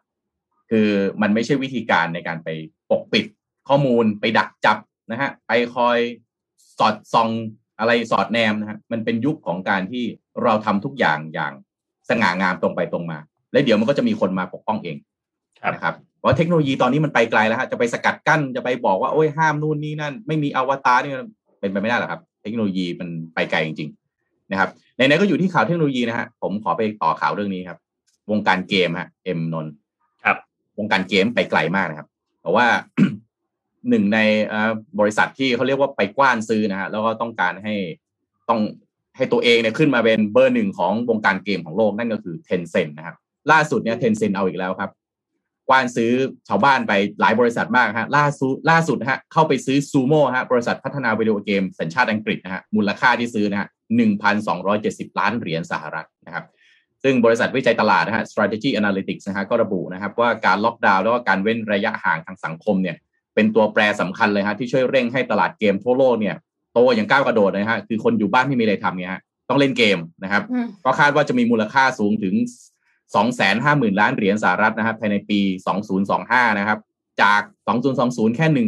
[0.70, 0.90] คือ
[1.22, 2.50] มันไม่ใช่วิธีการในการไป
[2.92, 3.26] ปกปิด
[3.68, 4.78] ข้อมูลไปดักจับ
[5.12, 5.98] นะฮะไปคอย
[6.78, 7.30] สอดส่อง
[7.80, 10.04] อะไรสอดแนมนะฮะมันเป็นยุคของการที่
[10.44, 11.54] เราทำทุกอย่างอย่าง
[12.10, 13.20] สง่างามตรงไปตรงมา
[13.52, 14.98] แล้วเดี๋ยวมันก็จะมีคนมาปกป้องเอง
[15.74, 21.14] นะครับว่าเทคโนโลยีตอนนี้มันไปไกลแล้วฮะจะไปสกัดกั้นจะไปบอกว่าโอ้ยห้ามนู่นนี่นั่น ไม่มีอวตารนี่
[21.66, 23.90] เป็นไปไม่ได้หรอกครับ เทคโนโลยีมันไปไกลจริง
[24.20, 27.80] ๆ นะครับในนี้ก็อยู่ที่ข่าวเทคโนโลยีนะฮะผมขอไปต่อข่าวเรื่องนี้ครับ
[28.32, 29.68] วงการเกมฮะเอ็มนน
[30.26, 30.38] ครับ
[30.78, 32.08] วงการเกมไปไกลมากนะครับ
[32.42, 32.68] เพราะว่า
[33.90, 34.20] หนึ่งใน
[35.00, 37.76] บริษัทที่เขาเรียกว่าไปกว้านซื้อนะฮะแล้วก็ต้องการให้
[38.50, 38.60] ต้อง
[39.18, 43.16] ให้ตัวเองเนี่ยขึ้นมาเป็นเบอร์หนึ่งของวงการเกมของโลกนั่นก็คือเทนเซ็นนะครับ
[43.52, 44.92] ล่าสุดเนี่ยเทนเซ็นเอาอีกแล้วครับ
[45.70, 46.12] กว้านซื้อ
[46.48, 56.46] ชาวบ้านไปหลายบริษัทมากฮะล่าสุดล่าสุดฮะเข้าไปซื้อซูโม่ฮะบริษัทพัฒนาวิดีโอเกมสัญชาติอังกฤษนะฮะมูลค่าที่ซื้อนะฮะหนึ่งพันสองร้อยเจ็ดสิบล้านเหรียญสหรัฐนะครับ
[57.04, 62.98] ซึ่งบริษัทวิจัยตลาดนะฮะ strategy analytics นะฮะก็ระบุนะครับว่าการล็อกดาวน์แล้วก็การเว้นระยะห่างทางสังคมเนี่ย
[63.36, 66.36] เป็นตัวแปรสำคัญเลยฮะที่ช่วยเร่งให้ตลาดเกมทั่วโลกเนี่ย
[66.74, 70.44] โตอย่างก้าวกระโดดนะฮะคือคนอยู่บ้านไม่มีอะไรทำเนี่ยฮะต้องเล่นเกมนะครับ
[70.86, 72.34] ก็คาดว่าจะมีมูลค่าสูงถึง
[73.14, 75.40] 250,000 ล้านเหรียญสหรัฐนะครับภายในปี
[76.00, 76.80] 2025 นะครับ
[77.22, 77.42] จาก
[77.90, 78.68] 2020 แค่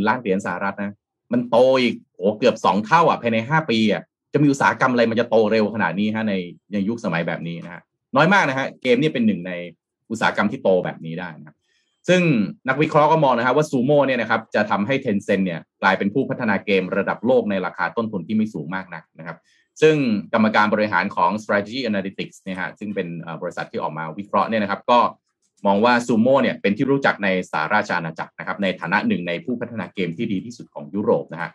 [0.00, 0.94] 150,000 ล้านเหรียญสหรัฐนะ
[1.32, 4.02] มันโตอีกโอ้เกือบ 2 เท่าอะภายใน 5 ปีอะ
[4.32, 6.34] จะมีอุตสาหกรรมอะไรมันจะโตเร็วขนาดนี้ฮะใน
[6.72, 7.82] ในยุคสมัยแบบนี้นะฮะ
[8.16, 9.52] น้อยมากนะฮะเกมนี่เป็นหนึ่งใน
[10.10, 11.56] อุตสาหกรรมที่โตแบบนี้ได้นะครับ
[12.08, 12.22] ซึ่ง
[12.68, 19.36] นักวิเคราะห์ก็มองนะครับว่าซูโม่เนี่ยนะครับจะทำให้เทนเซ็นเนี่ยกลายเป็นผู้พัฒนาเกมระดับโลกในราคาต้นทุนที่ไม่สูงมากนักนะครับ
[19.80, 19.96] ซึ่ง
[20.34, 23.08] กรรมการบริหารของ strategy analytics เนี่ยฮะซึ่งเป็น
[23.42, 24.98] บริษัทที่ออกมาวิเคราะห์เนี่ยนะครับ ก็
[25.66, 31.50] มองว่าซูโม่เนี่ยเป็นที่รู้จักในสหราชอาณาจักรนะครับ ในฐานะหนึ่งในผู้พัฒนาเกมที่ดีที่สุดของยุโรปนะฮะ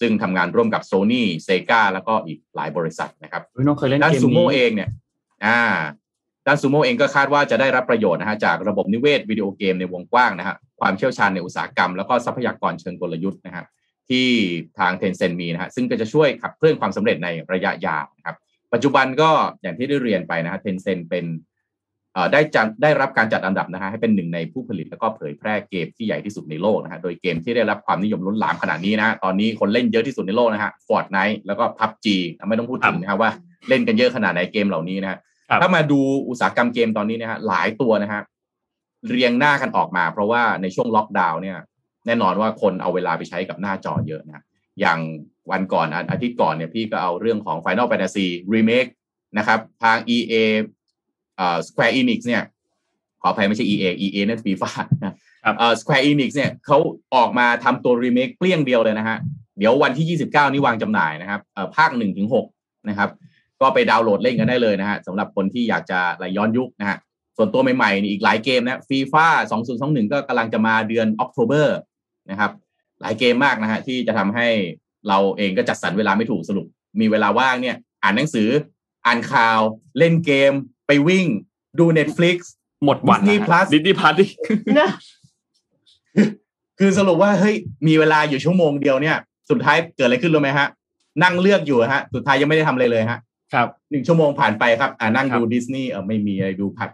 [0.00, 4.88] ซึ่งทำงานร่วมกับ Sony Sega แล้วก็อีกหลายบริษัทนะครับน้องเคยเล่นด้านซูโม่เองเนี่ย
[5.44, 5.60] อ่า
[6.46, 13.64] ด้านซูโม่เองก็คาดว่าจะได้รับประโยชน์นะฮะจากระบบนิเวศวิดีโอเกมในวงกว้างนะฮะความเชี่ยวชาญในอุตสาหกรรมแล้วก็ทรัพยากรเชิงกลยุทธ์นะฮะ
[14.10, 14.28] ที่
[14.78, 18.36] ทางเทนเซนมีนะฮะซึ่งก็จะช่วยขับเคลื่อนความสำเร็จในระยะยาวนะครับ
[18.72, 19.30] ปัจจุบันก็
[19.62, 21.24] อย่างที่ได้เรียนไปนะฮะ Tencent เป็น
[22.32, 32.16] ได้จัดได้รับการจัดอันดับนะฮะให้เป็นหนึ่งในผู้ผลิตแล้วก็เผยแพร่เกมที่ใหญ่ที่สุดในโลกนะฮะโดยเกมที่ได้รับความนิยมล้นหลามขนาดนี้นะฮะตอนนี้คนเล่นเยอะที่สุดในโลกนะฮะ Fortnite แล้วก็ PUBG
[32.48, 33.30] ไม่ต้องพูดถึงนะครับว่า
[33.68, 35.18] เล่นกันเยอะขนาดไหนเกมเหล่านี้นะฮะ
[35.60, 38.22] ถ้ามาดูอุตสาหกรรมเกมตอนนี้นะฮะหลายตัวนะฮะ
[39.08, 41.58] เรียงหน้ากันออกมา เพราะว่าในช่วงล็อกดาวน์เนี่ย
[42.06, 44.44] แน่นอนว่าคนเอาเวลาไปใช้กับหน้าจอเยอะนะ
[44.80, 44.98] อย่าง
[45.50, 48.90] วันก่อนอาทิตย์ก่อนเนี่ยพี่ก็เอาเรื่องของ Final Fantasy Remake
[49.38, 50.34] นะครับ ทาง EA
[51.36, 52.42] เอ่อ Square Enix เนี่ย
[53.22, 54.70] ขออภัยไม่ใช่ EA EA นั่นฟีฟ่า
[55.58, 56.78] เอ่อ Square Enix เนี่ยเขา
[57.14, 59.18] ออกมาทำตัวรี้ยงเดียวเลยนะฮะ
[59.58, 63.10] เดี๋ยววันที่ 29 นี้วางจำหน่ายนะครับเอ่อภาค1ถึง6นะครับ
[63.60, 66.98] ก็ไปดาวน์โหลดเล่นกันได้เลยนะฮะสำหรับคนที่อยากจะไหลย้อนยุคนะฮะ
[67.36, 69.26] ส่วนตัวใหม่ๆนี่อีกหลายเกมนะฟีฟ่า
[69.70, 71.78] 2021 ก็กำลังจะมาเดือน October
[72.30, 72.50] นะครับ
[73.00, 74.48] หลายเกมมากนะฮะที่จะทำให้
[75.08, 76.66] เราเองก็จัดสรรเวลาไม่ถูกสรุป
[77.00, 78.48] มีเวลาว่างเนี่ย อ่านหนังสือ
[79.06, 79.60] อ่านข่าว
[79.98, 80.52] เล่นเกม
[80.86, 81.26] ไปวิ่ง
[81.78, 82.36] ดู Netflix
[82.84, 84.26] หมดวันนี่พลัสดิสนีย์พลัสดิ
[86.78, 87.56] คือสรุปว่าเฮ้ย
[87.86, 89.16] มีเวลาอยู่ชั่วโมงเดียวเนี่ย
[89.50, 90.68] สุดท้ายเกิดอะไรขึ้นรู้ไหมฮะ
[91.22, 93.18] นั่งเลือกอยู่ฮะ สุดท้ายยังไม่ได้ทำอะไรเลยฮะ
[93.54, 96.90] ครับหนึ่งชั่วโมงผ่านไปครับ อ่านั่งดูดิสนีย์เออไม่มีอะไรดูผัด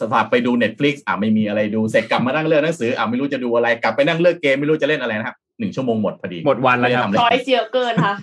[0.00, 8.14] สภาพไปดู Netflix อ่าไม่มีอะไรดูเสร็จกลับมานั่งเลือกหนังสืออ่าไม่รู้จะดูอะไรกลับไปนั่งเลือกเกมไม่รู้จะเล่นอะไรนะครับหนึ่งชั่วโมงหมดพอดีหมดวันแล้วครับชอยเยอะเกินค่ะ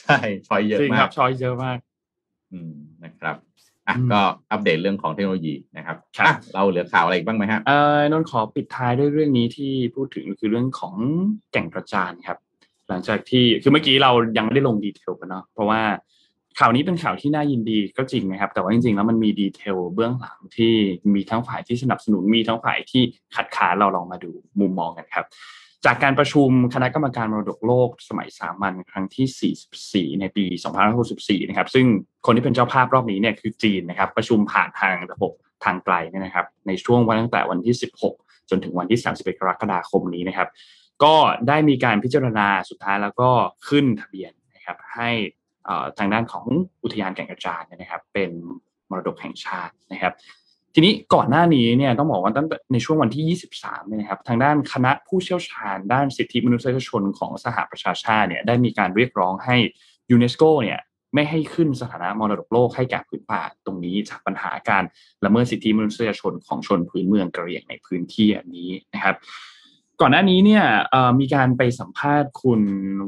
[0.00, 0.16] ใช่
[0.48, 1.78] ชอยเยอะมากชอยเยอะมาก
[2.52, 2.72] อืม
[3.04, 3.36] นะครับ
[3.88, 4.20] อะก็
[4.50, 10.94] อัปเดตเรื่องของเทคโนโลยีนะครับอะเราเหลือข่าวอะไรบ้างไหมฮะเออนนขอปิดท้ายด้วยเรื่องนี้ที่พูดถึงคือเรื่องของ
[11.52, 12.38] แก่งกระจานครับ
[12.88, 15.80] หลังจากที่คือเมื่อกี้เรายังไม่ได้ลงดีเทลกันเนาะเพราะว่า
[16.58, 20.72] ข่าวนี้เป็นข่าวที่น่ายินดีก็จริงนะครับ แต่ว่าจริงๆแล้วมันมีดีเทลเบื้องหลังที่
[21.14, 23.02] มีทั้งฝ่ายที่สนับสนุนมีทั้งฝ่ายที่
[23.36, 24.30] ขัดขานเราลองมาดู
[24.60, 25.26] มุมมองกันครับ
[25.84, 30.44] จากการประชุมคณะกรรมการมรดกโลกสมัยสามัญครั้งที่ 44 ในปี
[30.96, 31.86] 2564 นะครับ ซึ่ง
[32.26, 35.32] คนที่เป็นเจ้าภาพรอบนี้เนี่ยคือจีนนะครับ ประชุมผ่านทางระบบ
[35.64, 37.74] ทางไกลเนี่ยนะครับ ในช่วงวันตั้งแต่วันที่
[38.10, 40.48] 16 จนถึงวันที่ 31 กรกฎาคมนี้นะครับ
[41.04, 41.14] ก็
[41.48, 43.30] ได้มีการพิจารณาสุดท้ายแล้วก็
[43.68, 45.10] ขึ้นทะเบียนนะครับให้
[45.98, 46.44] ทางด้านของ
[46.82, 48.30] อุทยานแก่งกระจานนะครับ เป็น
[48.90, 50.12] มรดกแห่งชาตินะครับ
[50.74, 59.56] ทีนี้ก่อนหน้านี้เนี่ยต้องบอกว่าตั้งแต่ในช่วงวันที่ 23เนี่ยนะครับ ทางด้านคณะผู้เชี่ยวชาญ ด้านสิทธิมนุษยชนของสหประชาชาติเนี่ยได้มีการเรียกร้องให้
[60.10, 60.80] ยูเนสโกเนี่ย
[61.14, 64.84] ไม่ให้ขึ้นสถานะมรดกโลกให้แก่ผืนป่าตรงนี้จากปัญหาการ
[65.24, 69.16] ละเมิดสิทธิมนุษยชนของชนพื้นเมืองกระเหรี่ยงในพื้นที่อันนี้นะครับ
[70.02, 70.64] ก่อนหน้านี้เนี่ย
[71.20, 72.62] มีการไปสัมภาษณ์คุณ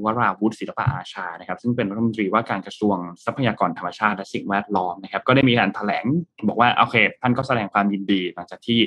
[0.05, 6.05] วราวุฒิศิลปะอาชานะครับ ซึ่งเป็นรัฐมนตรีว่าการกระทรวงทรัพยากรธรรมชาติและสิ่งแวดล้อมนะครับ ก็ได้มีการแถลง
[6.49, 8.79] บอกว่าโอเคท่านก็แสดงความยินดี หลังจากที่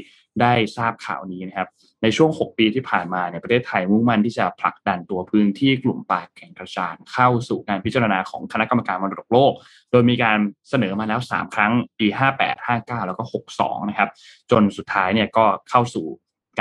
[0.42, 1.68] ได้ทราบข่าวนี้นะครับ
[2.04, 9.54] ในช่วง 6 ปีที่ผ่านมาเนี่ยประเทศไทยมุ่งมั่นที่จะผลักดันตัวพื้นที่กลุ่มป่าแข่งกระจานเข้าสู่การพิจารณาของคณะกรรมการมรดกโลก
[9.92, 10.40] โดยมีการ
[10.70, 12.08] เสนอมาแล้ว 3 ครั้งปี
[12.40, 13.24] 58 59 แล้วก็
[13.58, 14.10] 62 นะครับ
[14.52, 16.06] จนสุดท้ายเนี่ยก็เข้าสู่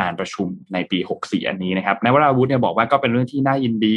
[0.00, 3.96] การประชุมในปี 64 อันนี้นะครับนายวราวุฒิเนี่ยบอกว่าก็เป็นเรื่องที่น่ายินดี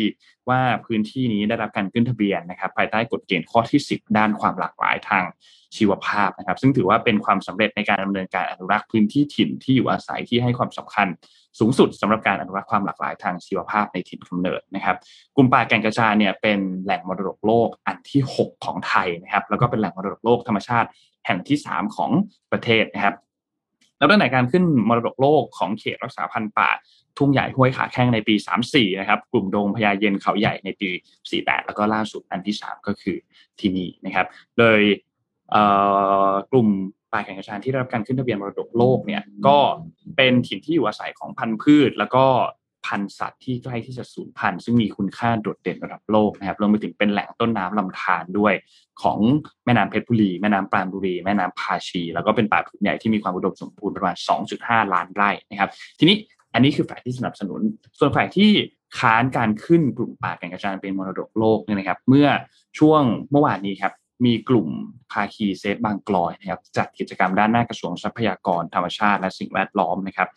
[0.49, 5.23] ว่าพื้นที่นี้ได้รับการขึ้นทะเบียนนะครับ ภายใต้กฎเกณฑ์ข้อที่ 10 ด้านความหลากหลายทาง
[5.77, 11.07] ชีวภาพนะครับ ซึ่งถือว่าเป็นความสำเร็จในการดำเนินการอนุรักษ์พื้นที่ถิ่นที่อยู่อาศัยที่ให้ความสำคัญ
[11.59, 14.95] สูงสุดสำหรับการอนุรักษ์ความหลากหลายทางชีวภาพในถิ่นกำเนิดนะครับ
[15.35, 20.89] กลุ่มป่าแก่งกระจานเนี่ยเป็นแหล่งมรดกโลกอันที่ 6 ของไทยนะครับ แล้วก็เป็นแหล่งมรดกโลกธรรมชาติ
[21.25, 22.11] แห่งที่ 3 ของ
[22.51, 23.15] ประเทศนะครับ
[23.97, 26.69] แล้วตั้งแต่การขึ้นมรดกโลกของเขตรักษาพันธุ์ป่า
[27.17, 28.35] ทุ่งใหญ่ห้วยขาแข้งในปี
[28.67, 30.89] 34 นะครับ กลุ่มโดงพญาเย็นเขาใหญ่ในปี
[31.31, 33.17] 48 แล้วก็ล่าสุดอันที่ 3 ก็คือ
[33.59, 34.27] ที่นี่นะครับ
[34.57, 34.79] โดย
[36.51, 36.67] กลุ่ม
[37.11, 39.57] ป่าแข่งชานที่ได้รับการขึ้นทะเบียนมรดกโลกเนี่ยก็
[40.17, 42.25] เป็นถิ่นที่อยู่อาศัยของพันธุ์พืช แล้วก็
[42.86, 48.53] พันธุ์สัตว์ที่ใกล้ที่จะสูญพันธุ์ซึ่งมีคุณค่าโดดเด่นระดับโลกนะครับรวมไปถึงเป็นแหล่งต้นน้ำลำธารด้วย
[49.01, 49.19] ของ
[49.65, 54.15] แม่น้ำเพชรบุรี แม่น้ำปราณบุรี แม่น้ำพาชี แล้วก็เป็นป่าผืนใหญ่ที่มีความอุดมสมบูรณ์ประมาณ
[54.55, 55.69] 2.5 ล้านไร่นะครับ
[55.99, 56.17] ทีนี้
[56.53, 57.61] อันนี้คือฝ่ายที่สนับสนุน
[57.99, 58.51] ส่วนฝ่ายที่
[58.99, 62.27] ค้านการขึ้นกลุ่มป่าแก่งกระจานเป็นมรดกโลกเนี่ยนะครับ เมื่อ
[62.79, 63.93] ช่วงเมื่อวานนี้ครับ
[64.25, 64.67] มีกลุ่ม
[65.11, 70.29] ภาคีเซฟบางกลอยนะครับจัดกิจกรรมด้านหน้ากระทรวงทรัพยากรธรรมชาติและสิ่งแวดล้อมนะครับ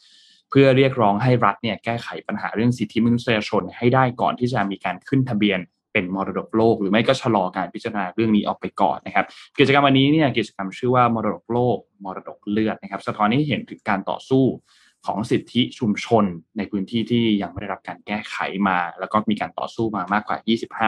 [0.50, 5.58] เพื่อเรียกร้องให้รัฐเนี่ยแก้ไขปัญหาเรื่องสิทธิมนุษยชนให้ได้ก่อนที่จะมีการขึ้นทะเบียน
[5.92, 9.24] เป็นมรดกโลก หรือไม่ก็ชะลอการพิจารณาเรื่องนี้ออกไปก่อนนะครับ
[9.58, 14.44] กิจกรรมวันนี้เนี่ยกิจกรรมชื่อว่ามรดกโลก มรดกเลือดนะครับ สะท้อนให้เห็นถึงการต่อสู้
[15.06, 16.24] ของสิทธิชุมชน
[16.56, 18.36] ในพื้นที่ที่ยังไม่ได้รับการแก้ไข
[18.68, 20.36] มา แล้วก็มีการต่อสู้มามากกว่า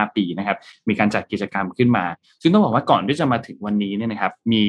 [0.06, 0.56] 25 ปีนะครับ
[0.88, 2.04] มีการจัดกิจกรรมขึ้นมา
[2.42, 4.64] ซึ่งต้องบอกว่าก่อนที่จะมาถึงวันนี้เนี่ยนะครับ มี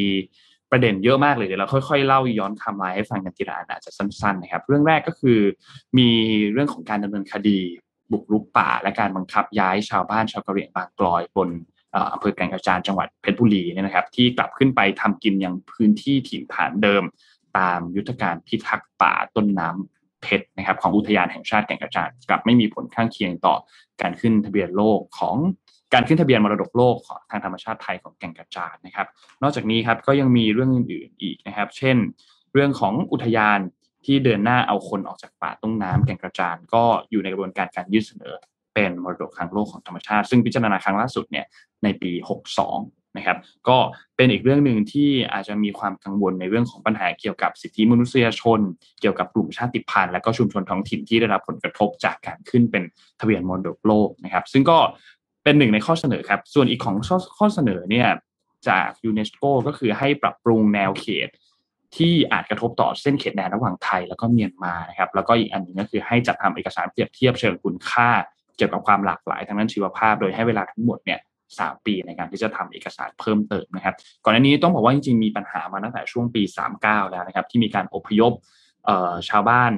[0.72, 5.40] ประเด็นเยอะมากเลยเดี๋ยวเราค่อยๆเล่าย้อนไทม์ไลน์ให้ฟังกันทีละอันอาจจะสั้นๆนะครับเรื่องแรกก็คือ
[5.98, 6.10] มี
[6.54, 7.60] เรื่องของการดำเนินคดี
[8.12, 11.50] บุกรุกป่า และการบังคับย้ายชาวบ้านชาวกะเหรี่ยงบางกลอยบน
[12.14, 17.04] อำเภอแก่งกระจานจังหวัดเพชรบุรีเนี่ยนะครับ ที่กลับขึ้นไปทำกินยังพื้นที่ถิ่นฐานเดิม
[17.58, 23.56] ตามยุทธการพิทักษ์ป่าต้นน้ำเพชรนะครับของอุทยานแห่งชาติแก่งกระจานกลับไม่มีผลข้างเคียงต่อ
[24.02, 25.36] การขึ้นทะเบียนโลกของ
[25.94, 29.08] การขึ้นทะเบียนมรดกโลกของทางธรรมชาติไทยของแก่งกระจานนะครับ
[29.44, 31.98] นอกจากนี้ครับก็ยังมีเรื่องอื่นๆอีกนะครับ เช่น
[32.54, 33.60] เรื่องของอุทยาน
[34.06, 38.34] ที่เดินหน้าเอาคนออกจากป่าต้งน้ำแก่งกระจานก็อยู่ในกระบวนการการยื่นเสนอ
[38.74, 41.46] เป็นมรดกทางโลกของธรรมชาติ ซึ่งพิจารณาครั้งล่าสุดเนี่ย
[41.84, 43.38] ในปี 62 นะครับ
[43.68, 43.78] ก็
[44.16, 48.60] เป็นอีกเรื่องหนึ่งที่อาจจะมีความกังวลในเรื่องของปัญหาเกี่ยวกับสิทธิมนุษยชน
[49.02, 52.84] เกี่ยวกับกลุ่มชาติพันธุ์และก็ชุมชนท้องถิ่นที่ได้รับผลกระทบจากการขึ้นเป็น
[53.20, 54.78] ทะเบียนมรดกโลกนะครับ ซึ่งก็
[55.44, 56.96] เป็นหนึ่งในข้อเสนอครับ ส่วนอีกของ
[57.38, 58.08] ข้อเสนอเนี่ย
[58.70, 61.30] จากยูเนสโกก็คือให้ปรับปรุงแนวเขต
[61.96, 68.10] ที่อาจกระทบต่อเส้นเขตแดนระหว่างไทยแล้วก็เมียนมานะครับ แล้วก็อีกอันนึงก็คือให้จัดทำเอกสารเปรียบเทียบเชิงคุณค่า
[68.58, 71.20] เกี่ยวกับความหลากหลายทางด้านชีวภาพ โดยให้เวลาทั้งหมดเนี่ย
[71.60, 76.42] สามปีในการที่จะทำเอกสารเพิ่มเติมนะครับ ก่อนหน้านี้ต้องบอกว่าจริงๆมีปัญหามาตั้งแต่ช่วงปี
[76.78, 78.32] 39 แล้วนะครับ ที่มีการอพยพ
[79.30, 79.72] ชาวบ้าน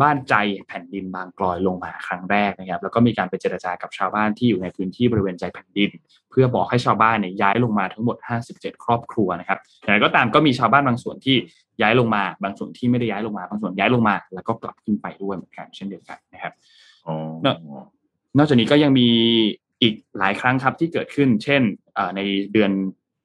[0.00, 0.34] บ้านใจ
[0.68, 5.90] แผ่นดินบางกลอยลงมาครั้งแรกนะครับ แล้วก็มีการไปเจรจากับชาวบ้านที่อยู่ในพื้นที่บริเวณใจแผ่นดิน
[6.30, 8.16] เพื่อบอกให้ชาวบ้านเนี่ยย้ายลงมาทั้งหมด
[8.50, 11.36] 57 ครอบครัวนะครับอย่างไรก็ตามก็มีชาวบ้านบางส่วนที่
[11.80, 16.52] ย้ายลงมา บางส่วนที่ไม่ได้ย้ายลงมา บางส่วนย้ายลงมา แล้วก็กลับขึ้นไปด้วยเหมือนกันเช่นเดียวกันนะครับ
[18.36, 19.08] นอกจากนี้ก็ยังมี
[19.82, 21.62] อีกหลายครั้งครับที่เกิดขึ้น เช่น
[22.16, 22.20] ใน
[22.52, 22.70] เดือน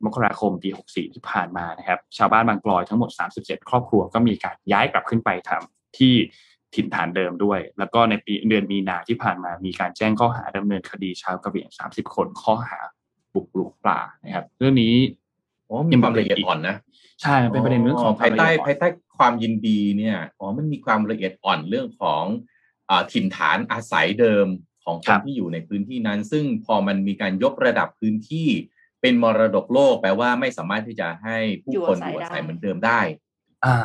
[0.05, 3.09] มกราคมปี 64 ที่ผ่านมานะครับ ชาวบ้านบางกลอยทั้งหมด
[3.39, 6.13] 37 ครอบครัวก็มีการย้ายกลับขึ้นไปทำที่
[6.75, 12.79] ถิ่นฐานเดิมด้วย แล้วก็ในปีเดือนมีนาที่ผ่านมามีการแจ้งข้อหาดำเนินคดีชาวกระเหรี่ยง30คนข้อหา
[13.33, 14.95] บุกรุกป่านะครับ เรื่องนี้
[15.69, 16.75] อ๋อมีความละเอียดอ่อนนะ
[17.21, 18.87] ใช่มันเป็นประเด็นเรื่องของภายใต้ควมละเอียดอ่อนภายใต้
[19.17, 22.23] ความยินดีเนี่ยอ๋อมันมีความละเอียดอ่อนเรื่องของ
[22.89, 24.47] อ่าถิ่นฐานอาศัยเดิม
[24.83, 28.47] ของคครันบที่อยู่ในพื้นที่นั้น ซึ่งพอมันมีการยกระดับพื้นที่
[29.01, 33.26] เป็นมรดกโลกแปลว่าไม่สามารถที่จะให้ผู้คนอยู่อาศัยเหมือนเดิมได้า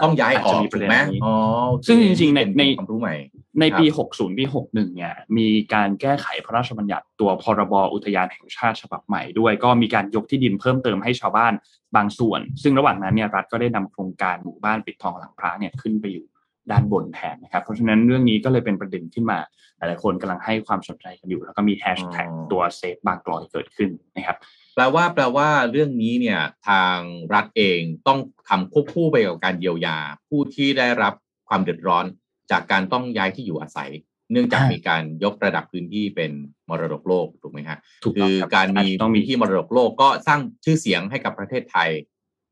[0.03, 1.35] ต้องย้ายออกจจะมีปถูระกเด็นไหมนี้อ๋อ
[1.69, 3.15] โอเคซึ่งจริงๆในเป็ในความรู้ใหม่
[3.61, 11.53] ในปีครับ60 ปี 61 เนี่ย มีการแก้ไขพระราชบัญญัติตัวพรบอุทยานแห่งชาติฉบับใหม่ด้วย ก็มีการยกที่ดินเพิ่มเติมให้ชาวบ้าน
[11.97, 16.27] บางส่วน ซึ่งระหว่างนั้นเนี่ยรัฐก็ได้นำโครงการหมู่บ้านปิดทองหลังพระเนี่ยขึ้นไปอยู่
[16.71, 19.39] ด้านบนแทนนะครับ เพราะฉะนั้นเรื่องนี้ก็เลยเป็นประเด็นขึ้นมา
[19.77, 24.37] หลายๆคนกำลังให้ความสนใจกันอยู่ แล้วก็มีแฮชแท็กอ๋อตัวเซฟบางกลอยเกิดขึ้นนะครับ
[24.75, 26.99] แปลว่าแปลว่าเรื่องนี้เนี่ยทาง
[27.35, 28.19] รัฐเองต้อง
[28.49, 29.99] ทำควบคู่ไปกับการเยียวยา
[30.29, 31.15] ผู้ที่ได้รับ
[31.49, 32.05] ความเดือดร้อน
[32.51, 33.91] จากการต้องย้ายที่อยู่อาศัย
[34.33, 36.33] เนื่องจากอ่ามีมีการยกระดับพื้นที่เป็น
[36.69, 41.91] มรดกโลกถูกไหมฮะถูกคืต้องอครับการมีต้องมีพื้นที่มรดกโลกก็สร้างชื่อเสียงให้กับประเทศไทย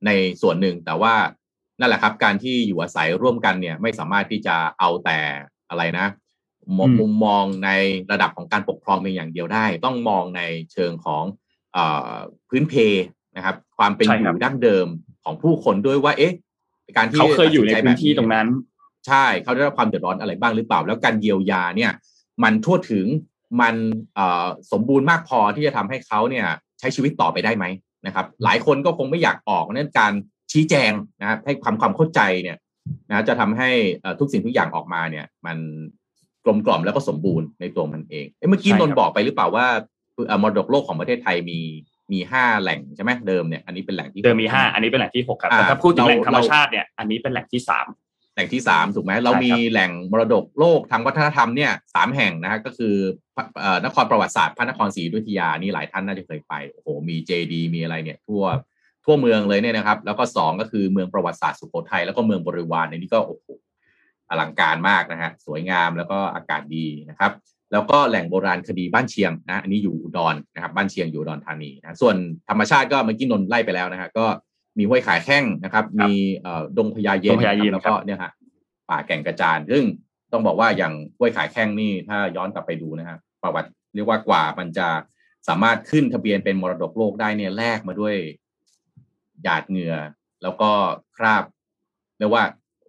[0.07, 0.11] ใน
[0.43, 1.15] ส่วนหนึ่งแต่ว่า
[1.79, 5.19] นั่นแหละครับ การที่อยู่อาศัยร่วมกันเนี่ยไม่สามารถที่จะเอาแต่
[5.71, 6.07] อะไรนะ
[6.79, 7.71] มองอืมมุมมองใน
[8.13, 10.43] ระดับของการปกครองเพียงอย่างเดียวได้ ต้องมองใน
[10.73, 11.50] เชิงของเอ่อ
[12.49, 12.75] พื้นเพ
[13.37, 14.87] นะครับ ความเป็นใช่อครับยู่ดั้งเดิม
[15.25, 16.35] ของผู้คนด้วยว่า เอ๊ะ
[16.97, 18.49] การที่เขาเคยอยู่ในตัดสิใจพื้นที่แบบตรงนั้น
[19.07, 21.93] ใช่เขาได้รับความเดือดร้อนอะไรบ้างหรือเปล่า แล้วการเยียวยาเนี่ย
[22.43, 23.07] มันทั่วถึง
[23.61, 23.75] มัน
[24.15, 26.47] เอ่อสมบูรณ์มากพอที่จะทำให้เขาเนี่ย
[26.79, 27.65] ใช้ชีวิตต่อไปได้ไหม
[28.07, 30.13] นะครับ หลายคนก็คงไม่อยากออกเพราะฉะนั้นการ
[30.53, 32.57] ชี้แจงนะครับให้ความความเข้าใจเนี่ย
[33.09, 35.59] นะจะทำให้เอ่อทุกสิ่งทุกอย่างออกมาเนี่ย มัน
[36.45, 39.83] กลมกล่อมแล้วก็สมบูรณ์ในตัวมันเองเอ้เมื่อกี้ใช่นครับนท์บอกไปหรือเปล่าว่าเอ่อ
[40.43, 41.61] มรดกโลกของประเทศไทยมี
[42.13, 47.87] มีห้าแหล่งใช่ไหมเดิมเนี่ยอันนี้เป็นแหล่งที่เดิมมีห้าอันนี้เป็นแหล่งที่หกครับอ่าแต่ถ้าพูดถึงแหล่งเราธรรมชาติเนี่ยอันนี้เป็นแหล่งที่สาม
[48.35, 52.95] แหล่งที่สามถูกไหมเราใช่ครับมีแหล่งมรดกโลกทางวัฒนธรรมเนี่ยสามแห่งนะฮะก็คือ
[53.61, 58.45] เอ่อนครประวัติศาสตร์พระนครศรีอยุธยานี่หลายท่านน่าจะเคยไปโอ้โหมีเจดีมีอะไรเนี่ยทั่ว
[59.05, 63.47] ทั่วเมืองเลยเนี่ยนะครับ แล้วก็สองก็คือเมืองประวัติศาสตร์สุโขทัยแล้วก็เมืองบริวารในนี้ก็โอ้โห
[64.31, 67.33] อลังการมากนะฮะสวยงามแล้วก็อากาศดีนะครับ
[67.73, 72.17] แล้วก็แหล่งโบราณคดีบ้านเชียงนะอันนี้อยู่อุดรนะครับบ้านเชียงอยู่อุดรธานีนะส่วน
[72.49, 74.27] ธรรมชาติก็เมื่อกี้นนท์ไล่ไปแล้วนะฮะก็
[74.79, 76.13] มีห้วยขายแข้งนะครับครับมี
[76.43, 78.33] เอ่อดงพญาเย็นดงพญาเย็นนะครับแล้วก็เนี่ยฮะ
[78.91, 79.85] ป่าแก่งกระจานซึ่ง
[80.33, 84.89] ต้องบอกว่าอย่างห้วยขายแข้งนี่ถ้าย้อนกลับไปดูนะฮะประวัติเรียกว่ากว่ามันจะ
[85.49, 88.15] สามารถขึ้นทะเบียนเป็นมรดกโลกได้เนี่ยแลกมาด้วย
[89.43, 89.97] หยาดเหงื่อ
[90.43, 90.71] แล้วก็
[91.17, 91.45] คราบ
[92.19, 92.45] เรียกว่า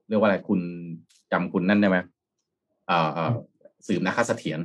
[0.10, 0.60] เรียกว่าอะไรคุณ
[1.32, 1.98] จำคุณนั่นได้ไหม
[2.88, 3.32] เอ่อเอ่อ
[3.88, 4.60] สืบนาคเสถียร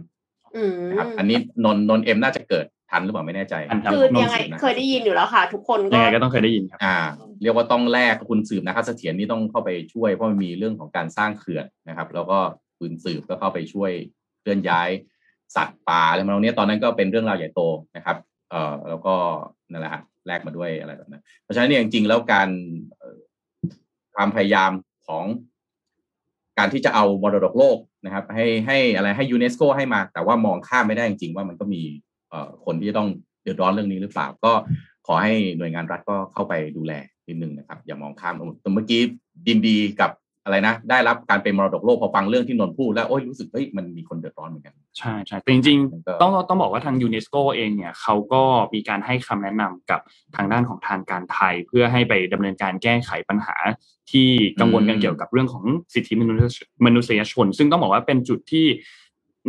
[0.57, 6.97] อืมนะครับอันนี้นนนนเอ็มน่าจะเกิดทันหรือเปล่าไม่แน่ใจทันครับคือยังไงนนท์สืบนะเคยได้ยินอยู่แล้วค่ะ ทุกคนก็ยังไงก็ต้องเคยได้ยินครับอ่า
[7.43, 12.39] เรียกว่าต้องแลกคุณสืบนะครับเสถียรนี่ต้องเข้าไปช่วยเพราะมันมีเรื่องของการสร้างเขื่อนนะครับ แล้วก็
[12.79, 13.91] คุณสืบก็เข้าไปช่วย
[14.41, 14.89] เคลื่อนย้าย
[15.57, 17.61] สัตว์ป่าอะไรมาตรงนี้ยตอนนั้นก็เป็นเรื่องราวใหญ่โต
[17.97, 18.17] นะครับ
[18.51, 19.15] เอ่อแล้วก็
[19.71, 22.49] นั่นแหละฮะแลกมาด้วยอะไรแบบนั้น เพราะฉะนั้นเนี่ยจริงๆแล้วการ
[22.97, 23.19] เอ่อ
[24.15, 24.71] ความพยายาม
[25.07, 25.25] ของ
[26.59, 31.83] การที่จะเอามรดกโลก นะครับ ให้ให้อะไรให้ยูเนสโกให้มา แต่ว่ามองข้ามไม่ได้จริงๆว่ามันก็มี
[32.65, 33.09] คนที่จะต้อง
[33.43, 34.53] เดือดร้อนเรื่องนี้หรือเปล่า ก็
[35.07, 36.93] ขอให้หน่วยงานรัฐก็เข้าไปดูแล
[37.29, 39.01] นิดนึงนะครับ อย่ามองข้ามแต่เมื่อกี้
[39.47, 40.11] ดินดีกับ
[40.47, 48.43] อะไรนะ ได้รับการเป็นมรดกโลกพอฟังเรื่องที่นนท์พูดแล้วโอ้ยรู้สึกเฮ้ยมันมีคนเดือดร้อนเหมือนกันใช่ใช่แต่จริงมันก็ๆต้องต้องบอกว่าทางยูเนสโกเองเนี่ยเขาก็
[48.75, 50.01] มีการให้คำแนะนำกับ
[50.37, 53.57] ทางด้านของทางการไทย เพื่อให้ไปดำเนินการแก้ไขปัญหา
[54.11, 54.29] ที่
[54.61, 55.65] กังวลกันเกี่ยวกับเรื่องของ
[55.95, 58.67] สิทธิมนุษยมนุษยชน ซึ่งต้องบอกว่าเป็นจุดที่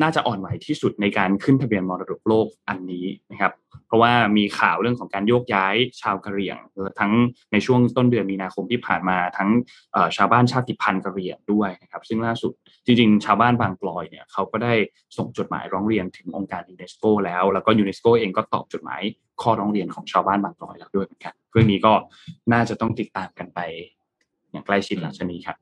[0.01, 3.53] น่าจะอ่อนไหวที่สุดในการขึ้นทะเบียนมรดกโลกอันนี้นะครับ
[3.87, 6.57] เพราะว่ามีข่าวเรื่องของการโยกย้ายชาวกะเหรี่ยง
[6.99, 7.11] ทั้ง
[7.51, 9.49] ในช่วงต้นเดือนมีนาคมที่ผ่านมาทั้ง
[10.17, 12.51] ชาวบ้านชาติพันธุ์กะเหรี่ยงด้วยนะครับ ซึ่งล่าสุด
[12.85, 14.73] จริงๆ ชาวบ้านบางกลอยเนี่ยเขาก็ได้
[15.17, 19.01] ส่งจดหมายร้องเรียนถึงองค์การยูเนสโกแล้ว แล้วก็ยูเนสโกเองก็ตอบจดหมาย
[19.41, 21.93] ข้อร้องเรียนของชาวบ้านบางกลอยแล้วด้วยเหมือนกันเรื่องนี้ก็
[22.53, 23.59] น่าจะต้องติดตามกันไป
[24.51, 25.57] อย่างใกล้ชิดหลังจากนี้ครับ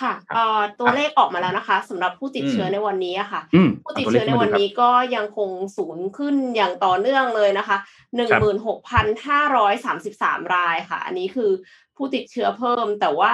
[0.00, 7.76] ค่ะเอ่อตัวเลขออกมาแล้วนะคะสำหรับผู้ติดเชื้ออืมในวันนี้อะค่ะอืมผู้ติดเชื้อในวันนี้ก็ยังคงสูงขึ้นอย่างต่อเนื่องเลยนะคะ
[8.16, 11.50] หนึ่งหมื่นหกพันห้าร้อยสามสิบสามรายค่ะ อันนี้คือ
[11.96, 13.32] ผู้ติดเชื้อเพิ่ม แต่ว่า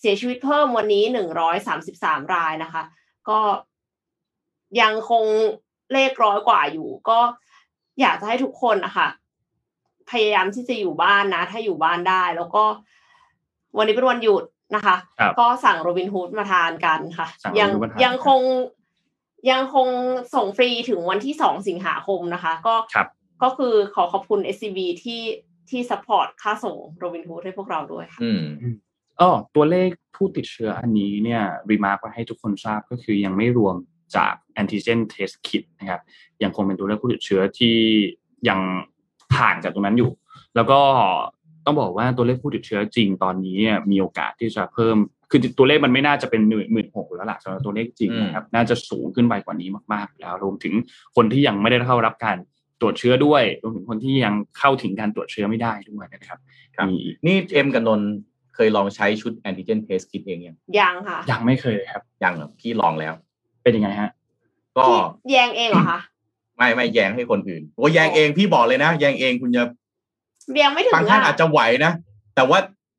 [0.00, 2.82] เสียชีวิตเพิ่มวันนี้หนึ่งร้อยสามสิบสามรายนะคะ
[3.28, 3.40] ก็
[4.80, 5.24] ยังคง
[5.92, 7.18] เลขร้อยกว่าอยู่ ก็
[8.00, 9.08] อยากจะให้ทุกคนนะคะ
[10.10, 12.64] พยายามที่จะอยู่บ้านนะ ถ้าอยู่บ้านได้ แล้วก็
[13.76, 14.44] วันนี้เป็นวันหยุด
[14.74, 18.40] นะคะครับก็สั่ง Robin Hood มาทานกันค่ะสั่งยัง Robin Hood มาทานยังคง
[19.50, 19.88] ยังคง
[20.34, 23.08] ส่งฟรีถึงวันที่สองสิงหาคมนะคะ ก็ครับ
[23.42, 25.22] ก็คือขอขอบคุณ SCB ที่
[25.70, 28.42] ที่ support ค่าส่ง Robin Hood ให้พวกเราด้วยค่ะอืม
[29.20, 33.76] อ๋อตัวเลขผู้ติดเชื้ออันนี้เนี่ย remark ไว้ให้ทุกคนทราบก็คือยังไม่รวม
[34.16, 36.00] จาก antigen test kit นะครับ
[36.42, 37.76] ยังคงเป็นตัวเลขผู้ติดเชื้อที่
[38.48, 40.10] ยังห่างจากตรงนั้นอยู่
[40.56, 40.80] แล้วก็
[41.66, 44.96] ต้องบอกว่าตัวเลขผู้ติดเชื้อจริงตอนนี้เนี่ยมีโอกาสที่จะเพิ่ม
[45.30, 50.74] คือตัวเลขมันไม่น่าจะเป็นหมื่นหมื่นหกแล้วล่ะสำหรับตัวเลขจริงนะครับ น่าจะสูงขึ้นไปกว่านี้มากๆ แล้วรวมถึง
[51.16, 52.36] คนที่ยังไม่ได้เข้ารับการ
[52.80, 56.38] ตรวจเชื้อด้วยรวมถึงคนที่ยังเข้าถึงการตรวจเชื้อไม่ได้ด้วยนะครับ
[56.76, 58.10] ครับมีอีกนี่เอ็มกับนนท์
[58.54, 63.12] เคยลองใช้ชุดแอนติเจนเทสคิดเองยังยังค่ะ ยังไม่เคยครับ ยังเหรอพี่ลองแล้ว
[63.62, 64.10] เป็นยังไงฮะ
[64.76, 64.98] ก็พี่
[65.32, 66.00] แยงเองเหรอคะ
[66.56, 69.62] ไม่ไม่แยงให้คนอื่นโอ้แยงเองพี่บอกเลยนะ แยงเองคุณจะ
[70.54, 71.92] แยงไม่ถึงบางท่านอาจจะไหวนะ
[72.34, 72.58] แต่ว่า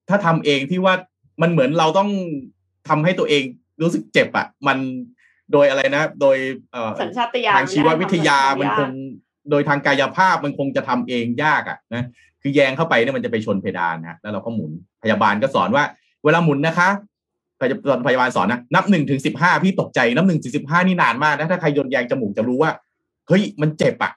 [0.09, 0.93] ถ้าทำเองที่ว่า
[1.41, 2.09] มันเหมือนเราต้อง
[2.89, 3.43] ทำให้ตัวเอง
[3.81, 4.77] รู้สึกเจ็บอะมัน
[5.51, 6.37] โดยอะไรนะ โดย
[6.71, 8.91] เอ่อสัญชาตญาณทางชีววิทยาไได้มันทำคง
[9.49, 12.03] โดยทางกายภาพมันคงจะทำเองยากอะนะ
[12.41, 14.71] คือแยงเข้าไปเนี่ยมันจะไปชนเพดานนะแล้วเราก็หมุน
[15.03, 15.83] พยาบาลก็สอนว่า
[16.23, 16.89] เวลาหมุนนะคะ
[17.59, 22.71] พยาตอนพยาบาลสอนนะนับหนึ่งถึงสิบห้าพี่ตกใจนับหนึ่งถึงสิบห้านี่นานมากนะถ้าใครโยนแยงจมูกจะรู้ว่า
[23.27, 24.11] เฮ้ยมันเจ็บอะ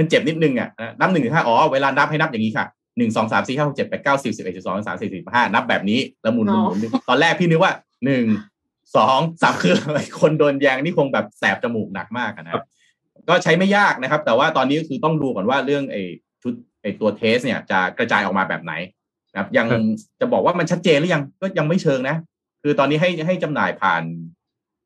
[0.00, 2.66] มันเจ็บนิดนึงอะนะนับหนึ่งถึงห้าอ๋อเวลานับให้นับอย่างนี้ค่ะ
[2.98, 7.72] หนึ่งสองสามสี่ห้าหกเจ็ดแปดเก้าสิบสิบเอ็ดสิบสองสิบสามสี่สิบห้านับแบบนี้แล้วหมุนหมุนหมุนหมุนตอนแรกพี่นึกว่า
[8.04, 8.24] หนึ่ง
[8.96, 9.74] สองสามคือ
[10.20, 12.64] คนโดนแยงนี่คงแบบแสบจมูกหนักมากอะนะครับ
[13.28, 16.02] ก็ใช้ไม่ยากนะครับ แต่ว่าตอนนี้ก็คือต้องดูก่อนว่าเรื่องไอ้
[16.42, 18.72] ชุดไอ้ตัวเทสเนี่ยจะกระจายออกมาแบบไหน
[19.32, 19.80] นะครับ ยังครับ
[20.20, 22.16] จะบอกว่ามันชัดเจนหรือยังก็ยังไม่เชิงนะ
[22.62, 24.02] คือตอนนี้ให้ให้จำหน่ายผ่าน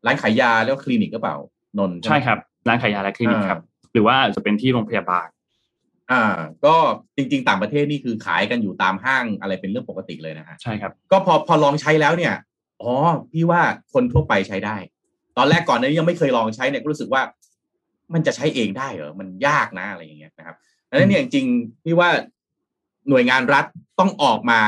[0.06, 1.36] ร้านขายยาแล้วคลินิกก็เปล่า
[1.78, 2.38] นนท์ใช่ไหมครับ
[2.68, 3.60] ร้านขายยาและคลินิกครับ
[3.94, 5.28] หรือว่าจะเป็นที่โรงพยาบาล
[6.10, 6.74] อ่า ก็
[7.16, 12.34] จริง ๆ ต่างประเทศนี่คือขายกันอยู่ตามห้างอะไรเป็นเรื่องปกติเลยนะฮะใช่ครับ ก็พอพอลองใช้แล้วเนี่ย
[12.82, 12.92] อ๋อ
[13.32, 13.60] พี่ว่า
[13.92, 14.76] คนทั่วไปใช้ได้
[15.36, 17.22] ตอนแรกก่อนหนานี้ยังไม่เคยลองใช้เนี่ยก็รู้สึกว่า
[18.14, 20.56] มันจะใช้เองได้เหรอมันยากนะอะไรอย่างเงี้ยนะครับ
[20.90, 22.08] ดังนั้นเนี่ยจริงๆพี่ว่า
[23.08, 23.64] หน่วยงานรัฐ
[24.00, 24.60] ต้องออกมา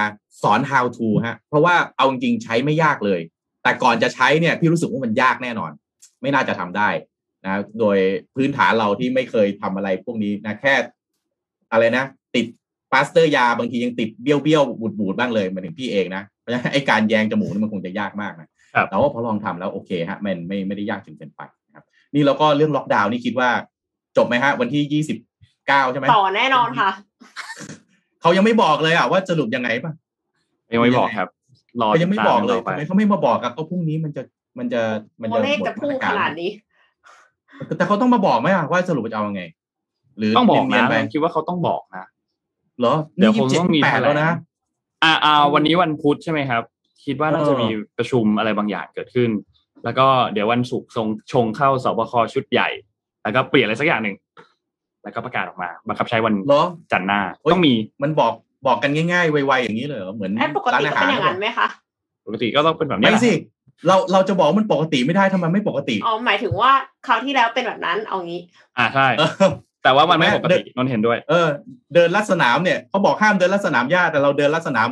[0.42, 3.20] สอน how to ฮะ เพราะว่าเอาจริงๆใช้ไม่ยากเลย
[3.62, 5.70] แต่ก่อนจะใช้เนี่ย พี่รู้สึกว่ามันยากแน่นอน
[6.22, 6.88] ไม่น่าจะทำได้
[7.46, 7.98] นะโดย
[8.34, 10.74] พื้นฐานเราที่ไม่เคยทำอะไรพวกนี้นะแค่
[11.72, 12.04] อะไรนะ
[12.34, 12.46] ติด
[12.92, 23.50] ปลาสเตอร์ยาบางทียังติดเบี้ยวเบี้ยวบูดบูดๆบ้างเลยหมายถึงพี่เองนะเพราะฉะนั้นไอ้การแยงจมูกนี่มันคงจะยากมากนะครับแต่ว่าพอลองทำแล้วโอเคฮะมันไม่ไม่ได้ยากจนเกินไปนะครับ นี่เราก็เรื่องล็อกดาวน์นี่คิดว่า
[24.16, 25.18] จบไหมฮะ วันที่ยี่สิบ
[25.66, 26.90] เก้าใช่ไหมต่อแน่นอนค่ะ
[28.20, 29.92] เขายังไม่บอกเลยอะว่าสรุปยังไงป่ะ
[30.74, 31.28] ยังไม่บอกครับ
[31.80, 34.22] รอเขายังไม่บอกเลยติดตามทำไมกันต่อเขาไม่มาบอกอะก็พรุ่งนี้มันจะ
[34.58, 34.82] มันจะ
[35.20, 36.50] มันตัวจะเลขจะพุ่งขนาดนี้
[37.76, 39.42] แต่เขาต้องมาบอกไหมอะว่าสรุปจะเอายังไง
[40.18, 42.06] หรือไปต้องบอกเนียนะนๆไปผมคิดว่าเขาต้องบอกนะ
[42.78, 44.30] เหรอเดี๋ยวนี่คงต้องมี27แปดแล้วนะ
[45.04, 46.62] อ่าอ่าวันนี้วันพุธใช่ไหมครับ
[47.04, 47.68] คิดว่าน่าจะมี
[47.98, 49.30] ประชุมอะไรบางอย่างเกิดขึ้น
[49.84, 52.68] แล้วก็เดี๋ยววันศุกร์ทรงชงเข้าสบคชุดใหญ่
[53.22, 54.16] แล้วก็เปลี่ยนอะไรสักอย่างหนึ่ง
[55.02, 56.62] แล้วก็ประกาศออกมาบังคับใช้วันเหรอ
[56.92, 58.32] จันทร์หน้าเฮ้ยต้องมีมันบอก
[58.66, 61.68] บอกกันง่ายๆไวๆอย่างนี้เลยเหรอเหมือนแอปปกร้าตินอาก็หารเป็นอย่างนั้นไหมคะ
[62.26, 63.32] ปกติก็ต้องเป็นแบบนี้ไม่แหละสิ
[63.86, 66.70] เราเราจะบอกว่ามันปกติไม่ได้ทำไมไม่ปกติอ๋อหมายถึงว่า
[67.06, 68.40] คราวที่แล้วเป็นแบบนั้นเอางี้
[68.78, 69.50] อ่าใช่เออ
[69.82, 71.46] แต่ว่ามันไม่แม่ปกตินนท์เห็นด้วย เออ
[71.94, 74.88] เดินลัดสนามเนี่ยเขาบอกห้ามเดินลัดสนามหญ้าแต่เราเดินลัดสนาม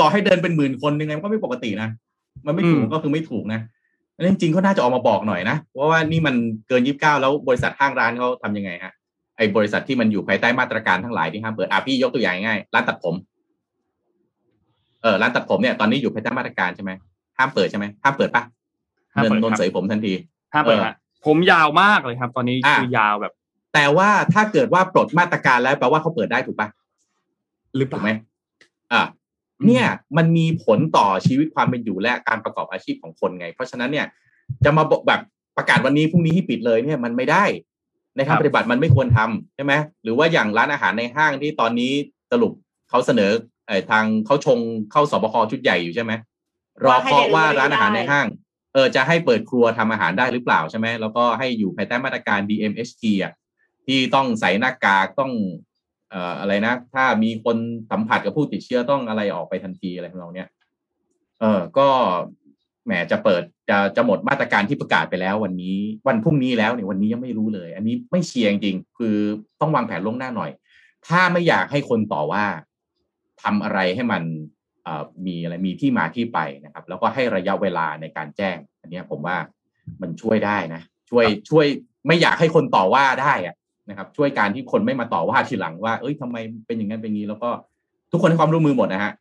[0.00, 1.88] ต่อให้เดินเป็นหมื่นคนยังไงมันก็ไม่ปกตินะ
[2.46, 3.60] มันไม่ถูกอืมก็คือไม่ถูกนะ
[4.16, 6.34] อันนี้จริงๆเขาน่าจะออกมาบอกหน่อยนะเพราะว่านี่มัน
[6.68, 8.92] เกินยี่สิบเก้าแล้วบริษัทห้างร้านเขาทำยังไงฮะ
[9.36, 13.14] ไอ้บริษัทที่มันอยู่ภายใต้มาตรการทั้งหลายที่ห้ามเปิดอะพี่ยกตัวอย่างง่ายๆร้านตัดผม
[15.02, 16.90] เออร้านตัดผมเนี่ยตอนนี้อยู่ภายใต้มาตรการใช่ไหม
[17.38, 18.42] ห้ามเปิดใช่ไหมห้ามเปิดปะ
[19.14, 20.12] ห้ามเดินเปิดนนครับเสยผมทันที
[20.52, 20.94] ห้ามเปิดเออฮะ
[21.26, 23.32] ผมยาวมากเลยครับ ตอนนี้อะคือยาวแบบ
[23.74, 26.68] แต่ว่าถ้าเกิดว่าปลดมาตรการแล้วแปลว่าเขาเปิดได้ถูกปะ
[27.76, 28.10] หรือเปถูล่ากไหม
[28.92, 29.02] อ่า
[29.66, 29.86] เนี่ย
[30.16, 34.06] มันมีผลต่อชีวิตความเป็นอยู่และการประกอบอาชีพของคนไง เพราะฉะนั้นเนี่ย
[34.64, 35.20] จะมาบอกแบบ
[35.56, 37.44] ประกาศวันนี้พรุ่งนี้ให้ปิดเลยเนี่ยมันไม่ได้
[38.16, 41.92] ในทางปฏิบัติมันไม่ควรทำใช่ไหมหรือว่าอย่างร้านอาหารในห้างที่ตอนนี้
[42.32, 42.52] สรุป
[42.90, 43.32] เขาเสนอ
[43.66, 44.58] เอ่อทางเขาชง
[44.92, 46.12] เข้าสบคชุดใหญ่อยู่ใช่ไหม
[46.84, 48.26] รอเคาะว่าร้านอาหารในห้าง
[48.74, 53.32] เออจะให้เปิดครัวทำอาหารได้หรือเปล่าใช่ไหมแล้วก็ให้อยู่ภายใต้มาตรการ DMHT อะ
[53.86, 55.32] ที่ต้องใส่หน้ากากต้อง
[56.10, 57.56] เอ่ออะไรนะ ถ้ามีคน
[57.90, 60.48] สัมผัสกับผู้ติดเชื้อต้องอะไรออกไปทันทีอะไรของเราเนี่ย
[61.40, 61.88] เออก็
[62.84, 65.76] แหมจะเปิดจะจะหมดมาตรการที่ประกาศไปแล้ว วันนี้
[66.08, 69.16] วันพรุ่งนี้แล้วเนี่ยวันนี้ยังไม่รู้เลย อันนี้ไม่เชียร์จริงๆคือ
[69.60, 70.50] ต้องวางแผนล่วงหน้าหน่อย
[71.06, 72.44] ถ้าไม่อยากให้คนต่อว่า
[73.42, 74.57] ทำอะไรให้มันเอ่อ
[75.26, 79.36] มีอะไรมีที่มาที่ไปนะครับ แล้วก็ให้ระยะเวลาในการแจ้ง อันเนี้ยผมว่า
[80.02, 81.66] มันช่วยได้นะ ช่วยช่วย
[82.06, 83.54] ไม่อยากให้คนต่อว่าได้อะ
[83.88, 86.36] นะครับ ช่วยการที่คนไม่มาต่อว่าทีหลังว่า เอ้ยทำไม
[86.66, 87.50] เป็นอย่างนั้นเป็นอย่างนี้ แล้วก็
[88.12, 89.12] ทุกคนให้ความร่วมมือหมดนะฮะ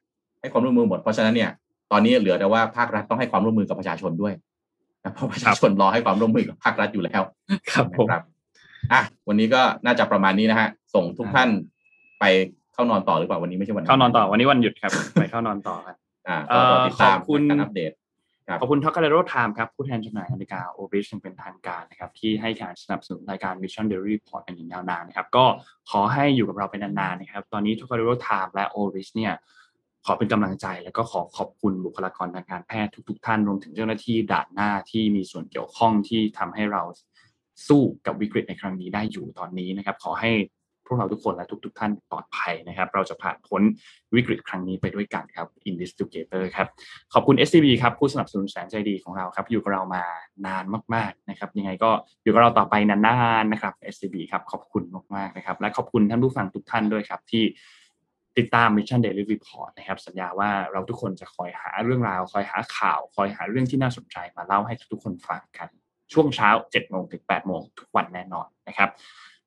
[0.41, 1.49] ให้ความร่วมมือหมดเพราะฉะนั้นเนี่ย
[1.91, 4.33] ตอนนี้เหลือแต่ว่าภาครัฐต้องให้ความร่วมมือกับประชาชนด้วย
[5.03, 7.21] นะเพราะประชาชนรอให้ความร่วมมือกับภาครัฐอยู่แล้ว
[7.71, 8.23] ครับผมนะครับ
[8.93, 11.49] อะวันนี้ก็น่าจะประมาณนี้นะฮะส่งทุกท่าน
[12.19, 12.23] ไป
[12.77, 15.97] เข้านอนต่อหรือเปล่าวันนี้ไม่ใช่วันเข้านอนต่อวันนี้วันหยุดครับไปเข้านอนต่อครับ
[16.27, 17.91] อ่าเอ่ก็อรอติดตามขอบคุณการอัปเดต
[18.61, 25.45] ขอบคุณท็อกกาเลโร time ครับผู้แทนจำหน่ายนาฬิกาโอเบชั่นเป็นทางการนะครับที่ให้การสนับสนุนรายการ Mission Daily Report เป็นอย่างยาวนานนะครับก็
[25.91, 29.33] ขอให้อยู่กับเราเป็นนานๆนะครับตอนนี้ท็อกกาเลโร time และโอเบชเนี่ย
[30.05, 36.83] ขอเป็นกำลังใจแล้วก็ขอขอบคุณบุคลากรทางการแพทย์ทุก ๆ ท่านรวมถึงเจ้าหน้าที่ด่านหน้าที่มีส่วนเกี่ยวข้องที่ทำให้เรา
[37.67, 40.31] สู้กับวิกฤตในครั้งนี้ได้อยู่ตอนนี้นะครับ ขอให้
[40.87, 43.61] พวกเราทุกคนและทุก ๆ ท่านปลอดภัยนะครับ เราจะผ่านพ้น
[44.15, 46.67] วิกฤตครั้งนี้ไปด้วยกันครับ In this together ครับ
[47.13, 50.03] ขอบคุณ SCB ครับผู้สนับสนุนแสนใจดีของเราครับ อยู่กับเรามา
[50.47, 51.89] นานมาก ๆนะครับ ยังไงก็
[52.23, 54.83] อยู่กับเราต่อไปนานๆนะครับ SCB ครับขอบคุณ
[55.15, 57.43] มากๆนะครับ และขอบคุณท่านผู้ฟังทุกท่านด้วยครับที่
[58.37, 65.69] ติดตาม Mission Daily Report นะครับ สัญญาว่าเราทุกคนจะคอยหาเรื่องราว คอยหาข่าว คอยหาเรื่องที่น่าสนใจมาเล่าให้ทุกคนฟังกัน
[66.13, 68.89] ช่วงเช้า7โมงถึง8โมงทุกวันแน่นอนนะครับ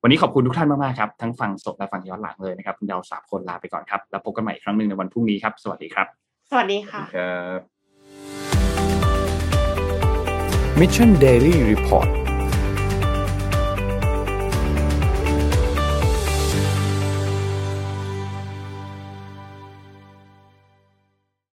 [0.03, 6.07] วันนี้ขอบคุณทุกท่านมากๆครับ ทั้งฟังสดและฟังย้อนหลังเลยนะครับเราสามคนลาไปก่อนครับ แล้วพบกันใหม่อีกครั้งหนึ่งในวันพรุ่งนี้ครับ สวัสดีครับ
[6.49, 7.59] สวัสดีค่ะครับ
[10.79, 12.09] Mission Daily Report